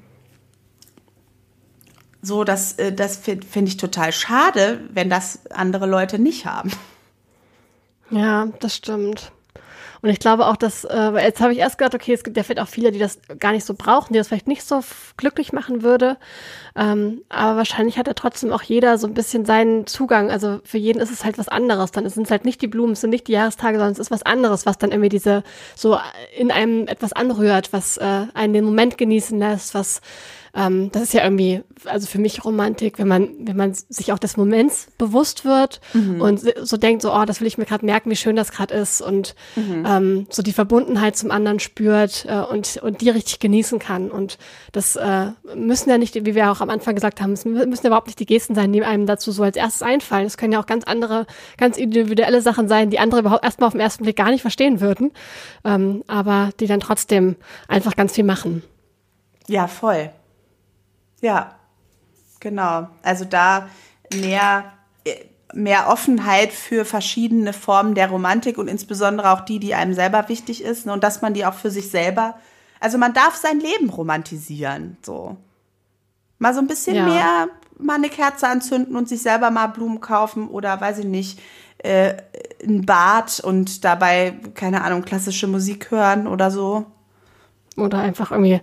so, 2.23 2.45
das, 2.45 2.75
äh, 2.75 2.93
das 2.93 3.17
finde 3.17 3.47
find 3.47 3.69
ich 3.69 3.77
total 3.77 4.13
schade, 4.13 4.81
wenn 4.91 5.11
das 5.11 5.41
andere 5.51 5.87
Leute 5.87 6.19
nicht 6.19 6.47
haben. 6.47 6.71
Ja, 8.11 8.47
das 8.61 8.77
stimmt. 8.77 9.33
Und 10.03 10.11
ich 10.11 10.19
glaube 10.19 10.49
auch, 10.49 10.57
dass, 10.57 10.85
äh, 10.85 11.13
jetzt 11.25 11.41
habe 11.41 11.53
ich 11.53 11.61
erst 11.61 11.79
gedacht, 11.79 11.95
okay, 11.95 12.13
es 12.13 12.25
gibt 12.25 12.37
ja 12.37 12.43
vielleicht 12.43 12.61
auch 12.61 12.69
viele, 12.69 12.91
die 12.91 12.99
das 12.99 13.21
gar 13.39 13.53
nicht 13.53 13.65
so 13.65 13.75
brauchen, 13.75 14.13
die 14.13 14.19
das 14.19 14.27
vielleicht 14.27 14.49
nicht 14.49 14.65
so 14.65 14.81
glücklich 15.17 15.53
machen 15.53 15.83
würde. 15.83 16.17
Ähm, 16.75 17.23
aber 17.29 17.59
wahrscheinlich 17.59 17.99
hat 17.99 18.09
ja 18.09 18.15
trotzdem 18.15 18.53
auch 18.53 18.63
jeder 18.63 18.99
so 18.99 19.07
ein 19.07 19.15
bisschen 19.15 19.45
seinen 19.45 19.87
Zugang. 19.87 20.33
Also 20.33 20.59
für 20.65 20.79
jeden 20.79 21.01
ist 21.01 21.13
es 21.13 21.25
halt 21.25 21.39
was 21.39 21.49
anderes. 21.49 21.93
Dann 21.93 22.09
sind 22.09 22.25
es 22.25 22.33
halt 22.33 22.45
nicht 22.45 22.61
die 22.63 22.67
Blumen, 22.67 22.95
es 22.95 23.01
sind 23.01 23.11
nicht 23.11 23.29
die 23.29 23.33
Jahrestage, 23.33 23.79
sondern 23.79 23.93
es 23.93 24.01
ist 24.01 24.11
was 24.11 24.25
anderes, 24.25 24.67
was 24.67 24.77
dann 24.77 24.91
irgendwie 24.91 25.09
diese 25.09 25.45
so 25.77 25.97
in 26.37 26.51
einem 26.51 26.89
etwas 26.89 27.13
anrührt, 27.13 27.73
was 27.73 27.97
äh, 27.97 28.27
einen 28.35 28.55
den 28.55 28.65
Moment 28.65 28.99
genießen 28.99 29.39
lässt, 29.39 29.73
was 29.73 30.01
ähm, 30.55 30.91
das 30.93 31.03
ist 31.05 31.15
ja 31.15 31.25
irgendwie, 31.25 31.63
also 31.87 32.07
für 32.07 32.19
mich 32.19 32.45
Romantik, 32.45 32.99
wenn 32.99 33.09
man, 33.09 33.31
wenn 33.41 33.57
man 33.57 33.73
sich 33.73 34.13
auch 34.13 34.19
des 34.19 34.37
Moments 34.37 34.89
bewusst 34.99 35.45
wird 35.45 35.81
mhm. 35.95 36.21
und 36.21 36.41
so 36.63 36.77
denkt, 36.77 37.03
so, 37.03 37.15
oh, 37.15 37.25
das 37.25 37.41
will 37.41 37.47
ich 37.47 37.57
mir 37.57 37.65
gerade 37.65 37.87
merken, 37.87 38.11
wie 38.11 38.17
schön 38.17 38.37
das 38.37 38.53
gerade 38.53 38.75
ist 38.75 39.01
und 39.01 39.35
mhm. 39.57 39.87
ähm, 39.87 40.27
so 40.29 40.43
die 40.43 40.53
Verbundenheit 40.53 41.17
zum 41.17 41.31
anderen 41.31 41.59
spürt 41.59 42.27
äh, 42.29 42.41
und, 42.41 42.77
und 42.83 43.01
die 43.01 43.09
richtig 43.09 43.39
genießen 43.39 43.79
kann. 43.79 44.11
Und 44.11 44.39
das 44.73 44.97
äh, 44.97 45.29
müssen 45.55 45.89
ja 45.89 45.97
nicht, 45.97 46.15
wie 46.15 46.35
wir 46.35 46.51
auch 46.51 46.61
am 46.61 46.69
Anfang 46.71 46.95
gesagt 46.95 47.23
haben, 47.23 47.33
es 47.33 47.47
müssen 47.47 47.85
ja 47.85 47.89
überhaupt 47.89 48.09
nicht 48.09 48.21
die 48.21 48.27
Gesten 48.27 48.55
sein, 48.55 48.73
die 48.73 48.83
einem 48.83 49.07
dazu 49.07 49.33
so 49.33 49.43
als 49.43 49.57
erstes 49.57 49.83
einfallen. 49.83 50.27
Es 50.27 50.37
können 50.37 50.53
ja 50.53 50.61
auch 50.61 50.67
ganz 50.67 50.85
andere, 50.85 51.27
ganz 51.57 51.79
individuelle 51.79 52.43
Sachen 52.43 52.69
sein, 52.69 52.91
die 52.91 52.99
andere 52.99 53.21
überhaupt 53.21 53.45
erstmal 53.45 53.69
auf 53.69 53.75
den 53.75 53.81
ersten 53.81 54.05
Blick 54.05 54.17
gar 54.17 54.31
nicht 54.31 54.43
verstehen 54.43 54.81
würden, 54.81 55.13
ähm, 55.65 56.05
aber 56.09 56.51
die 56.61 56.67
dann 56.67 56.81
trotzdem 56.81 57.37
einfach 57.69 57.97
ganz 57.97 58.13
viel 58.13 58.25
machen. 58.25 58.63
Ja, 59.49 59.67
voll. 59.67 60.11
Ja, 61.23 61.55
genau. 62.41 62.89
Also 63.03 63.25
da 63.25 63.69
mehr, 64.13 64.73
mehr 65.55 65.89
Offenheit 65.89 66.53
für 66.53 66.85
verschiedene 66.85 67.55
Formen 67.55 67.95
der 67.95 68.11
Romantik 68.11 68.59
und 68.59 68.69
insbesondere 68.69 69.31
auch 69.33 69.41
die, 69.41 69.59
die 69.59 69.75
einem 69.75 69.95
selber 69.95 70.29
wichtig 70.29 70.63
ist 70.63 70.85
ne, 70.85 70.93
und 70.93 71.03
dass 71.03 71.23
man 71.23 71.33
die 71.33 71.47
auch 71.47 71.55
für 71.55 71.71
sich 71.71 71.91
selber, 71.91 72.35
also 72.81 72.99
man 72.99 73.15
darf 73.15 73.37
sein 73.37 73.61
Leben 73.61 73.89
romantisieren, 73.89 74.99
so. 75.03 75.37
Mal 76.39 76.53
so 76.53 76.61
ein 76.61 76.67
bisschen 76.67 76.97
ja. 76.97 77.05
mehr, 77.05 77.49
mal 77.79 77.95
eine 77.95 78.09
Kerze 78.09 78.49
anzünden 78.49 78.97
und 78.97 79.09
sich 79.09 79.23
selber 79.23 79.53
mal 79.53 79.69
Blumen 79.69 80.01
kaufen 80.01 80.49
oder 80.49 80.81
weiß 80.81 80.99
ich 80.99 81.05
nicht, 81.05 81.41
äh, 81.79 82.15
ein 82.65 82.85
Bad 82.85 83.39
und 83.41 83.85
dabei, 83.85 84.35
keine 84.55 84.83
Ahnung, 84.83 85.03
klassische 85.03 85.47
Musik 85.47 85.93
hören 85.93 86.27
oder 86.27 86.51
so. 86.51 86.87
Oder 87.77 87.99
einfach 87.99 88.33
irgendwie 88.33 88.61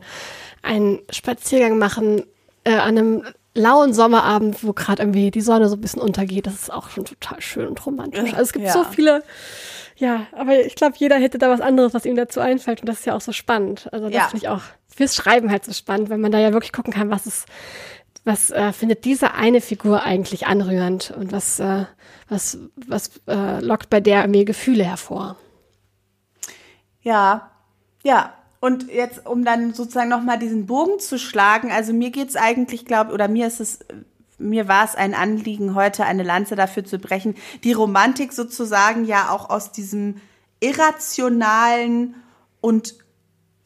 einen 0.61 0.99
Spaziergang 1.09 1.77
machen 1.77 2.23
äh, 2.69 2.77
an 2.77 2.97
einem 2.97 3.23
lauen 3.55 3.93
Sommerabend, 3.93 4.63
wo 4.63 4.73
gerade 4.73 5.01
irgendwie 5.01 5.31
die 5.31 5.41
Sonne 5.41 5.69
so 5.69 5.75
ein 5.75 5.81
bisschen 5.81 6.01
untergeht. 6.01 6.45
Das 6.45 6.53
ist 6.53 6.71
auch 6.71 6.89
schon 6.89 7.05
total 7.05 7.41
schön 7.41 7.67
und 7.67 7.83
romantisch. 7.85 8.31
Also 8.31 8.41
es 8.41 8.53
gibt 8.53 8.65
ja. 8.65 8.73
so 8.73 8.83
viele, 8.83 9.23
ja, 9.97 10.27
aber 10.31 10.59
ich 10.59 10.75
glaube, 10.75 10.95
jeder 10.97 11.17
hätte 11.17 11.39
da 11.39 11.49
was 11.49 11.61
anderes, 11.61 11.93
was 11.93 12.05
ihm 12.05 12.15
dazu 12.15 12.39
einfällt. 12.39 12.81
Und 12.81 12.89
das 12.89 12.99
ist 12.99 13.05
ja 13.05 13.15
auch 13.15 13.21
so 13.21 13.31
spannend. 13.31 13.89
Also 13.91 14.05
das 14.05 14.13
ja. 14.13 14.27
finde 14.27 14.37
ich 14.37 14.49
auch 14.49 14.61
fürs 14.87 15.15
Schreiben 15.15 15.49
halt 15.49 15.65
so 15.65 15.73
spannend, 15.73 16.09
wenn 16.09 16.21
man 16.21 16.31
da 16.31 16.39
ja 16.39 16.53
wirklich 16.53 16.73
gucken 16.73 16.93
kann, 16.93 17.09
was 17.09 17.25
ist, 17.25 17.47
was 18.23 18.51
äh, 18.51 18.71
findet 18.71 19.05
diese 19.05 19.33
eine 19.33 19.61
Figur 19.61 20.03
eigentlich 20.03 20.45
anrührend 20.45 21.11
und 21.11 21.31
was, 21.31 21.59
äh, 21.59 21.85
was, 22.27 22.59
was 22.75 23.11
äh, 23.27 23.59
lockt 23.61 23.89
bei 23.89 23.99
der 23.99 24.27
mir 24.27 24.45
Gefühle 24.45 24.83
hervor. 24.83 25.37
Ja, 27.01 27.51
ja, 28.03 28.33
und 28.59 28.91
jetzt, 28.91 29.25
um 29.25 29.45
dann 29.45 29.73
sozusagen 29.73 30.09
nochmal 30.09 30.37
diesen 30.37 30.65
Bogen 30.65 30.99
zu 30.99 31.17
schlagen, 31.17 31.71
also 31.71 31.93
mir 31.93 32.11
geht's 32.11 32.35
eigentlich, 32.35 32.85
glaube 32.85 33.13
oder 33.13 33.27
mir 33.27 33.47
ist 33.47 33.61
es, 33.61 33.79
mir 34.37 34.67
war 34.67 34.85
es 34.85 34.95
ein 34.95 35.13
Anliegen, 35.13 35.75
heute 35.75 36.05
eine 36.05 36.23
Lanze 36.23 36.55
dafür 36.55 36.83
zu 36.83 36.99
brechen, 36.99 37.35
die 37.63 37.73
Romantik 37.73 38.33
sozusagen 38.33 39.05
ja 39.05 39.29
auch 39.29 39.49
aus 39.49 39.71
diesem 39.71 40.15
irrationalen 40.59 42.15
und 42.61 42.95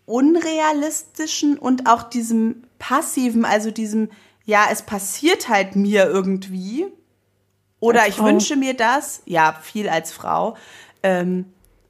unrealistischen 0.06 1.58
und 1.58 1.90
auch 1.90 2.04
diesem 2.04 2.64
passiven, 2.78 3.46
also 3.46 3.72
diesem, 3.72 4.10
ja, 4.46 4.66
es 4.72 4.84
passiert 4.84 5.50
halt 5.50 5.76
mir 5.76 6.06
irgendwie. 6.06 6.86
Oder 7.80 8.08
ich 8.08 8.22
wünsche 8.22 8.56
mir 8.56 8.76
das, 8.76 9.22
ja, 9.26 9.58
viel 9.62 9.90
als 9.90 10.12
Frau, 10.12 10.56
ähm, 11.02 11.46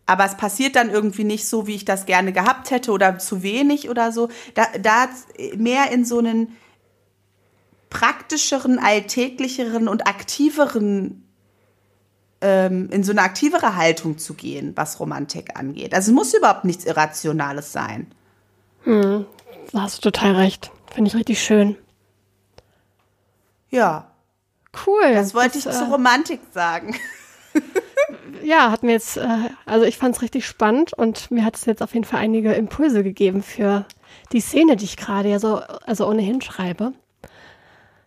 aber 0.05 0.25
es 0.25 0.35
passiert 0.35 0.75
dann 0.75 0.89
irgendwie 0.89 1.23
nicht 1.23 1.47
so, 1.47 1.67
wie 1.67 1.75
ich 1.75 1.85
das 1.85 2.05
gerne 2.05 2.33
gehabt 2.33 2.71
hätte 2.71 2.91
oder 2.91 3.19
zu 3.19 3.41
wenig 3.41 3.89
oder 3.89 4.11
so. 4.11 4.29
Da, 4.53 4.67
da 4.81 5.07
mehr 5.55 5.91
in 5.91 6.03
so 6.03 6.19
einen 6.19 6.55
praktischeren, 7.89 8.79
alltäglicheren 8.79 9.87
und 9.87 10.07
aktiveren, 10.07 11.23
ähm, 12.41 12.89
in 12.89 13.03
so 13.03 13.11
eine 13.11 13.21
aktivere 13.21 13.75
Haltung 13.77 14.17
zu 14.17 14.33
gehen, 14.33 14.73
was 14.75 14.99
Romantik 14.99 15.57
angeht. 15.57 15.93
Also 15.93 16.11
es 16.11 16.15
muss 16.15 16.33
überhaupt 16.33 16.65
nichts 16.65 16.85
Irrationales 16.85 17.71
sein. 17.71 18.11
Hm, 18.83 19.25
da 19.71 19.81
hast 19.83 19.97
du 19.97 20.11
total 20.11 20.35
recht. 20.35 20.71
Finde 20.93 21.09
ich 21.09 21.15
richtig 21.15 21.41
schön. 21.41 21.77
Ja. 23.69 24.11
Cool. 24.85 25.13
Das 25.13 25.33
wollte 25.33 25.59
das, 25.59 25.65
ich 25.65 25.71
äh, 25.71 25.77
zur 25.77 25.87
Romantik 25.87 26.41
sagen. 26.51 26.95
ja, 28.43 28.71
hat 28.71 28.83
mir 28.83 28.91
jetzt, 28.91 29.17
äh, 29.17 29.27
also 29.65 29.85
ich 29.85 29.97
fand 29.97 30.15
es 30.15 30.21
richtig 30.21 30.45
spannend 30.45 30.93
und 30.93 31.31
mir 31.31 31.45
hat 31.45 31.55
es 31.55 31.65
jetzt 31.65 31.81
auf 31.81 31.93
jeden 31.93 32.05
Fall 32.05 32.19
einige 32.19 32.53
Impulse 32.53 33.03
gegeben 33.03 33.41
für 33.43 33.85
die 34.31 34.41
Szene, 34.41 34.75
die 34.75 34.85
ich 34.85 34.97
gerade 34.97 35.29
ja 35.29 35.39
so, 35.39 35.57
also 35.57 36.07
ohnehin 36.07 36.41
schreibe. 36.41 36.93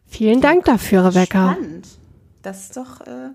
Vielen 0.06 0.40
Dank 0.40 0.64
dafür, 0.64 1.06
Rebecca. 1.06 1.52
Spannend. 1.52 1.88
Das 2.42 2.62
ist 2.62 2.76
doch, 2.76 3.00
äh, 3.00 3.30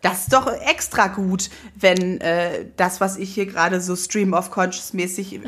Das 0.00 0.20
ist 0.20 0.32
doch 0.32 0.46
extra 0.46 1.08
gut, 1.08 1.50
wenn 1.74 2.20
äh, 2.20 2.66
das, 2.76 3.00
was 3.00 3.16
ich 3.16 3.34
hier 3.34 3.46
gerade 3.46 3.80
so 3.80 3.96
Stream 3.96 4.32
of 4.32 4.50
Conscious 4.52 4.92
mäßig 4.92 5.34
äh, 5.34 5.40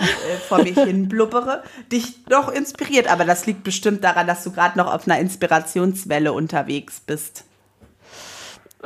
vor 0.48 0.62
mir 0.62 0.74
hin 0.84 1.08
blubbere, 1.08 1.62
dich 1.92 2.24
doch 2.24 2.48
inspiriert. 2.48 3.06
Aber 3.08 3.24
das 3.24 3.46
liegt 3.46 3.62
bestimmt 3.62 4.02
daran, 4.02 4.26
dass 4.26 4.42
du 4.42 4.50
gerade 4.50 4.76
noch 4.76 4.92
auf 4.92 5.06
einer 5.06 5.20
Inspirationswelle 5.20 6.32
unterwegs 6.32 7.00
bist. 7.00 7.44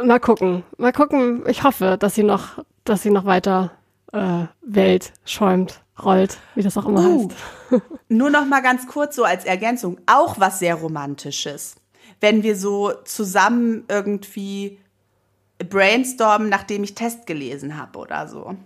Mal 0.02 0.18
gucken, 0.18 0.64
mal 0.76 0.92
gucken. 0.92 1.44
Ich 1.48 1.62
hoffe, 1.62 1.96
dass 1.98 2.14
sie 2.14 2.24
noch, 2.24 2.64
dass 2.84 3.02
sie 3.02 3.10
noch 3.10 3.24
weiter 3.24 3.72
äh, 4.12 4.46
Welt 4.62 5.12
schäumt, 5.24 5.80
rollt, 6.02 6.38
wie 6.54 6.62
das 6.62 6.76
auch 6.76 6.86
immer 6.86 7.08
uh, 7.08 7.28
heißt. 7.70 7.82
Nur 8.08 8.30
noch 8.30 8.46
mal 8.46 8.60
ganz 8.60 8.86
kurz 8.86 9.14
so 9.16 9.24
als 9.24 9.44
Ergänzung, 9.44 10.00
auch 10.06 10.40
was 10.40 10.58
sehr 10.58 10.74
romantisches, 10.74 11.76
wenn 12.20 12.42
wir 12.42 12.56
so 12.56 12.92
zusammen 13.04 13.84
irgendwie 13.88 14.78
brainstormen, 15.58 16.48
nachdem 16.48 16.82
ich 16.82 16.94
Test 16.94 17.26
gelesen 17.26 17.76
habe 17.76 17.98
oder 17.98 18.26
so. 18.26 18.56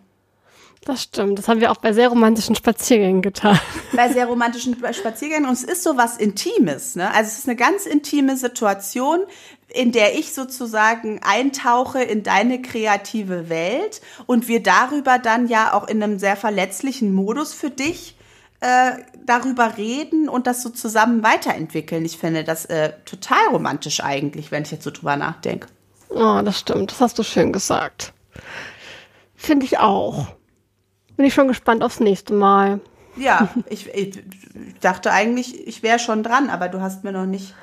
Das 0.85 1.03
stimmt. 1.03 1.39
Das 1.39 1.49
haben 1.49 1.61
wir 1.61 1.71
auch 1.71 1.77
bei 1.77 1.93
sehr 1.93 2.09
romantischen 2.09 2.55
Spaziergängen 2.55 3.21
getan. 3.21 3.59
Bei 3.93 4.11
sehr 4.11 4.27
romantischen 4.29 4.77
Spaziergängen. 4.93 5.47
Und 5.47 5.53
es 5.53 5.65
ist 5.65 5.83
so 5.83 5.97
was 5.97 6.17
Intimes. 6.17 6.97
Ne? 6.97 7.11
Also 7.11 7.29
es 7.29 7.39
ist 7.41 7.49
eine 7.49 7.57
ganz 7.57 7.85
intime 7.85 8.37
Situation, 8.37 9.21
in 9.69 9.93
der 9.93 10.19
ich 10.19 10.33
sozusagen 10.35 11.21
eintauche 11.23 12.03
in 12.03 12.23
deine 12.23 12.63
kreative 12.63 13.49
Welt 13.49 14.01
und 14.27 14.49
wir 14.49 14.63
darüber 14.63 15.19
dann 15.19 15.47
ja 15.47 15.75
auch 15.75 15.87
in 15.87 16.03
einem 16.03 16.19
sehr 16.19 16.37
verletzlichen 16.37 17.13
Modus 17.13 17.53
für 17.53 17.71
dich 17.71 18.17
äh, 18.61 18.93
darüber 19.25 19.77
reden 19.77 20.29
und 20.29 20.47
das 20.47 20.63
so 20.63 20.71
zusammen 20.71 21.23
weiterentwickeln. 21.23 22.05
Ich 22.05 22.19
finde 22.19 22.45
das 22.45 22.65
äh, 22.65 22.93
total 23.05 23.47
romantisch 23.53 24.03
eigentlich, 24.03 24.51
wenn 24.51 24.63
ich 24.63 24.71
jetzt 24.71 24.85
so 24.85 24.91
drüber 24.91 25.17
nachdenke. 25.17 25.69
Oh, 26.09 26.41
das 26.43 26.59
stimmt. 26.59 26.91
Das 26.91 27.01
hast 27.01 27.19
du 27.19 27.23
schön 27.23 27.53
gesagt. 27.53 28.13
Finde 29.37 29.67
ich 29.67 29.79
auch. 29.79 30.29
Bin 31.17 31.27
ich 31.27 31.35
schon 31.35 31.49
gespannt 31.49 31.85
aufs 31.85 32.01
nächste 32.01 32.33
Mal. 32.33 32.81
Ja, 33.17 33.49
ich, 33.69 33.93
ich 33.95 34.19
dachte 34.81 35.11
eigentlich, 35.13 35.67
ich 35.67 35.83
wäre 35.83 35.99
schon 35.99 36.23
dran, 36.23 36.51
aber 36.51 36.69
du 36.69 36.81
hast 36.81 37.05
mir 37.05 37.13
noch 37.13 37.27
nicht. 37.27 37.55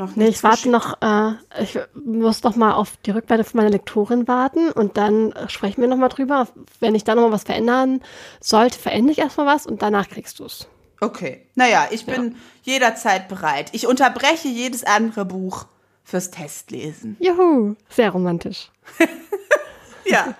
Noch 0.00 0.16
nee, 0.16 0.28
ich 0.28 0.42
warte 0.42 0.70
noch, 0.70 0.96
äh, 1.02 1.32
ich 1.62 1.78
muss 1.92 2.42
noch 2.42 2.56
mal 2.56 2.72
auf 2.72 2.96
die 3.04 3.10
Rückmeldung 3.10 3.46
von 3.46 3.58
meiner 3.58 3.68
Lektorin 3.68 4.26
warten 4.26 4.70
und 4.72 4.96
dann 4.96 5.34
sprechen 5.48 5.82
wir 5.82 5.88
noch 5.88 5.98
mal 5.98 6.08
drüber. 6.08 6.48
Wenn 6.78 6.94
ich 6.94 7.04
da 7.04 7.14
noch 7.14 7.24
mal 7.24 7.32
was 7.32 7.42
verändern 7.42 8.00
sollte, 8.40 8.78
verändere 8.78 9.12
ich 9.12 9.18
erstmal 9.18 9.44
was 9.44 9.66
und 9.66 9.82
danach 9.82 10.08
kriegst 10.08 10.38
du 10.38 10.46
es. 10.46 10.68
Okay. 11.02 11.46
Naja, 11.54 11.88
ich 11.90 12.06
bin 12.06 12.30
ja. 12.64 12.72
jederzeit 12.74 13.28
bereit. 13.28 13.68
Ich 13.72 13.86
unterbreche 13.86 14.48
jedes 14.48 14.84
andere 14.84 15.26
Buch 15.26 15.66
fürs 16.02 16.30
Testlesen. 16.30 17.18
Juhu, 17.20 17.74
sehr 17.90 18.08
romantisch. 18.08 18.70
ja. 20.06 20.34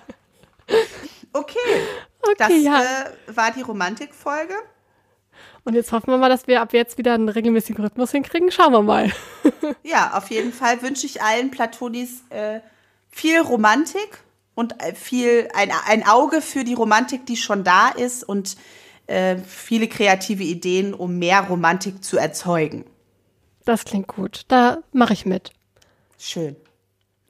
Okay. 1.33 1.57
Okay, 2.23 2.35
das 2.37 2.51
ja. 2.61 2.83
äh, 2.83 3.35
war 3.35 3.49
die 3.49 3.63
Romantikfolge. 3.63 4.53
Und 5.63 5.75
jetzt 5.75 5.91
hoffen 5.91 6.07
wir 6.07 6.17
mal, 6.17 6.29
dass 6.29 6.47
wir 6.47 6.61
ab 6.61 6.73
jetzt 6.73 6.97
wieder 6.97 7.13
einen 7.13 7.29
regelmäßigen 7.29 7.83
Rhythmus 7.83 8.11
hinkriegen. 8.11 8.51
Schauen 8.51 8.73
wir 8.73 8.81
mal. 8.81 9.11
ja, 9.83 10.17
auf 10.17 10.31
jeden 10.31 10.53
Fall 10.53 10.81
wünsche 10.81 11.05
ich 11.05 11.21
allen 11.21 11.51
Platonis 11.51 12.23
äh, 12.29 12.61
viel 13.09 13.39
Romantik 13.41 14.19
und 14.55 14.81
äh, 14.81 14.95
viel 14.95 15.49
ein, 15.53 15.71
ein 15.87 16.07
Auge 16.07 16.41
für 16.41 16.63
die 16.63 16.73
Romantik, 16.73 17.25
die 17.25 17.37
schon 17.37 17.63
da 17.63 17.89
ist 17.89 18.23
und 18.23 18.57
äh, 19.07 19.37
viele 19.37 19.87
kreative 19.87 20.43
Ideen, 20.43 20.93
um 20.93 21.19
mehr 21.19 21.41
Romantik 21.41 22.03
zu 22.03 22.17
erzeugen. 22.17 22.85
Das 23.65 23.85
klingt 23.85 24.07
gut. 24.07 24.41
Da 24.47 24.79
mache 24.91 25.13
ich 25.13 25.25
mit. 25.25 25.51
Schön. 26.17 26.55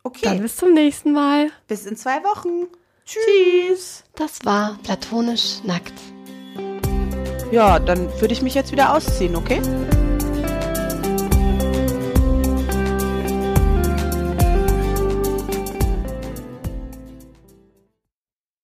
Okay. 0.03 0.21
Dann 0.23 0.41
bis 0.41 0.55
zum 0.55 0.73
nächsten 0.73 1.11
Mal. 1.11 1.49
Bis 1.67 1.85
in 1.85 1.95
zwei 1.95 2.23
Wochen. 2.23 2.67
Tschüss. 3.05 4.03
Das 4.15 4.45
war 4.45 4.79
platonisch 4.83 5.63
nackt. 5.63 5.93
Ja, 7.51 7.79
dann 7.79 8.07
würde 8.21 8.33
ich 8.33 8.41
mich 8.41 8.55
jetzt 8.55 8.71
wieder 8.71 8.95
ausziehen, 8.95 9.35
okay? 9.35 9.61